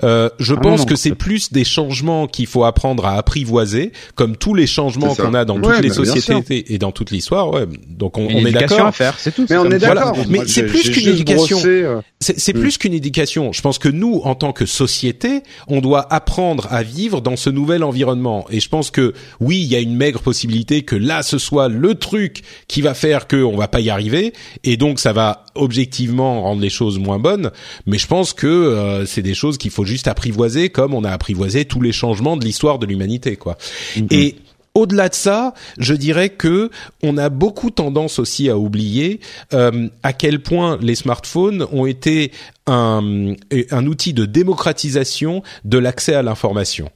Euh, 0.03 0.29
je 0.39 0.55
ah 0.55 0.61
pense 0.61 0.85
que 0.85 0.95
c'est 0.95 1.15
plus 1.15 1.51
des 1.51 1.63
changements 1.63 2.27
qu'il 2.27 2.47
faut 2.47 2.63
apprendre 2.63 3.05
à 3.05 3.13
apprivoiser, 3.13 3.91
comme 4.15 4.37
tous 4.37 4.53
les 4.53 4.67
changements 4.67 5.13
qu'on 5.15 5.33
a 5.33 5.45
dans 5.45 5.59
toutes 5.59 5.81
les 5.81 5.89
sociétés 5.89 6.73
et 6.73 6.77
dans 6.77 6.91
toute 6.91 7.11
l'histoire. 7.11 7.51
Ouais. 7.51 7.65
Donc 7.87 8.17
on, 8.17 8.25
on 8.25 8.45
est 8.45 8.51
d'accord. 8.51 8.93
c'est 9.17 9.33
tout. 9.33 9.45
Mais 9.49 9.57
on 9.57 9.69
est 9.69 9.79
d'accord. 9.79 10.17
Mais 10.29 10.41
c'est 10.47 10.65
plus 10.65 10.89
qu'une 10.89 11.09
éducation. 11.09 11.59
Euh. 11.65 12.01
C'est 12.19 12.55
hmm. 12.55 12.59
plus 12.59 12.77
qu'une 12.77 12.93
éducation. 12.93 13.51
Je 13.51 13.61
pense 13.61 13.77
que 13.77 13.89
nous, 13.89 14.21
en 14.23 14.35
tant 14.35 14.51
que 14.51 14.65
société, 14.65 15.43
on 15.67 15.81
doit 15.81 16.11
apprendre 16.11 16.67
à 16.71 16.81
vivre 16.81 17.21
dans 17.21 17.35
ce 17.35 17.49
nouvel 17.49 17.83
environnement. 17.83 18.45
Et 18.49 18.59
je 18.59 18.69
pense 18.69 18.89
que 18.89 19.13
oui, 19.39 19.61
il 19.61 19.67
y 19.67 19.75
a 19.75 19.79
une 19.79 19.95
maigre 19.95 20.21
possibilité 20.21 20.83
que 20.83 20.95
là, 20.95 21.21
ce 21.23 21.37
soit 21.37 21.67
le 21.67 21.95
truc 21.95 22.41
qui 22.67 22.81
va 22.81 22.93
faire 22.93 23.27
qu'on 23.27 23.55
va 23.55 23.67
pas 23.67 23.79
y 23.79 23.89
arriver, 23.89 24.33
et 24.63 24.77
donc 24.77 24.99
ça 24.99 25.13
va 25.13 25.34
objectivement 25.55 26.41
rendre 26.41 26.61
les 26.61 26.69
choses 26.69 26.99
moins 26.99 27.19
bonnes, 27.19 27.51
mais 27.85 27.97
je 27.97 28.07
pense 28.07 28.33
que 28.33 28.47
euh, 28.47 29.05
c'est 29.05 29.21
des 29.21 29.33
choses 29.33 29.57
qu'il 29.57 29.71
faut 29.71 29.85
juste 29.85 30.07
apprivoiser 30.07 30.69
comme 30.69 30.93
on 30.93 31.03
a 31.03 31.11
apprivoisé 31.11 31.65
tous 31.65 31.81
les 31.81 31.91
changements 31.91 32.37
de 32.37 32.45
l'histoire 32.45 32.79
de 32.79 32.85
l'humanité, 32.85 33.35
quoi. 33.35 33.57
Mhm. 33.95 34.07
Et 34.11 34.35
au-delà 34.75 35.07
de 35.07 35.15
ça, 35.15 35.53
je 35.77 35.93
dirais 35.93 36.29
que 36.29 36.69
on 37.01 37.17
a 37.17 37.29
beaucoup 37.29 37.71
tendance 37.71 38.19
aussi 38.19 38.49
à 38.49 38.57
oublier 38.57 39.21
euh, 39.53 39.87
à 40.03 40.11
quel 40.11 40.41
point 40.41 40.77
les 40.81 40.95
smartphones 40.95 41.65
ont 41.71 41.85
été 41.85 42.31
un, 42.67 43.35
un 43.71 43.87
outil 43.87 44.13
de 44.13 44.25
démocratisation 44.25 45.43
de 45.63 45.77
l'accès 45.77 46.13
à 46.13 46.21
l'information. 46.21 46.89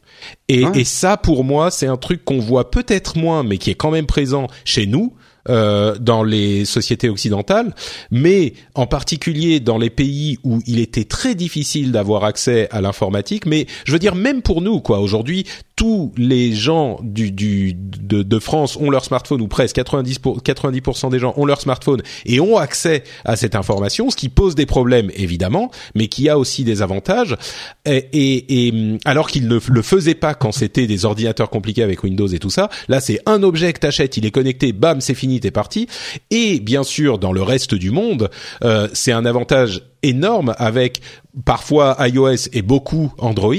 Et, 0.50 0.66
et, 0.76 0.84
ça, 0.84 1.16
pour 1.16 1.46
moi, 1.46 1.72
c'est 1.72 1.88
un 1.88 1.96
truc 1.96 2.26
qu'on 2.26 2.40
voit 2.40 2.72
peut-être 2.72 3.18
moins, 3.18 3.44
mais 3.44 3.58
qui 3.58 3.70
est 3.70 3.76
quand 3.76 3.92
même 3.92 4.06
présent 4.06 4.48
chez 4.66 4.86
nous, 4.86 5.14
euh, 5.48 5.96
dans 6.00 6.24
les 6.24 6.66
sociétés 6.66 7.10
occidentales, 7.10 7.74
mais 8.12 8.54
en 8.76 8.88
particulier 8.88 9.60
dans 9.60 9.78
les 9.78 9.90
pays 9.90 10.38
où 10.44 10.60
il 10.68 10.80
était 10.80 11.06
très 11.06 11.36
difficile 11.36 11.92
d'avoir 11.92 12.26
accès 12.26 12.68
à 12.72 12.82
l'informatique. 12.82 13.46
Mais 13.46 13.66
je 13.86 13.92
veux 13.94 14.00
dire, 14.00 14.16
même 14.16 14.42
pour 14.42 14.62
nous, 14.62 14.82
quoi. 14.82 15.00
Aujourd'hui, 15.00 15.46
tous 15.80 16.12
les 16.18 16.52
gens 16.52 17.00
du, 17.04 17.32
du 17.32 17.74
de, 17.74 18.22
de, 18.22 18.40
France 18.40 18.76
ont 18.76 18.90
leur 18.90 19.06
smartphone 19.06 19.40
ou 19.40 19.48
presque 19.48 19.78
90 19.78 20.20
pour, 20.20 20.42
90% 20.42 21.10
des 21.10 21.20
gens 21.20 21.34
ont 21.38 21.46
leur 21.46 21.62
smartphone 21.62 22.02
et 22.26 22.42
ont 22.42 22.58
accès 22.58 23.06
à 23.24 23.38
cette 23.38 23.56
information, 23.56 24.10
ce 24.10 24.18
qui 24.18 24.28
pose 24.28 24.56
des 24.56 24.66
problèmes 24.66 25.10
évidemment, 25.16 25.72
mais 25.96 26.08
qui 26.10 26.28
a 26.28 26.38
aussi 26.38 26.66
des 26.66 26.82
avantages. 26.82 27.38
Et, 27.86 27.96
et, 28.12 28.68
et 28.68 28.98
alors 29.06 29.30
qu'ils 29.30 29.48
ne 29.48 29.58
le 29.66 29.82
faisaient 29.82 30.16
pas 30.16 30.34
quand 30.34 30.52
c'était 30.52 30.86
des 30.86 31.06
ordinateurs 31.06 31.50
compliqués 31.50 31.84
avec 31.84 32.04
Windows 32.04 32.28
et 32.28 32.40
tout 32.40 32.50
ça, 32.50 32.70
là 32.90 33.00
c'est 33.00 33.22
un 33.26 33.42
objet 33.42 33.72
que 33.72 33.80
t'achètes, 33.80 34.18
il 34.18 34.26
est 34.26 34.32
connecté, 34.32 34.74
bam, 34.74 35.00
c'est 35.00 35.14
fini 35.14 35.40
est 35.42 35.50
parti. 35.50 35.88
Et 36.30 36.60
bien 36.60 36.84
sûr, 36.84 37.20
dans 37.20 37.32
le 37.32 37.42
reste 37.42 37.74
du 37.74 37.92
monde, 37.92 38.30
euh, 38.66 38.90
c'est 38.92 39.14
un 39.14 39.26
avantage 39.26 39.84
énorme 40.04 40.54
avec 40.58 41.02
parfois 41.46 41.98
iOS 42.00 42.50
et 42.54 42.62
beaucoup 42.62 43.14
Android 43.18 43.56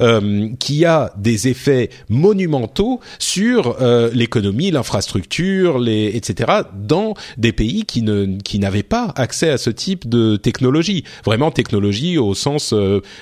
euh, 0.00 0.48
qui 0.58 0.84
a 0.84 1.12
des 1.16 1.48
effets 1.48 1.90
monumentaux 2.08 3.00
sur 3.18 3.76
euh, 3.80 4.10
l'économie, 4.12 4.70
l'infrastructure, 4.70 5.78
les 5.78 6.12
etc. 6.14 6.52
dans 6.74 7.14
des 7.36 7.52
pays 7.52 7.84
qui 7.84 8.02
ne 8.02 8.38
qui 8.42 8.58
n'avaient 8.58 8.82
pas 8.82 9.12
accès 9.16 9.50
à 9.50 9.58
ce 9.58 9.70
type 9.70 10.08
de 10.08 10.36
technologie, 10.36 11.04
vraiment 11.24 11.50
technologie 11.50 12.18
au 12.18 12.34
sens 12.34 12.74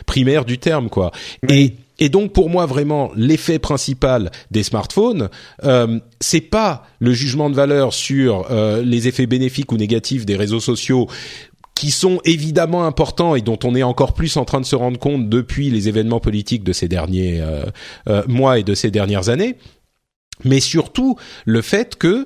primaire 0.06 0.44
du 0.44 0.58
terme 0.58 0.88
quoi. 0.88 1.12
Et 1.48 1.74
et 2.02 2.08
donc 2.08 2.32
pour 2.32 2.50
moi 2.50 2.66
vraiment 2.66 3.12
l'effet 3.14 3.60
principal 3.60 4.32
des 4.50 4.64
smartphones, 4.64 5.28
euh, 5.62 6.00
c'est 6.20 6.40
pas 6.40 6.84
le 6.98 7.12
jugement 7.12 7.48
de 7.48 7.54
valeur 7.54 7.94
sur 7.94 8.46
euh, 8.50 8.82
les 8.82 9.06
effets 9.06 9.26
bénéfiques 9.26 9.70
ou 9.70 9.76
négatifs 9.76 10.26
des 10.26 10.34
réseaux 10.34 10.58
sociaux 10.58 11.06
qui 11.82 11.90
sont 11.90 12.20
évidemment 12.24 12.86
importants 12.86 13.34
et 13.34 13.40
dont 13.40 13.58
on 13.64 13.74
est 13.74 13.82
encore 13.82 14.14
plus 14.14 14.36
en 14.36 14.44
train 14.44 14.60
de 14.60 14.64
se 14.64 14.76
rendre 14.76 15.00
compte 15.00 15.28
depuis 15.28 15.68
les 15.68 15.88
événements 15.88 16.20
politiques 16.20 16.62
de 16.62 16.72
ces 16.72 16.86
derniers 16.86 17.40
euh, 17.40 17.64
euh 18.08 18.22
mois 18.28 18.60
et 18.60 18.62
de 18.62 18.72
ces 18.72 18.92
dernières 18.92 19.30
années, 19.30 19.56
mais 20.44 20.60
surtout 20.60 21.16
le 21.44 21.60
fait 21.60 21.96
que 21.96 22.24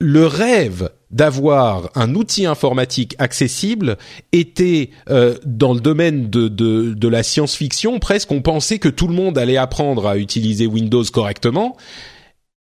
le 0.00 0.26
rêve 0.26 0.90
d'avoir 1.12 1.90
un 1.94 2.16
outil 2.16 2.44
informatique 2.44 3.14
accessible 3.20 3.98
était 4.32 4.90
euh, 5.08 5.36
dans 5.46 5.74
le 5.74 5.80
domaine 5.80 6.28
de, 6.28 6.48
de, 6.48 6.92
de 6.92 7.08
la 7.08 7.22
science-fiction 7.22 8.00
presque. 8.00 8.32
On 8.32 8.42
pensait 8.42 8.80
que 8.80 8.88
tout 8.88 9.06
le 9.06 9.14
monde 9.14 9.38
allait 9.38 9.58
apprendre 9.58 10.08
à 10.08 10.16
utiliser 10.16 10.66
Windows 10.66 11.04
correctement. 11.04 11.76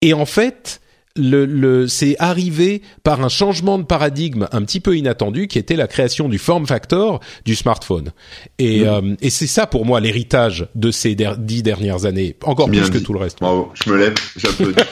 Et 0.01 0.13
en 0.13 0.25
fait, 0.25 0.79
le, 1.15 1.45
le 1.45 1.87
c'est 1.87 2.15
arrivé 2.19 2.81
par 3.03 3.23
un 3.23 3.29
changement 3.29 3.77
de 3.77 3.83
paradigme 3.83 4.47
un 4.51 4.61
petit 4.63 4.79
peu 4.79 4.97
inattendu 4.97 5.47
qui 5.47 5.57
était 5.57 5.75
la 5.75 5.87
création 5.87 6.29
du 6.29 6.37
form 6.37 6.65
factor 6.67 7.19
du 7.45 7.55
smartphone. 7.55 8.11
Et, 8.59 8.81
mmh. 8.81 8.87
euh, 8.87 9.15
et 9.21 9.29
c'est 9.29 9.47
ça 9.47 9.67
pour 9.67 9.85
moi 9.85 9.99
l'héritage 9.99 10.67
de 10.75 10.91
ces 10.91 11.15
dix 11.15 11.63
dernières 11.63 12.05
années, 12.05 12.35
encore 12.43 12.69
plus 12.69 12.89
que 12.89 12.97
tout 12.97 13.13
le 13.13 13.19
reste. 13.19 13.39
Bravo, 13.39 13.71
je 13.73 13.89
me 13.89 13.97
lève, 13.97 14.15
j'applaudis. 14.35 14.83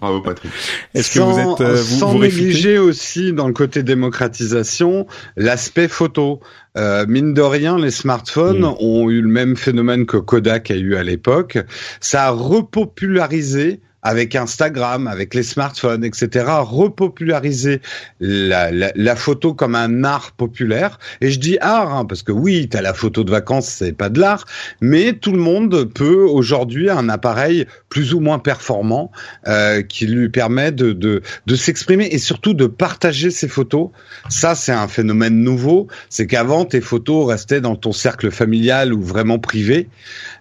Bravo 0.00 0.22
Patrick. 0.22 0.50
Est-ce 0.94 1.12
que 1.12 1.20
vous 1.20 1.38
êtes 1.38 1.60
euh, 1.60 1.74
vous, 1.74 1.98
sans 1.98 2.18
négliger 2.18 2.78
aussi 2.78 3.34
dans 3.34 3.46
le 3.46 3.52
côté 3.52 3.82
démocratisation 3.82 5.06
l'aspect 5.36 5.88
photo. 5.88 6.40
Euh, 6.78 7.04
mine 7.06 7.34
de 7.34 7.42
rien, 7.42 7.76
les 7.76 7.90
smartphones 7.90 8.60
mm. 8.60 8.76
ont 8.78 9.10
eu 9.10 9.20
le 9.20 9.28
même 9.28 9.56
phénomène 9.56 10.06
que 10.06 10.16
Kodak 10.16 10.70
a 10.70 10.76
eu 10.76 10.94
à 10.94 11.02
l'époque. 11.02 11.58
Ça 12.00 12.26
a 12.26 12.30
repopularisé 12.30 13.80
avec 14.02 14.34
Instagram, 14.34 15.06
avec 15.06 15.34
les 15.34 15.42
smartphones, 15.42 16.04
etc., 16.04 16.46
repopulariser 16.60 17.80
la, 18.20 18.70
la, 18.70 18.92
la, 18.94 19.16
photo 19.16 19.54
comme 19.54 19.74
un 19.74 20.04
art 20.04 20.32
populaire. 20.32 20.98
Et 21.20 21.30
je 21.30 21.38
dis 21.38 21.58
art, 21.60 21.94
hein, 21.94 22.04
parce 22.04 22.22
que 22.22 22.32
oui, 22.32 22.68
tu 22.70 22.76
as 22.76 22.82
la 22.82 22.94
photo 22.94 23.24
de 23.24 23.30
vacances, 23.30 23.68
c'est 23.68 23.92
pas 23.92 24.08
de 24.08 24.20
l'art, 24.20 24.46
mais 24.80 25.12
tout 25.12 25.32
le 25.32 25.38
monde 25.38 25.84
peut 25.92 26.24
aujourd'hui 26.24 26.88
un 26.88 27.08
appareil 27.08 27.66
plus 27.88 28.14
ou 28.14 28.20
moins 28.20 28.38
performant 28.38 29.10
euh, 29.46 29.82
qui 29.82 30.06
lui 30.06 30.28
permet 30.28 30.72
de, 30.72 30.92
de, 30.92 31.22
de 31.46 31.56
s'exprimer 31.56 32.06
et 32.06 32.18
surtout 32.18 32.54
de 32.54 32.66
partager 32.66 33.30
ses 33.30 33.48
photos. 33.48 33.90
Ça, 34.28 34.54
c'est 34.54 34.72
un 34.72 34.88
phénomène 34.88 35.42
nouveau. 35.42 35.88
C'est 36.08 36.26
qu'avant, 36.26 36.64
tes 36.64 36.80
photos 36.80 37.28
restaient 37.28 37.60
dans 37.60 37.76
ton 37.76 37.92
cercle 37.92 38.30
familial 38.30 38.94
ou 38.94 39.02
vraiment 39.02 39.38
privé. 39.38 39.88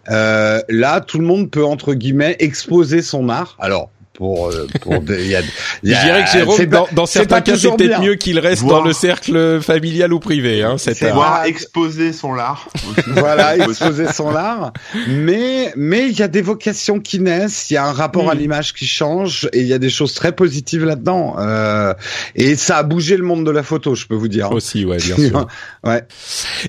Euh, 0.10 0.62
là, 0.70 1.02
tout 1.02 1.20
le 1.20 1.26
monde 1.26 1.52
peut 1.52 1.66
entre 1.66 1.94
guillemets 1.94 2.36
exposer 2.40 3.02
son 3.02 3.30
art. 3.30 3.56
Alors, 3.60 3.92
pour, 4.20 4.50
euh, 4.50 4.68
pour 4.82 4.96
y 4.96 4.98
a, 4.98 5.22
y 5.22 5.36
a, 5.36 5.42
Je 5.82 6.06
dirais 6.06 6.26
que 6.26 6.32
Jérôme, 6.32 6.66
dans, 6.66 6.88
dans 6.92 7.06
certains 7.06 7.40
cas, 7.40 7.56
c'est 7.56 7.74
peut-être 7.74 8.02
mieux 8.02 8.16
qu'il 8.16 8.38
reste 8.38 8.66
dans 8.66 8.84
le 8.84 8.92
cercle 8.92 9.62
familial 9.62 10.12
ou 10.12 10.20
privé. 10.20 10.62
Hein, 10.62 10.76
c'est 10.78 11.10
voir 11.12 11.46
exposer 11.46 12.12
son 12.12 12.34
art. 12.34 12.68
voilà, 13.08 13.56
exposer 13.56 14.12
son 14.12 14.36
art. 14.36 14.74
Mais 15.08 15.72
mais 15.78 16.10
il 16.10 16.20
y 16.20 16.22
a 16.22 16.28
des 16.28 16.42
vocations 16.42 17.00
qui 17.00 17.22
naissent, 17.22 17.72
il 17.72 17.76
y 17.76 17.78
a 17.78 17.86
un 17.86 17.94
rapport 17.94 18.30
à 18.30 18.36
hmm. 18.36 18.40
l'image 18.40 18.74
qui 18.74 18.86
change 18.86 19.48
et 19.54 19.62
il 19.62 19.68
y 19.68 19.74
a 19.74 19.80
des 19.80 19.90
choses 19.90 20.14
très 20.14 20.34
positives 20.34 20.84
là-dedans. 20.84 21.38
Euh, 21.40 21.94
et 22.36 22.58
ça 22.58 22.76
a 22.76 22.84
bougé 22.84 23.16
le 23.16 23.24
monde 23.24 23.46
de 23.46 23.52
la 23.52 23.64
photo, 23.64 23.96
je 23.96 24.06
peux 24.06 24.16
vous 24.16 24.28
dire. 24.28 24.52
Aussi, 24.52 24.84
ouais, 24.84 24.98
bien 24.98 25.16
sûr. 25.16 25.48
ouais. 25.86 26.04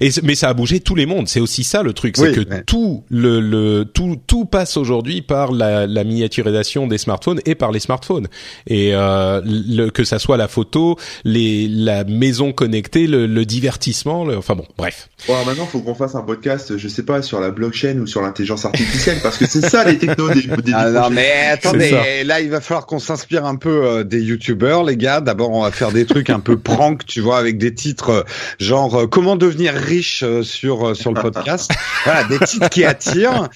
Et 0.00 0.10
mais 0.22 0.36
ça 0.36 0.50
a 0.50 0.54
bougé 0.54 0.78
tous 0.78 0.94
les 0.94 1.06
mondes. 1.06 1.26
C'est 1.26 1.40
aussi 1.40 1.64
ça 1.64 1.82
le 1.82 1.94
truc, 1.94 2.16
c'est 2.16 2.32
que 2.32 2.62
tout 2.62 3.02
le, 3.10 3.40
le 3.40 3.84
tout 3.92 4.20
tout 4.28 4.44
passe 4.44 4.76
aujourd'hui 4.76 5.20
par 5.20 5.50
la, 5.50 5.88
la 5.88 6.04
miniaturisation 6.04 6.86
des 6.86 6.98
smartphones 6.98 7.39
et 7.46 7.55
par 7.55 7.72
les 7.72 7.81
smartphones. 7.81 8.29
Et 8.66 8.90
euh, 8.94 9.40
le, 9.44 9.90
que 9.90 10.05
ça 10.05 10.18
soit 10.18 10.36
la 10.36 10.49
photo, 10.49 10.97
les, 11.24 11.68
la 11.68 12.05
maison 12.05 12.53
connectée, 12.53 13.07
le, 13.07 13.26
le 13.26 13.45
divertissement, 13.45 14.24
le, 14.24 14.36
enfin 14.36 14.55
bon, 14.55 14.66
bref. 14.76 15.09
Bon, 15.26 15.34
alors 15.34 15.47
maintenant, 15.47 15.66
faut 15.66 15.80
qu'on 15.80 15.95
fasse 15.95 16.14
un 16.14 16.22
podcast, 16.22 16.76
je 16.76 16.88
sais 16.88 17.05
pas, 17.05 17.22
sur 17.22 17.41
la 17.41 17.51
blockchain 17.51 17.99
ou 17.99 18.07
sur 18.07 18.22
l'intelligence 18.22 18.64
artificielle, 18.64 19.18
parce 19.22 19.36
que 19.36 19.47
c'est 19.47 19.61
ça 19.61 19.84
les 19.84 19.99
technos 19.99 20.30
des, 20.30 20.43
des 20.43 20.72
ah, 20.74 20.91
Non 20.91 21.11
mais 21.11 21.47
attendez, 21.51 22.24
là 22.24 22.41
il 22.41 22.51
va 22.51 22.61
falloir 22.61 22.86
qu'on 22.86 22.99
s'inspire 22.99 23.45
un 23.45 23.57
peu 23.57 23.84
euh, 23.84 24.05
des 24.05 24.20
youtubeurs, 24.20 24.84
les 24.84 24.97
gars. 24.97 25.20
D'abord, 25.20 25.51
on 25.51 25.62
va 25.62 25.70
faire 25.70 25.93
des 25.93 26.07
trucs 26.07 26.30
un 26.30 26.41
peu 26.41 26.59
prank, 26.59 27.05
tu 27.05 27.20
vois, 27.20 27.38
avec 27.38 27.59
des 27.59 27.74
titres 27.74 28.11
euh, 28.11 28.22
genre 28.59 29.09
comment 29.11 29.36
devenir 29.36 29.74
riche 29.74 30.24
sur 30.43 30.97
sur 30.97 31.12
le 31.12 31.20
podcast. 31.20 31.70
voilà, 32.05 32.24
des 32.24 32.38
titres 32.41 32.68
qui 32.70 32.84
attirent. 32.84 33.49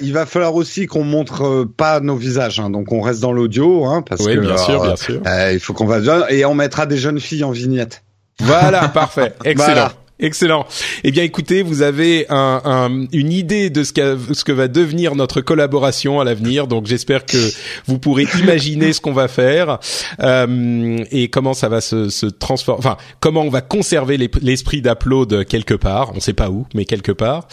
il 0.00 0.12
va 0.12 0.26
falloir 0.26 0.54
aussi 0.54 0.86
qu'on 0.86 1.04
montre 1.04 1.66
pas 1.76 2.00
nos 2.00 2.16
visages, 2.16 2.60
hein, 2.60 2.70
donc 2.70 2.92
on 2.92 3.00
reste 3.10 3.20
dans 3.20 3.32
l'audio, 3.32 3.84
hein, 3.84 4.02
parce 4.02 4.22
oui, 4.22 4.34
que 4.34 4.40
bien 4.40 4.56
sûr, 4.56 4.82
bien 4.82 4.96
sûr. 4.96 5.20
il 5.52 5.60
faut 5.60 5.72
qu'on 5.72 5.86
va 5.86 6.00
et 6.30 6.44
on 6.44 6.54
mettra 6.54 6.86
des 6.86 6.96
jeunes 6.96 7.20
filles 7.20 7.44
en 7.44 7.50
vignette. 7.50 8.02
Voilà, 8.40 8.88
parfait, 8.94 9.34
excellent. 9.44 9.90
Excellent. 10.20 10.66
Eh 11.02 11.10
bien, 11.10 11.22
écoutez, 11.22 11.62
vous 11.62 11.80
avez 11.80 12.26
un, 12.28 12.60
un, 12.64 13.06
une 13.12 13.32
idée 13.32 13.70
de 13.70 13.82
ce, 13.82 13.92
ce 14.32 14.44
que 14.44 14.52
va 14.52 14.68
devenir 14.68 15.16
notre 15.16 15.40
collaboration 15.40 16.20
à 16.20 16.24
l'avenir. 16.24 16.66
Donc, 16.66 16.86
j'espère 16.86 17.24
que 17.24 17.38
vous 17.86 17.98
pourrez 17.98 18.26
imaginer 18.38 18.92
ce 18.92 19.00
qu'on 19.00 19.14
va 19.14 19.28
faire 19.28 19.78
euh, 20.20 20.98
et 21.10 21.28
comment 21.28 21.54
ça 21.54 21.70
va 21.70 21.80
se, 21.80 22.10
se 22.10 22.26
transformer. 22.26 22.78
Enfin, 22.80 22.98
comment 23.20 23.42
on 23.42 23.50
va 23.50 23.62
conserver 23.62 24.18
l'esprit 24.42 24.82
d'Upload 24.82 25.46
quelque 25.46 25.74
part. 25.74 26.10
On 26.12 26.16
ne 26.16 26.20
sait 26.20 26.34
pas 26.34 26.50
où, 26.50 26.66
mais 26.74 26.84
quelque 26.84 27.12
part. 27.12 27.48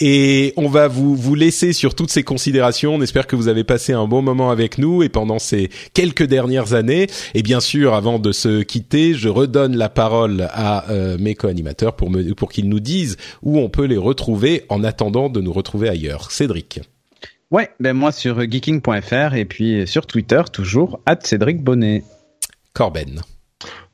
Et 0.00 0.54
on 0.56 0.68
va 0.68 0.88
vous 0.88 1.14
vous 1.14 1.36
laisser 1.36 1.72
sur 1.72 1.94
toutes 1.94 2.10
ces 2.10 2.24
considérations. 2.24 2.96
On 2.96 3.02
espère 3.02 3.28
que 3.28 3.36
vous 3.36 3.46
avez 3.46 3.62
passé 3.62 3.92
un 3.92 4.06
bon 4.08 4.22
moment 4.22 4.50
avec 4.50 4.78
nous 4.78 5.04
et 5.04 5.08
pendant 5.08 5.38
ces 5.38 5.70
quelques 5.94 6.24
dernières 6.24 6.74
années. 6.74 7.06
Et 7.34 7.42
bien 7.42 7.60
sûr, 7.60 7.94
avant 7.94 8.18
de 8.18 8.32
se 8.32 8.62
quitter, 8.62 9.14
je 9.14 9.28
redonne 9.28 9.76
la 9.76 9.88
parole 9.88 10.48
à 10.52 10.90
euh, 10.90 11.16
mes 11.20 11.36
co-animateurs 11.36 11.94
pour 11.94 12.07
pour, 12.36 12.50
qu'ils 12.50 12.68
nous 12.68 12.80
disent 12.80 13.16
où 13.42 13.58
on 13.58 13.68
peut 13.68 13.84
les 13.84 13.96
retrouver 13.96 14.64
en 14.68 14.84
attendant 14.84 15.28
de 15.28 15.40
nous 15.40 15.52
retrouver 15.52 15.88
ailleurs. 15.88 16.30
Cédric. 16.30 16.80
Ouais, 17.50 17.70
ben 17.80 17.94
moi 17.94 18.12
sur 18.12 18.40
geeking.fr 18.40 19.34
et 19.34 19.44
puis 19.46 19.86
sur 19.86 20.06
Twitter 20.06 20.42
toujours 20.52 21.00
Cédric 21.22 21.62
Bonnet. 21.62 22.04
Corben. 22.74 23.22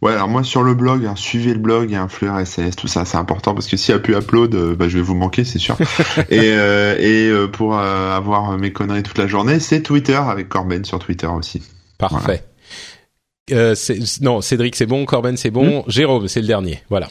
Ouais, 0.02 0.12
alors 0.12 0.28
moi 0.28 0.44
sur 0.44 0.62
le 0.62 0.74
blog, 0.74 1.06
hein, 1.06 1.14
suivez 1.16 1.54
le 1.54 1.58
blog, 1.58 1.94
un 1.94 2.08
fleur 2.08 2.36
RSS, 2.36 2.76
tout 2.76 2.88
ça, 2.88 3.06
c'est 3.06 3.16
important 3.16 3.54
parce 3.54 3.66
que 3.66 3.78
s'il 3.78 3.94
n'y 3.94 3.98
a 3.98 4.02
plus 4.02 4.14
upload, 4.14 4.54
euh, 4.54 4.76
bah, 4.76 4.88
je 4.88 4.98
vais 4.98 5.02
vous 5.02 5.14
manquer, 5.14 5.44
c'est 5.44 5.58
sûr. 5.58 5.78
et 6.30 6.50
euh, 6.52 6.96
et 6.98 7.28
euh, 7.28 7.46
pour 7.46 7.74
avoir 7.74 8.58
mes 8.58 8.72
conneries 8.72 9.02
toute 9.02 9.16
la 9.16 9.26
journée, 9.26 9.60
c'est 9.60 9.80
Twitter 9.82 10.16
avec 10.16 10.50
Corben 10.50 10.84
sur 10.84 10.98
Twitter 10.98 11.26
aussi. 11.26 11.62
Parfait. 11.96 12.44
non, 14.20 14.42
Cédric 14.42 14.76
c'est 14.76 14.86
bon, 14.86 15.06
Corben 15.06 15.38
c'est 15.38 15.50
bon, 15.50 15.80
hmm 15.80 15.84
Jérôme 15.86 16.28
c'est 16.28 16.42
le 16.42 16.46
dernier. 16.46 16.82
Voilà. 16.90 17.08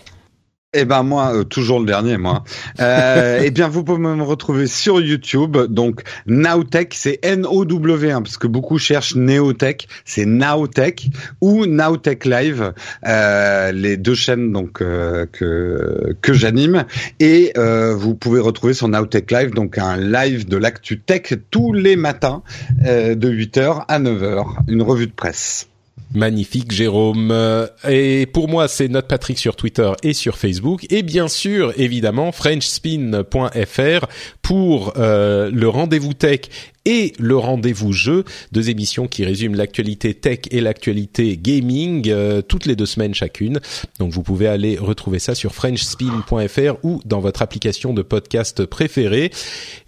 Eh 0.75 0.85
ben 0.85 1.03
moi, 1.03 1.35
euh, 1.35 1.43
toujours 1.43 1.79
le 1.79 1.85
dernier, 1.85 2.17
moi. 2.17 2.43
Euh, 2.79 3.41
eh 3.43 3.51
bien, 3.51 3.67
vous 3.67 3.83
pouvez 3.83 3.99
me 3.99 4.23
retrouver 4.23 4.65
sur 4.65 4.99
YouTube. 4.99 5.55
Donc, 5.69 6.01
Nowtech, 6.25 6.95
c'est 6.95 7.19
N-O-W, 7.21 8.09
hein, 8.11 8.23
parce 8.23 8.37
que 8.37 8.47
beaucoup 8.47 8.79
cherchent 8.79 9.15
Neotech, 9.15 9.87
c'est 10.03 10.25
Nowtech 10.25 11.09
ou 11.41 11.67
Nowtech 11.67 12.25
Live, 12.25 12.73
euh, 13.05 13.71
les 13.71 13.97
deux 13.97 14.15
chaînes 14.15 14.51
donc 14.51 14.81
euh, 14.81 15.27
que 15.31 16.15
que 16.21 16.33
j'anime. 16.33 16.85
Et 17.19 17.53
euh, 17.57 17.93
vous 17.95 18.15
pouvez 18.15 18.39
retrouver 18.39 18.73
sur 18.73 18.87
Nowtech 18.87 19.31
Live 19.31 19.51
donc 19.51 19.77
un 19.77 19.97
live 19.97 20.47
de 20.47 20.57
l'actu 20.57 20.99
tech 20.99 21.33
tous 21.51 21.73
les 21.73 21.95
matins 21.95 22.41
de 22.81 23.29
8h 23.29 23.85
à 23.87 23.99
9h, 23.99 24.45
une 24.67 24.81
revue 24.81 25.07
de 25.07 25.11
presse. 25.11 25.67
Magnifique, 26.13 26.71
Jérôme. 26.71 27.31
Euh, 27.31 27.65
et 27.89 28.27
pour 28.27 28.47
moi, 28.47 28.67
c'est 28.67 28.87
Note 28.87 29.07
Patrick 29.07 29.39
sur 29.39 29.55
Twitter 29.55 29.91
et 30.03 30.13
sur 30.13 30.37
Facebook. 30.37 30.85
Et 30.91 31.01
bien 31.01 31.27
sûr, 31.27 31.73
évidemment, 31.77 32.31
FrenchSpin.fr 32.31 34.05
pour 34.43 34.93
euh, 34.97 35.49
le 35.51 35.67
rendez-vous 35.67 36.13
tech 36.13 36.41
et 36.85 37.13
le 37.17 37.37
rendez-vous 37.37 37.93
jeu, 37.93 38.25
deux 38.51 38.69
émissions 38.69 39.07
qui 39.07 39.25
résument 39.25 39.55
l'actualité 39.55 40.13
tech 40.13 40.39
et 40.51 40.61
l'actualité 40.61 41.37
gaming, 41.37 42.09
euh, 42.09 42.41
toutes 42.41 42.67
les 42.67 42.75
deux 42.75 42.85
semaines 42.85 43.15
chacune. 43.15 43.59
Donc 43.97 44.11
vous 44.11 44.21
pouvez 44.21 44.47
aller 44.47 44.77
retrouver 44.77 45.17
ça 45.17 45.33
sur 45.33 45.55
frenchspin.fr 45.55 46.75
ou 46.83 47.01
dans 47.05 47.21
votre 47.21 47.41
application 47.41 47.93
de 47.93 48.03
podcast 48.03 48.65
préférée. 48.65 49.31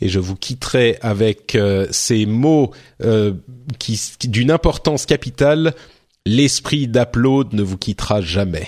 Et 0.01 0.09
je 0.09 0.19
vous 0.19 0.35
quitterai 0.35 0.97
avec 1.01 1.57
ces 1.91 2.25
mots 2.25 2.71
qui 3.77 4.01
d'une 4.23 4.51
importance 4.51 5.05
capitale 5.05 5.75
L'esprit 6.25 6.87
d'Upload 6.87 7.53
ne 7.53 7.61
vous 7.61 7.77
quittera 7.77 8.21
jamais. 8.21 8.67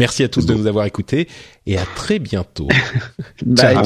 Merci 0.00 0.22
à 0.22 0.28
tous 0.28 0.46
de 0.46 0.54
nous 0.54 0.68
avoir 0.68 0.86
écoutés 0.86 1.26
et 1.66 1.76
à 1.76 1.84
très 1.96 2.18
bientôt. 2.18 2.68
Bah, 3.46 3.82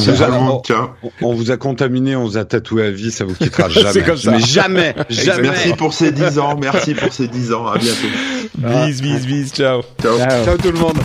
on, 1.21 1.35
vous 1.35 1.51
a, 1.51 1.57
contaminé, 1.57 2.17
on 2.17 2.25
vous 2.25 2.37
a 2.39 2.45
tatoué 2.45 2.87
à 2.87 2.91
vie, 2.91 3.11
ça 3.11 3.25
vous 3.25 3.35
quittera 3.35 3.69
jamais. 3.71 4.03
comme 4.03 4.17
ça. 4.17 4.31
Mais 4.31 4.41
jamais, 4.41 4.95
jamais. 5.11 5.43
Merci 5.43 5.75
pour 5.75 5.93
ces 5.93 6.11
10 6.11 6.39
ans, 6.39 6.57
merci 6.59 6.95
pour 6.95 7.13
ces 7.13 7.29
10 7.29 7.53
ans, 7.53 7.67
à 7.67 7.79
bientôt. 7.79 8.09
Bis, 8.59 9.03
bis, 9.03 9.27
bis, 9.27 9.53
ciao. 9.53 9.83
Ciao, 10.03 10.19
ciao 10.19 10.57
tout 10.57 10.73
le 10.73 10.79
monde. 10.79 10.99